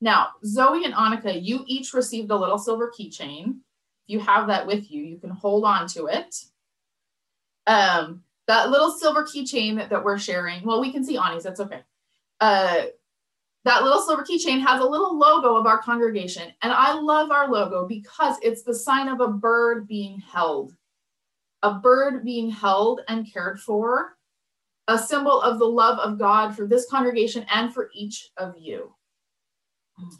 Now, 0.00 0.28
Zoe 0.44 0.84
and 0.84 0.94
Annika, 0.94 1.42
you 1.42 1.64
each 1.66 1.92
received 1.92 2.30
a 2.30 2.36
little 2.36 2.58
silver 2.58 2.92
keychain. 2.96 3.48
If 3.48 4.06
you 4.06 4.20
have 4.20 4.46
that 4.46 4.66
with 4.66 4.90
you, 4.90 5.02
you 5.02 5.18
can 5.18 5.30
hold 5.30 5.64
on 5.64 5.86
to 5.88 6.06
it. 6.06 6.36
Um, 7.66 8.22
that 8.46 8.70
little 8.70 8.92
silver 8.92 9.24
keychain 9.24 9.76
that, 9.76 9.90
that 9.90 10.04
we're 10.04 10.18
sharing, 10.18 10.64
well, 10.64 10.80
we 10.80 10.92
can 10.92 11.04
see 11.04 11.18
Ani's, 11.18 11.42
that's 11.42 11.60
okay. 11.60 11.82
Uh, 12.40 12.84
that 13.64 13.82
little 13.82 14.00
silver 14.00 14.24
keychain 14.24 14.64
has 14.64 14.80
a 14.80 14.88
little 14.88 15.18
logo 15.18 15.56
of 15.56 15.66
our 15.66 15.78
congregation. 15.78 16.52
And 16.62 16.72
I 16.72 16.94
love 16.94 17.30
our 17.30 17.50
logo 17.50 17.86
because 17.86 18.36
it's 18.40 18.62
the 18.62 18.74
sign 18.74 19.08
of 19.08 19.20
a 19.20 19.28
bird 19.28 19.86
being 19.86 20.20
held 20.20 20.74
a 21.62 21.74
bird 21.74 22.24
being 22.24 22.50
held 22.50 23.00
and 23.08 23.30
cared 23.30 23.60
for, 23.60 24.16
a 24.86 24.98
symbol 24.98 25.40
of 25.40 25.58
the 25.58 25.64
love 25.64 25.98
of 25.98 26.18
God 26.18 26.54
for 26.54 26.66
this 26.66 26.88
congregation 26.88 27.44
and 27.52 27.74
for 27.74 27.90
each 27.94 28.30
of 28.36 28.54
you. 28.58 28.94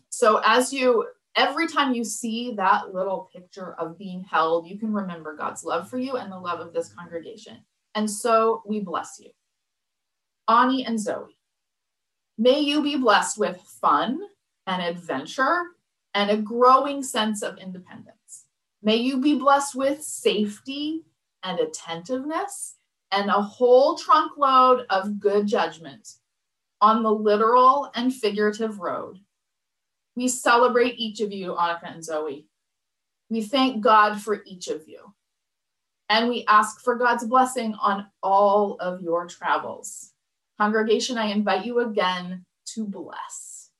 So, 0.08 0.40
as 0.44 0.72
you, 0.72 1.06
every 1.36 1.68
time 1.68 1.94
you 1.94 2.04
see 2.04 2.54
that 2.54 2.94
little 2.94 3.30
picture 3.32 3.74
of 3.74 3.98
being 3.98 4.24
held, 4.24 4.66
you 4.66 4.78
can 4.78 4.92
remember 4.92 5.36
God's 5.36 5.64
love 5.64 5.88
for 5.88 5.98
you 5.98 6.16
and 6.16 6.30
the 6.30 6.38
love 6.38 6.60
of 6.60 6.72
this 6.72 6.88
congregation. 6.88 7.58
And 7.94 8.10
so 8.10 8.62
we 8.66 8.80
bless 8.80 9.18
you. 9.20 9.30
Ani 10.48 10.84
and 10.84 10.98
Zoe, 10.98 11.36
may 12.38 12.60
you 12.60 12.82
be 12.82 12.96
blessed 12.96 13.38
with 13.38 13.60
fun 13.60 14.20
and 14.66 14.82
adventure 14.82 15.62
and 16.14 16.30
a 16.30 16.36
growing 16.36 17.02
sense 17.02 17.42
of 17.42 17.58
independence. 17.58 18.46
May 18.82 18.96
you 18.96 19.20
be 19.20 19.34
blessed 19.34 19.74
with 19.74 20.02
safety 20.02 21.02
and 21.42 21.58
attentiveness 21.58 22.76
and 23.10 23.30
a 23.30 23.40
whole 23.40 23.96
trunk 23.96 24.36
load 24.36 24.86
of 24.90 25.18
good 25.18 25.46
judgment 25.46 26.08
on 26.80 27.02
the 27.02 27.10
literal 27.10 27.90
and 27.94 28.14
figurative 28.14 28.78
road. 28.78 29.18
We 30.18 30.26
celebrate 30.26 30.98
each 30.98 31.20
of 31.20 31.32
you, 31.32 31.54
Annika 31.54 31.94
and 31.94 32.04
Zoe. 32.04 32.48
We 33.30 33.40
thank 33.40 33.80
God 33.80 34.20
for 34.20 34.42
each 34.44 34.66
of 34.66 34.88
you. 34.88 35.14
And 36.08 36.28
we 36.28 36.44
ask 36.48 36.80
for 36.80 36.96
God's 36.96 37.24
blessing 37.24 37.76
on 37.80 38.04
all 38.20 38.76
of 38.80 39.00
your 39.00 39.28
travels. 39.28 40.10
Congregation, 40.58 41.18
I 41.18 41.26
invite 41.26 41.64
you 41.64 41.78
again 41.78 42.44
to 42.74 42.84
bless. 42.84 43.70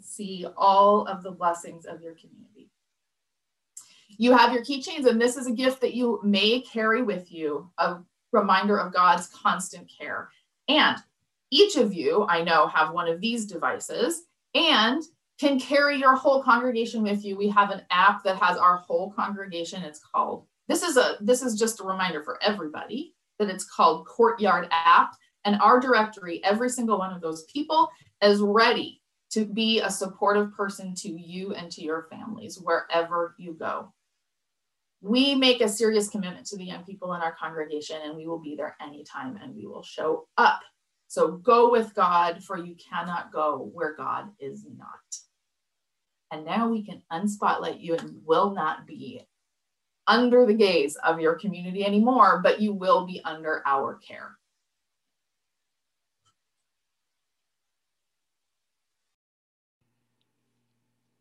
See 0.00 0.44
all 0.56 1.06
of 1.06 1.22
the 1.22 1.30
blessings 1.30 1.86
of 1.86 2.02
your 2.02 2.16
community. 2.16 2.72
You 4.08 4.36
have 4.36 4.52
your 4.52 4.64
keychains, 4.64 5.06
and 5.06 5.20
this 5.20 5.36
is 5.36 5.46
a 5.46 5.52
gift 5.52 5.80
that 5.82 5.94
you 5.94 6.18
may 6.24 6.60
carry 6.62 7.02
with 7.02 7.30
you 7.30 7.70
a 7.78 7.98
reminder 8.32 8.80
of 8.80 8.92
God's 8.92 9.28
constant 9.28 9.88
care. 9.96 10.28
And 10.66 11.00
each 11.52 11.76
of 11.76 11.92
you, 11.92 12.26
I 12.28 12.42
know, 12.42 12.66
have 12.66 12.92
one 12.92 13.08
of 13.08 13.20
these 13.20 13.46
devices 13.46 14.22
and 14.54 15.02
can 15.38 15.60
carry 15.60 15.98
your 15.98 16.16
whole 16.16 16.42
congregation 16.42 17.02
with 17.02 17.24
you. 17.24 17.36
We 17.36 17.48
have 17.50 17.70
an 17.70 17.82
app 17.90 18.24
that 18.24 18.38
has 18.38 18.56
our 18.56 18.78
whole 18.78 19.12
congregation. 19.12 19.82
It's 19.82 20.00
called 20.00 20.46
this 20.68 20.82
is 20.82 20.96
a 20.96 21.16
this 21.20 21.42
is 21.42 21.58
just 21.58 21.80
a 21.80 21.84
reminder 21.84 22.22
for 22.22 22.42
everybody 22.42 23.14
that 23.38 23.50
it's 23.50 23.64
called 23.64 24.06
Courtyard 24.06 24.68
app 24.70 25.12
and 25.44 25.60
our 25.60 25.78
directory 25.80 26.42
every 26.44 26.70
single 26.70 26.98
one 26.98 27.12
of 27.12 27.20
those 27.20 27.44
people 27.44 27.90
is 28.22 28.40
ready 28.40 29.02
to 29.32 29.44
be 29.44 29.80
a 29.80 29.90
supportive 29.90 30.54
person 30.54 30.94
to 30.94 31.08
you 31.08 31.52
and 31.54 31.70
to 31.72 31.82
your 31.82 32.06
families 32.10 32.58
wherever 32.62 33.34
you 33.38 33.54
go 33.54 33.92
we 35.02 35.34
make 35.34 35.60
a 35.60 35.68
serious 35.68 36.08
commitment 36.08 36.46
to 36.46 36.56
the 36.56 36.64
young 36.64 36.84
people 36.84 37.12
in 37.14 37.20
our 37.20 37.34
congregation 37.34 37.96
and 38.04 38.16
we 38.16 38.28
will 38.28 38.38
be 38.38 38.54
there 38.54 38.76
anytime 38.80 39.36
and 39.42 39.54
we 39.54 39.66
will 39.66 39.82
show 39.82 40.28
up. 40.38 40.60
So 41.12 41.32
go 41.32 41.70
with 41.70 41.94
God, 41.94 42.42
for 42.42 42.56
you 42.56 42.74
cannot 42.74 43.34
go 43.34 43.70
where 43.74 43.94
God 43.94 44.30
is 44.40 44.64
not. 44.78 45.18
And 46.30 46.46
now 46.46 46.68
we 46.68 46.86
can 46.86 47.02
unspotlight 47.12 47.82
you 47.82 47.96
and 47.96 48.22
will 48.24 48.54
not 48.54 48.86
be 48.86 49.20
under 50.06 50.46
the 50.46 50.54
gaze 50.54 50.96
of 50.96 51.20
your 51.20 51.34
community 51.34 51.84
anymore, 51.84 52.40
but 52.42 52.62
you 52.62 52.72
will 52.72 53.04
be 53.04 53.20
under 53.26 53.62
our 53.66 53.96
care. 53.96 54.38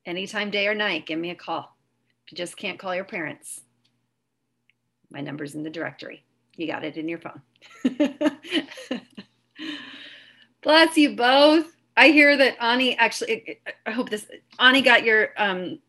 Anytime, 0.06 0.52
day 0.52 0.68
or 0.68 0.74
night, 0.74 1.06
give 1.06 1.20
me 1.20 1.32
a 1.32 1.36
call. 1.36 1.76
If 2.26 2.32
you 2.32 2.38
just 2.38 2.56
can't 2.56 2.80
call 2.80 2.96
your 2.96 3.04
parents, 3.04 3.60
my 5.10 5.20
number's 5.20 5.54
in 5.54 5.64
the 5.64 5.70
directory. 5.70 6.24
You 6.56 6.66
got 6.66 6.86
it 6.86 6.96
in 6.96 7.10
your 7.10 7.20
phone. 7.20 7.42
Bless 10.62 10.98
you 10.98 11.16
both. 11.16 11.76
I 11.98 12.10
hear 12.10 12.38
that 12.38 12.62
Ani 12.64 12.98
actually, 12.98 13.60
I 13.86 13.92
hope 13.92 14.10
this, 14.10 14.26
Ani 14.60 14.82
got 14.82 15.04
your, 15.04 15.30
um, 15.38 15.80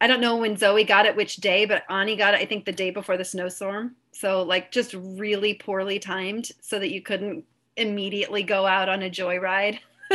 I 0.00 0.06
don't 0.06 0.20
know 0.20 0.36
when 0.36 0.56
Zoe 0.56 0.84
got 0.84 1.06
it, 1.06 1.16
which 1.16 1.36
day, 1.36 1.64
but 1.64 1.84
Ani 1.90 2.16
got 2.16 2.34
it, 2.34 2.40
I 2.40 2.46
think 2.46 2.64
the 2.64 2.72
day 2.72 2.90
before 2.90 3.16
the 3.16 3.24
snowstorm. 3.24 3.96
So, 4.12 4.42
like, 4.42 4.72
just 4.72 4.94
really 4.94 5.54
poorly 5.54 5.98
timed 5.98 6.50
so 6.60 6.78
that 6.78 6.90
you 6.90 7.02
couldn't 7.02 7.44
immediately 7.76 8.42
go 8.42 8.66
out 8.66 8.88
on 8.88 9.02
a 9.02 9.10
joyride. 9.10 9.78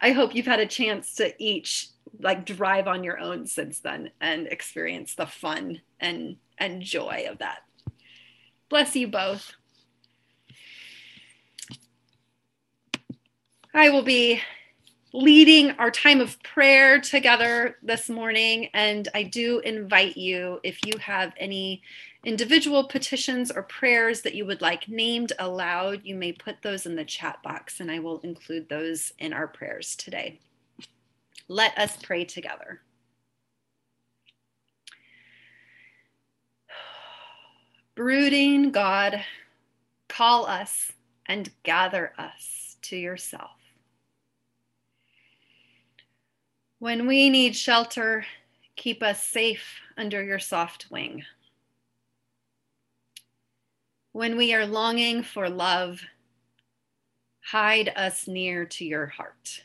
I 0.00 0.12
hope 0.12 0.34
you've 0.34 0.46
had 0.46 0.60
a 0.60 0.66
chance 0.66 1.14
to 1.16 1.34
each 1.42 1.88
like 2.20 2.46
drive 2.46 2.86
on 2.86 3.04
your 3.04 3.18
own 3.18 3.46
since 3.46 3.80
then 3.80 4.10
and 4.20 4.46
experience 4.46 5.14
the 5.14 5.26
fun 5.26 5.80
and 6.00 6.36
and 6.58 6.82
joy 6.82 7.26
of 7.28 7.38
that. 7.38 7.58
Bless 8.68 8.96
you 8.96 9.08
both. 9.08 9.52
I 13.74 13.88
will 13.88 14.02
be 14.02 14.38
leading 15.14 15.70
our 15.72 15.90
time 15.90 16.20
of 16.20 16.42
prayer 16.42 17.00
together 17.00 17.76
this 17.82 18.10
morning. 18.10 18.68
And 18.74 19.08
I 19.14 19.22
do 19.22 19.60
invite 19.60 20.16
you, 20.16 20.60
if 20.62 20.84
you 20.84 20.98
have 20.98 21.32
any 21.38 21.82
individual 22.24 22.84
petitions 22.84 23.50
or 23.50 23.62
prayers 23.62 24.20
that 24.22 24.34
you 24.34 24.44
would 24.44 24.60
like 24.60 24.88
named 24.88 25.32
aloud, 25.38 26.02
you 26.04 26.14
may 26.14 26.32
put 26.32 26.60
those 26.60 26.84
in 26.84 26.96
the 26.96 27.04
chat 27.04 27.42
box 27.42 27.80
and 27.80 27.90
I 27.90 27.98
will 27.98 28.20
include 28.20 28.68
those 28.68 29.14
in 29.18 29.32
our 29.32 29.46
prayers 29.46 29.96
today. 29.96 30.38
Let 31.48 31.76
us 31.78 31.96
pray 32.02 32.26
together. 32.26 32.82
Brooding 37.94 38.70
God, 38.70 39.24
call 40.08 40.44
us 40.44 40.92
and 41.24 41.50
gather 41.62 42.12
us 42.18 42.76
to 42.82 42.96
yourself. 42.96 43.61
When 46.82 47.06
we 47.06 47.30
need 47.30 47.54
shelter, 47.54 48.26
keep 48.74 49.04
us 49.04 49.22
safe 49.22 49.62
under 49.96 50.20
your 50.20 50.40
soft 50.40 50.90
wing. 50.90 51.22
When 54.10 54.36
we 54.36 54.52
are 54.52 54.66
longing 54.66 55.22
for 55.22 55.48
love, 55.48 56.00
hide 57.40 57.92
us 57.94 58.26
near 58.26 58.64
to 58.64 58.84
your 58.84 59.06
heart. 59.06 59.62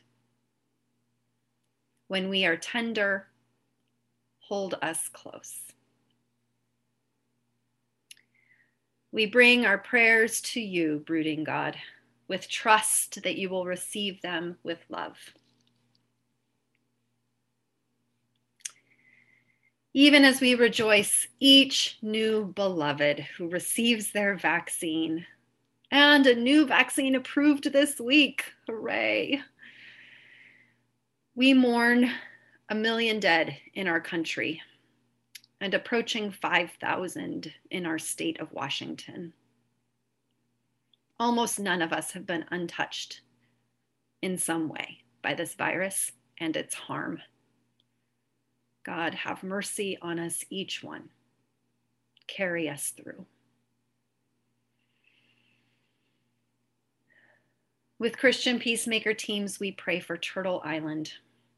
When 2.08 2.30
we 2.30 2.46
are 2.46 2.56
tender, 2.56 3.26
hold 4.38 4.76
us 4.84 5.10
close. 5.12 5.58
We 9.12 9.26
bring 9.26 9.66
our 9.66 9.80
prayers 9.80 10.40
to 10.54 10.62
you, 10.62 11.02
brooding 11.04 11.44
God, 11.44 11.78
with 12.28 12.48
trust 12.48 13.24
that 13.24 13.38
you 13.38 13.50
will 13.50 13.66
receive 13.66 14.22
them 14.22 14.60
with 14.62 14.86
love. 14.88 15.18
Even 19.94 20.26
as 20.26 20.42
we 20.42 20.54
rejoice 20.56 21.28
each 21.40 21.98
new 22.02 22.46
beloved 22.56 23.20
who 23.38 23.50
receives 23.50 24.12
their 24.12 24.36
vaccine, 24.36 25.26
and 25.92 26.28
a 26.28 26.36
new 26.36 26.66
vaccine 26.66 27.16
approved 27.16 27.72
this 27.72 28.00
week. 28.00 28.44
Hooray! 28.68 29.42
We 31.36 31.54
mourn 31.54 32.12
a 32.70 32.76
million 32.76 33.20
dead 33.20 33.58
in 33.74 33.88
our 33.88 34.02
country 34.02 34.62
and 35.62 35.74
approaching 35.74 36.32
5,000 36.32 37.52
in 37.72 37.86
our 37.86 37.98
state 37.98 38.40
of 38.40 38.52
Washington. 38.52 39.34
Almost 41.20 41.60
none 41.60 41.82
of 41.82 41.94
us 41.94 42.12
have 42.12 42.26
been 42.26 42.46
untouched 42.52 43.22
in 44.22 44.38
some 44.38 44.70
way 44.70 45.00
by 45.22 45.34
this 45.34 45.56
virus 45.56 46.12
and 46.40 46.56
its 46.56 46.76
harm. 46.76 47.22
God, 48.88 49.14
have 49.16 49.44
mercy 49.44 49.98
on 50.02 50.18
us, 50.18 50.46
each 50.50 50.82
one. 50.82 51.10
Carry 52.26 52.70
us 52.70 52.94
through. 52.96 53.26
With 58.00 58.18
Christian 58.18 58.60
Peacemaker 58.60 59.14
teams, 59.14 59.60
we 59.60 59.74
pray 59.74 60.00
for 60.00 60.16
Turtle 60.16 60.62
Island 60.64 61.12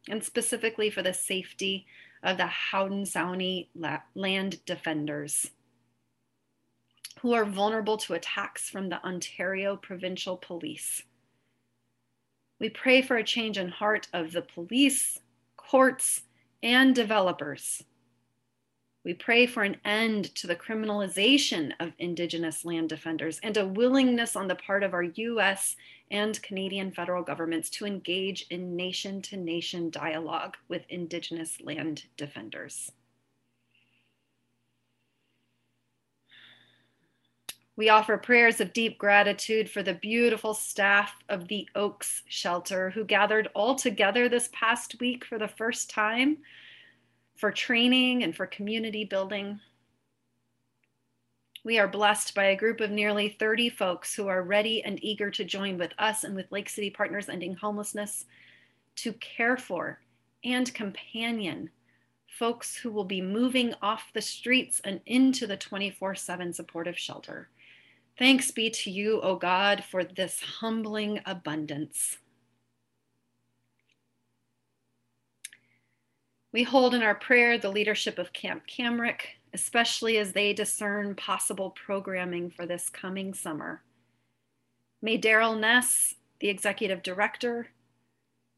and 0.09 0.23
specifically 0.23 0.89
for 0.89 1.03
the 1.03 1.13
safety 1.13 1.85
of 2.23 2.37
the 2.37 2.49
Haudenosaunee 2.71 3.67
land 4.15 4.65
defenders 4.65 5.51
who 7.21 7.33
are 7.33 7.45
vulnerable 7.45 7.97
to 7.97 8.15
attacks 8.15 8.69
from 8.69 8.89
the 8.89 9.05
Ontario 9.05 9.75
Provincial 9.75 10.37
Police. 10.37 11.03
We 12.59 12.69
pray 12.69 13.03
for 13.03 13.17
a 13.17 13.23
change 13.23 13.59
in 13.59 13.69
heart 13.69 14.07
of 14.13 14.31
the 14.31 14.41
police, 14.41 15.19
courts, 15.57 16.21
and 16.61 16.93
developers. 16.93 17.83
We 19.05 19.13
pray 19.13 19.47
for 19.47 19.63
an 19.63 19.77
end 19.85 20.35
to 20.35 20.45
the 20.45 20.55
criminalization 20.55 21.71
of 21.79 21.93
Indigenous 21.99 22.65
land 22.65 22.89
defenders 22.89 23.39
and 23.41 23.55
a 23.55 23.65
willingness 23.65 24.35
on 24.35 24.47
the 24.47 24.55
part 24.55 24.83
of 24.83 24.93
our 24.93 25.03
US 25.03 25.75
and 26.11 26.41
Canadian 26.43 26.91
federal 26.91 27.23
governments 27.23 27.69
to 27.71 27.85
engage 27.85 28.45
in 28.49 28.75
nation 28.75 29.21
to 29.23 29.37
nation 29.37 29.89
dialogue 29.89 30.57
with 30.67 30.83
Indigenous 30.89 31.61
land 31.61 32.03
defenders. 32.17 32.91
We 37.79 37.87
offer 37.87 38.17
prayers 38.17 38.59
of 38.59 38.73
deep 38.73 38.97
gratitude 38.97 39.69
for 39.69 39.81
the 39.81 39.93
beautiful 39.93 40.53
staff 40.53 41.13
of 41.29 41.47
the 41.47 41.65
Oaks 41.75 42.23
Shelter 42.27 42.89
who 42.89 43.05
gathered 43.05 43.47
all 43.55 43.73
together 43.73 44.27
this 44.27 44.49
past 44.51 44.99
week 44.99 45.23
for 45.23 45.37
the 45.39 45.47
first 45.47 45.89
time 45.89 46.39
for 47.37 47.53
training 47.53 48.21
and 48.21 48.35
for 48.35 48.45
community 48.47 49.05
building. 49.05 49.61
We 51.63 51.79
are 51.79 51.87
blessed 51.87 52.35
by 52.35 52.47
a 52.47 52.57
group 52.57 52.81
of 52.81 52.91
nearly 52.91 53.29
30 53.39 53.69
folks 53.69 54.13
who 54.13 54.27
are 54.27 54.43
ready 54.43 54.83
and 54.83 55.01
eager 55.01 55.31
to 55.31 55.45
join 55.45 55.77
with 55.77 55.93
us 55.97 56.25
and 56.25 56.35
with 56.35 56.51
Lake 56.51 56.67
City 56.67 56.89
Partners 56.89 57.29
Ending 57.29 57.55
Homelessness 57.55 58.25
to 58.97 59.13
care 59.13 59.55
for 59.55 60.01
and 60.43 60.73
companion 60.73 61.69
folks 62.27 62.75
who 62.75 62.91
will 62.91 63.05
be 63.05 63.21
moving 63.21 63.73
off 63.81 64.11
the 64.13 64.21
streets 64.21 64.81
and 64.83 64.99
into 65.05 65.47
the 65.47 65.55
24 65.55 66.15
7 66.15 66.51
supportive 66.51 66.99
shelter. 66.99 67.47
Thanks 68.19 68.51
be 68.51 68.69
to 68.69 68.91
you, 68.91 69.21
O 69.21 69.37
God, 69.37 69.81
for 69.89 70.03
this 70.03 70.41
humbling 70.41 71.21
abundance. 71.25 72.17
We 76.51 76.63
hold 76.63 76.93
in 76.93 77.01
our 77.01 77.15
prayer 77.15 77.57
the 77.57 77.71
leadership 77.71 78.19
of 78.19 78.33
Camp 78.33 78.63
Camrec, 78.67 79.21
especially 79.53 80.17
as 80.17 80.33
they 80.33 80.51
discern 80.51 81.15
possible 81.15 81.69
programming 81.69 82.49
for 82.49 82.65
this 82.65 82.89
coming 82.89 83.33
summer. 83.33 83.83
May 85.01 85.17
Daryl 85.17 85.57
Ness, 85.57 86.15
the 86.41 86.49
executive 86.49 87.01
director, 87.01 87.67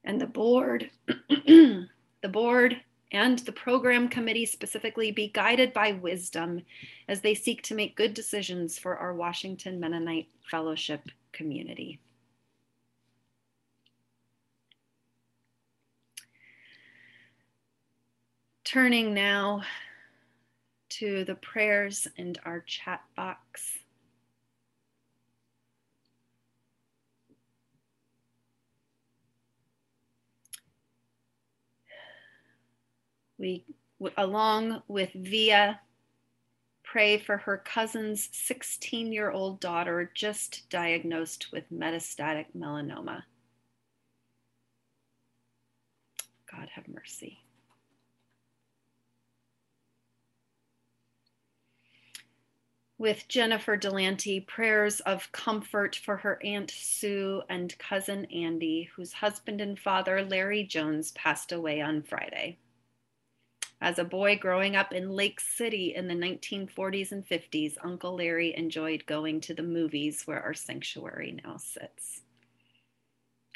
and 0.03 0.19
the 0.19 0.25
board, 0.25 0.89
the 1.27 1.87
board 2.23 2.81
and 3.11 3.39
the 3.39 3.51
program 3.51 4.07
committee 4.07 4.45
specifically 4.45 5.11
be 5.11 5.27
guided 5.27 5.73
by 5.73 5.91
wisdom 5.91 6.61
as 7.07 7.21
they 7.21 7.33
seek 7.33 7.61
to 7.63 7.75
make 7.75 7.97
good 7.97 8.13
decisions 8.13 8.79
for 8.79 8.97
our 8.97 9.13
Washington 9.13 9.79
Mennonite 9.79 10.29
Fellowship 10.49 11.09
community. 11.33 11.99
Turning 18.63 19.13
now 19.13 19.61
to 20.87 21.25
the 21.25 21.35
prayers 21.35 22.07
and 22.17 22.39
our 22.45 22.61
chat 22.61 23.01
box. 23.17 23.80
We, 33.41 33.65
along 34.17 34.83
with 34.87 35.09
Via, 35.15 35.79
pray 36.83 37.17
for 37.17 37.37
her 37.37 37.57
cousin's 37.57 38.29
16 38.33 39.11
year 39.11 39.31
old 39.31 39.59
daughter 39.59 40.11
just 40.13 40.69
diagnosed 40.69 41.51
with 41.51 41.63
metastatic 41.73 42.45
melanoma. 42.55 43.23
God 46.51 46.69
have 46.75 46.87
mercy. 46.87 47.39
With 52.99 53.27
Jennifer 53.27 53.75
Delante, 53.75 54.45
prayers 54.45 54.99
of 54.99 55.31
comfort 55.31 55.95
for 55.95 56.17
her 56.17 56.39
Aunt 56.43 56.69
Sue 56.69 57.41
and 57.49 57.75
cousin 57.79 58.25
Andy, 58.25 58.91
whose 58.95 59.13
husband 59.13 59.61
and 59.61 59.79
father, 59.79 60.23
Larry 60.23 60.63
Jones, 60.63 61.11
passed 61.13 61.51
away 61.51 61.81
on 61.81 62.03
Friday. 62.03 62.59
As 63.83 63.97
a 63.97 64.03
boy 64.03 64.37
growing 64.37 64.75
up 64.75 64.93
in 64.93 65.09
Lake 65.09 65.39
City 65.39 65.95
in 65.95 66.07
the 66.07 66.13
1940s 66.13 67.11
and 67.11 67.27
50s, 67.27 67.77
Uncle 67.83 68.15
Larry 68.15 68.55
enjoyed 68.55 69.07
going 69.07 69.41
to 69.41 69.55
the 69.55 69.63
movies 69.63 70.21
where 70.25 70.39
our 70.39 70.53
sanctuary 70.53 71.39
now 71.43 71.57
sits. 71.57 72.21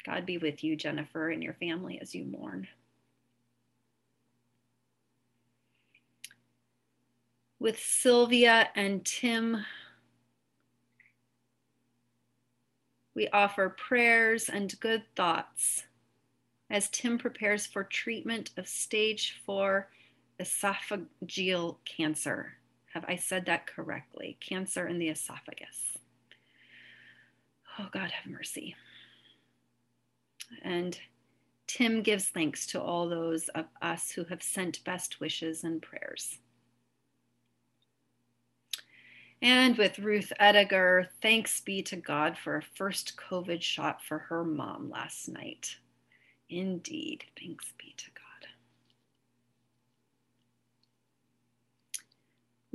God 0.04 0.26
be 0.26 0.36
with 0.38 0.64
you, 0.64 0.74
Jennifer, 0.74 1.30
and 1.30 1.44
your 1.44 1.52
family 1.54 2.00
as 2.02 2.12
you 2.12 2.24
mourn. 2.24 2.66
With 7.60 7.78
Sylvia 7.78 8.68
and 8.74 9.04
Tim, 9.04 9.64
we 13.14 13.28
offer 13.28 13.68
prayers 13.68 14.48
and 14.48 14.78
good 14.80 15.04
thoughts 15.14 15.84
as 16.68 16.90
Tim 16.90 17.16
prepares 17.16 17.64
for 17.64 17.84
treatment 17.84 18.50
of 18.56 18.66
stage 18.66 19.40
four 19.46 19.88
esophageal 20.40 21.76
cancer. 21.84 22.54
Have 22.94 23.04
I 23.08 23.16
said 23.16 23.46
that 23.46 23.66
correctly? 23.66 24.38
Cancer 24.40 24.86
in 24.86 24.98
the 24.98 25.08
esophagus. 25.08 25.98
Oh, 27.78 27.88
God, 27.92 28.10
have 28.10 28.32
mercy. 28.32 28.74
And 30.62 30.98
Tim 31.66 32.02
gives 32.02 32.26
thanks 32.26 32.66
to 32.68 32.80
all 32.80 33.08
those 33.08 33.48
of 33.48 33.66
us 33.82 34.12
who 34.12 34.24
have 34.24 34.42
sent 34.42 34.84
best 34.84 35.20
wishes 35.20 35.64
and 35.64 35.82
prayers. 35.82 36.38
And 39.42 39.76
with 39.76 39.98
Ruth 39.98 40.32
Ediger, 40.40 41.08
thanks 41.20 41.60
be 41.60 41.82
to 41.82 41.96
God 41.96 42.38
for 42.38 42.56
a 42.56 42.62
first 42.62 43.18
COVID 43.18 43.60
shot 43.60 44.02
for 44.02 44.18
her 44.18 44.42
mom 44.44 44.88
last 44.90 45.28
night. 45.28 45.76
Indeed, 46.48 47.24
thanks 47.38 47.72
be 47.78 47.94
to 47.98 48.06
God. 48.14 48.25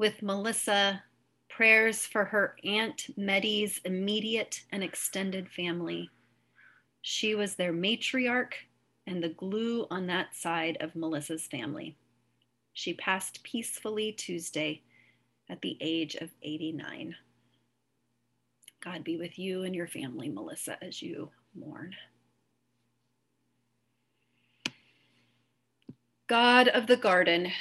With 0.02 0.24
Melissa, 0.24 1.04
prayers 1.48 2.08
for 2.08 2.26
her 2.26 2.56
Aunt 2.64 3.16
Meddy's 3.16 3.80
immediate 3.86 4.64
and 4.72 4.84
extended 4.84 5.48
family. 5.48 6.10
She 7.04 7.36
was 7.36 7.54
their 7.54 7.72
matriarch 7.72 8.54
and 9.06 9.22
the 9.22 9.30
glue 9.30 9.86
on 9.92 10.08
that 10.08 10.36
side 10.36 10.76
of 10.82 10.96
Melissa's 10.96 11.46
family. 11.46 11.96
She 12.74 12.96
passed 12.96 13.44
peacefully 13.44 14.12
Tuesday 14.14 14.82
at 15.52 15.62
the 15.62 15.78
age 15.80 16.16
of 16.16 16.32
89. 16.42 17.16
God 18.84 19.04
be 19.04 19.18
with 19.18 19.38
you 19.38 19.66
and 19.66 19.76
your 19.76 19.88
family, 19.88 20.30
Melissa, 20.30 20.84
as 20.84 21.04
you 21.04 21.30
mourn. 21.54 21.94
God 26.28 26.70
of 26.70 26.88
the 26.88 26.98
garden, 26.98 27.52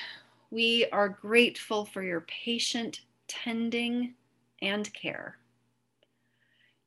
we 0.50 0.86
are 0.92 1.08
grateful 1.08 1.84
for 1.84 2.02
your 2.02 2.22
patient 2.22 3.00
tending 3.28 4.14
and 4.62 4.92
care. 4.94 5.38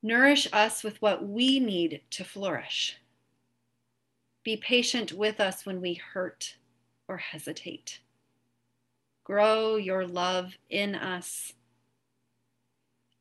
Nourish 0.02 0.48
us 0.52 0.84
with 0.84 1.00
what 1.02 1.26
we 1.26 1.60
need 1.60 2.02
to 2.10 2.24
flourish. 2.24 2.98
Be 4.44 4.56
patient 4.56 5.12
with 5.12 5.40
us 5.40 5.66
when 5.66 5.80
we 5.80 5.94
hurt 5.94 6.56
or 7.08 7.18
hesitate. 7.18 8.00
grow 9.24 9.76
your 9.76 10.06
love 10.06 10.54
in 10.70 10.94
us. 10.94 11.52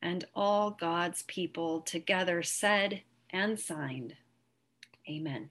And 0.01 0.25
all 0.35 0.71
God's 0.71 1.23
people 1.23 1.81
together 1.81 2.43
said 2.43 3.03
and 3.29 3.59
signed, 3.59 4.15
Amen. 5.09 5.49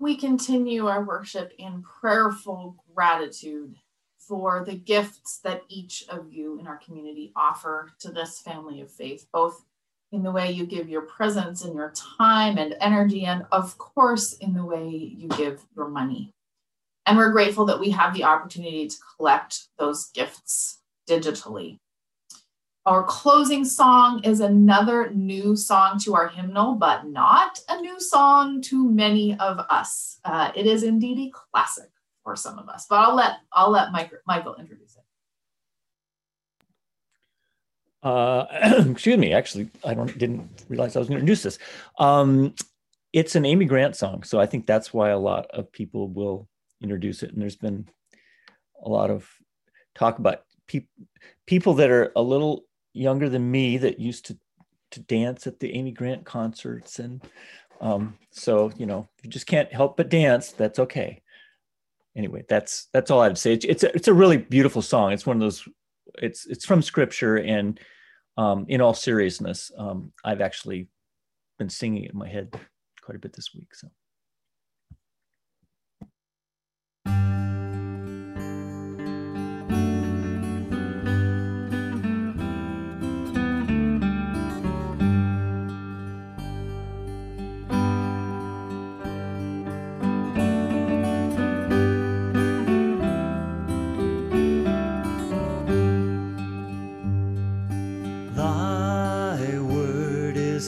We 0.00 0.16
continue 0.16 0.86
our 0.86 1.04
worship 1.04 1.52
in 1.58 1.82
prayerful 1.82 2.82
gratitude 2.94 3.76
for 4.18 4.64
the 4.64 4.74
gifts 4.74 5.40
that 5.44 5.60
each 5.68 6.04
of 6.08 6.32
you 6.32 6.58
in 6.58 6.66
our 6.66 6.78
community 6.78 7.32
offer 7.36 7.90
to 7.98 8.10
this 8.10 8.40
family 8.40 8.80
of 8.80 8.90
faith, 8.90 9.26
both 9.30 9.62
in 10.10 10.22
the 10.22 10.32
way 10.32 10.50
you 10.50 10.64
give 10.64 10.88
your 10.88 11.02
presence 11.02 11.64
and 11.64 11.74
your 11.74 11.92
time 11.94 12.56
and 12.56 12.76
energy, 12.80 13.26
and 13.26 13.44
of 13.52 13.76
course, 13.76 14.32
in 14.32 14.54
the 14.54 14.64
way 14.64 14.88
you 14.88 15.28
give 15.28 15.66
your 15.76 15.88
money. 15.88 16.32
And 17.04 17.18
we're 17.18 17.32
grateful 17.32 17.66
that 17.66 17.80
we 17.80 17.90
have 17.90 18.14
the 18.14 18.24
opportunity 18.24 18.88
to 18.88 18.96
collect 19.18 19.68
those 19.78 20.06
gifts 20.14 20.78
digitally. 21.06 21.76
Our 22.86 23.02
closing 23.02 23.66
song 23.66 24.24
is 24.24 24.40
another 24.40 25.10
new 25.10 25.54
song 25.54 25.98
to 26.00 26.14
our 26.14 26.28
hymnal, 26.28 26.76
but 26.76 27.06
not 27.06 27.60
a 27.68 27.78
new 27.78 28.00
song 28.00 28.62
to 28.62 28.88
many 28.88 29.38
of 29.38 29.58
us. 29.68 30.18
Uh, 30.24 30.50
it 30.56 30.66
is 30.66 30.82
indeed 30.82 31.18
a 31.28 31.30
classic 31.30 31.90
for 32.24 32.34
some 32.36 32.58
of 32.58 32.70
us, 32.70 32.86
but 32.88 32.96
I'll 32.96 33.14
let 33.14 33.36
I'll 33.52 33.70
let 33.70 33.92
Mike, 33.92 34.12
Michael 34.26 34.56
introduce 34.56 34.96
it. 34.96 35.02
Uh, 38.02 38.46
excuse 38.90 39.18
me. 39.18 39.34
Actually, 39.34 39.68
I 39.84 39.92
don't 39.92 40.16
didn't 40.16 40.48
realize 40.70 40.96
I 40.96 41.00
was 41.00 41.08
going 41.08 41.18
to 41.18 41.20
introduce 41.20 41.42
this. 41.42 41.58
Um, 41.98 42.54
it's 43.12 43.34
an 43.34 43.44
Amy 43.44 43.66
Grant 43.66 43.94
song, 43.94 44.22
so 44.22 44.40
I 44.40 44.46
think 44.46 44.66
that's 44.66 44.94
why 44.94 45.10
a 45.10 45.18
lot 45.18 45.48
of 45.50 45.70
people 45.70 46.08
will 46.08 46.48
introduce 46.82 47.22
it. 47.22 47.32
And 47.32 47.42
there's 47.42 47.56
been 47.56 47.86
a 48.82 48.88
lot 48.88 49.10
of 49.10 49.28
talk 49.94 50.18
about 50.18 50.44
pe- 50.66 50.86
people 51.46 51.74
that 51.74 51.90
are 51.90 52.10
a 52.16 52.22
little 52.22 52.64
younger 52.92 53.28
than 53.28 53.50
me 53.50 53.78
that 53.78 53.98
used 53.98 54.26
to 54.26 54.38
to 54.92 55.00
dance 55.00 55.46
at 55.46 55.60
the 55.60 55.72
Amy 55.74 55.92
Grant 55.92 56.24
concerts, 56.24 56.98
and 56.98 57.22
um, 57.80 58.18
so 58.30 58.72
you 58.76 58.86
know, 58.86 59.08
you 59.22 59.30
just 59.30 59.46
can't 59.46 59.72
help 59.72 59.96
but 59.96 60.08
dance. 60.08 60.52
That's 60.52 60.78
okay. 60.78 61.22
Anyway, 62.16 62.44
that's 62.48 62.88
that's 62.92 63.10
all 63.10 63.20
I'd 63.20 63.38
say. 63.38 63.52
It's 63.52 63.64
it's 63.64 63.82
a, 63.84 63.94
it's 63.94 64.08
a 64.08 64.14
really 64.14 64.36
beautiful 64.36 64.82
song. 64.82 65.12
It's 65.12 65.26
one 65.26 65.36
of 65.36 65.40
those 65.40 65.66
it's 66.18 66.46
it's 66.46 66.64
from 66.64 66.82
scripture 66.82 67.36
and 67.36 67.80
um, 68.36 68.64
in 68.68 68.80
all 68.80 68.94
seriousness 68.94 69.70
um, 69.76 70.12
i've 70.24 70.40
actually 70.40 70.88
been 71.58 71.68
singing 71.68 72.04
it 72.04 72.12
in 72.12 72.18
my 72.18 72.28
head 72.28 72.52
quite 73.02 73.16
a 73.16 73.18
bit 73.18 73.32
this 73.32 73.54
week 73.54 73.74
so 73.74 73.88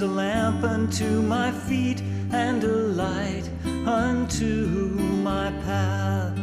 unto 0.02 1.22
my 1.22 1.52
feet 1.52 2.02
and 2.32 2.64
a 2.64 2.76
light 3.02 3.48
unto 3.86 4.66
my 5.22 5.50
path. 5.64 6.36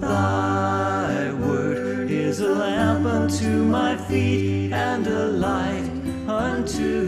Thy 0.00 1.32
word 1.32 2.10
is 2.10 2.40
a 2.40 2.54
lamp 2.54 3.06
unto 3.06 3.64
my 3.64 3.96
feet 3.96 4.72
and 4.72 5.06
a 5.06 5.26
light 5.26 5.90
unto 6.28 7.02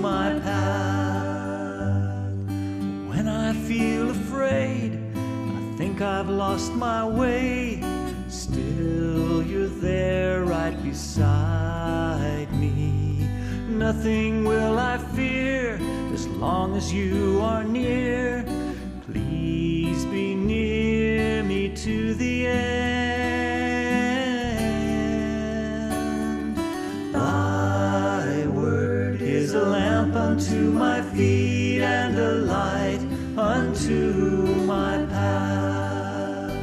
my 0.00 0.38
path. 0.40 2.18
When 3.08 3.26
I 3.26 3.52
feel 3.52 4.10
afraid, 4.10 4.98
I 5.16 5.76
think 5.76 6.00
I've 6.00 6.28
lost 6.28 6.72
my 6.72 7.04
way. 7.04 7.82
Still, 8.28 9.42
you're 9.42 9.66
there 9.66 10.44
right 10.44 10.80
beside. 10.84 11.53
Nothing 13.84 14.44
will 14.46 14.78
I 14.78 14.96
fear 15.14 15.78
as 16.14 16.26
long 16.26 16.74
as 16.74 16.90
you 16.90 17.38
are 17.42 17.62
near. 17.62 18.42
Please 19.04 20.06
be 20.06 20.34
near 20.34 21.42
me 21.42 21.68
to 21.76 22.14
the 22.14 22.46
end. 22.46 22.56
Thy 27.12 28.46
word 28.46 29.20
is 29.20 29.52
a 29.52 29.66
lamp 29.66 30.14
unto 30.14 30.70
my 30.70 31.02
feet 31.02 31.82
and 31.82 32.18
a 32.18 32.32
light 32.36 33.06
unto 33.36 34.46
my 34.64 35.04
path. 35.10 36.56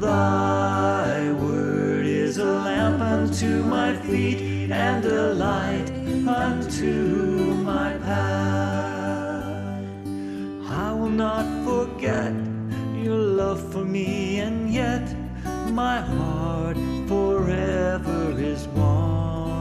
Thy 0.00 1.30
word 1.34 2.04
is 2.04 2.38
a 2.38 2.44
lamp 2.44 3.00
unto 3.00 3.62
my 3.62 3.94
feet 3.94 4.72
and 4.72 5.04
a 5.04 5.34
light 5.34 5.79
unto 6.80 7.54
my 7.62 7.92
path. 7.98 9.84
I 10.70 10.92
will 10.92 11.10
not 11.10 11.44
forget 11.64 12.32
your 12.94 13.16
love 13.16 13.60
for 13.72 13.84
me, 13.84 14.40
and 14.40 14.70
yet 14.70 15.14
my 15.72 16.00
heart 16.00 16.78
forever 17.06 18.34
is 18.38 18.66
wandering. 18.68 19.60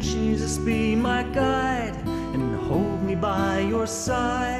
Jesus, 0.00 0.56
be 0.58 0.96
my 0.96 1.22
guide 1.24 1.96
and 2.34 2.56
hold 2.60 3.02
me 3.02 3.14
by 3.14 3.60
your 3.60 3.86
side. 3.86 4.53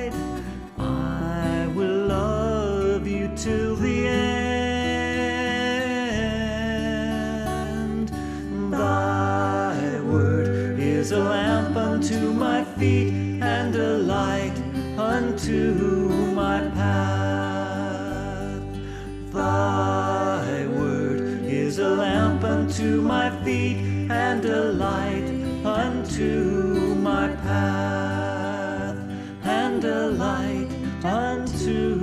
Unto 26.14 26.94
my 26.94 27.26
path, 27.42 28.96
and 29.42 29.84
a 29.84 30.10
light 30.10 30.68
unto 31.02 31.96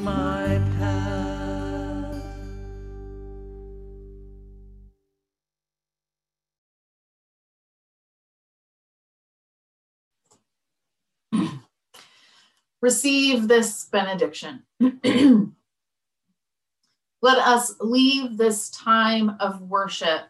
my 0.00 0.60
path. 0.78 2.22
receive 12.82 13.48
this 13.48 13.86
benediction. 13.90 14.62
Let 17.22 17.38
us 17.38 17.74
leave 17.80 18.36
this 18.36 18.68
time 18.68 19.36
of 19.40 19.62
worship 19.62 20.24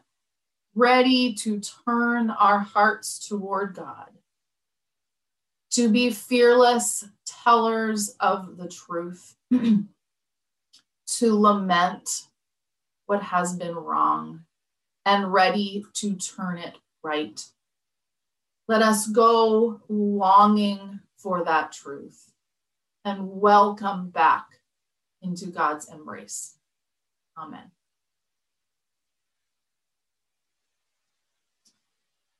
ready 0.75 1.35
to 1.35 1.61
turn 1.61 2.31
our 2.31 2.59
hearts 2.59 3.27
toward 3.27 3.75
God, 3.75 4.11
to 5.71 5.89
be 5.89 6.11
fearless 6.11 7.05
tellers 7.27 8.15
of 8.21 8.57
the 8.57 8.69
truth, 8.69 9.37
to 11.07 11.39
lament 11.39 12.09
what 13.07 13.23
has 13.23 13.57
been 13.57 13.75
wrong, 13.75 14.45
and 15.07 15.33
ready 15.33 15.85
to 15.95 16.15
turn 16.15 16.59
it 16.59 16.77
right. 17.03 17.45
Let 18.67 18.83
us 18.83 19.07
go 19.07 19.81
longing 19.89 21.01
for 21.19 21.45
that 21.45 21.73
truth 21.73 22.33
and 23.05 23.41
welcome 23.41 24.09
back 24.09 24.47
into 25.21 25.47
God's 25.47 25.89
embrace. 25.89 26.57
Amen. 27.37 27.71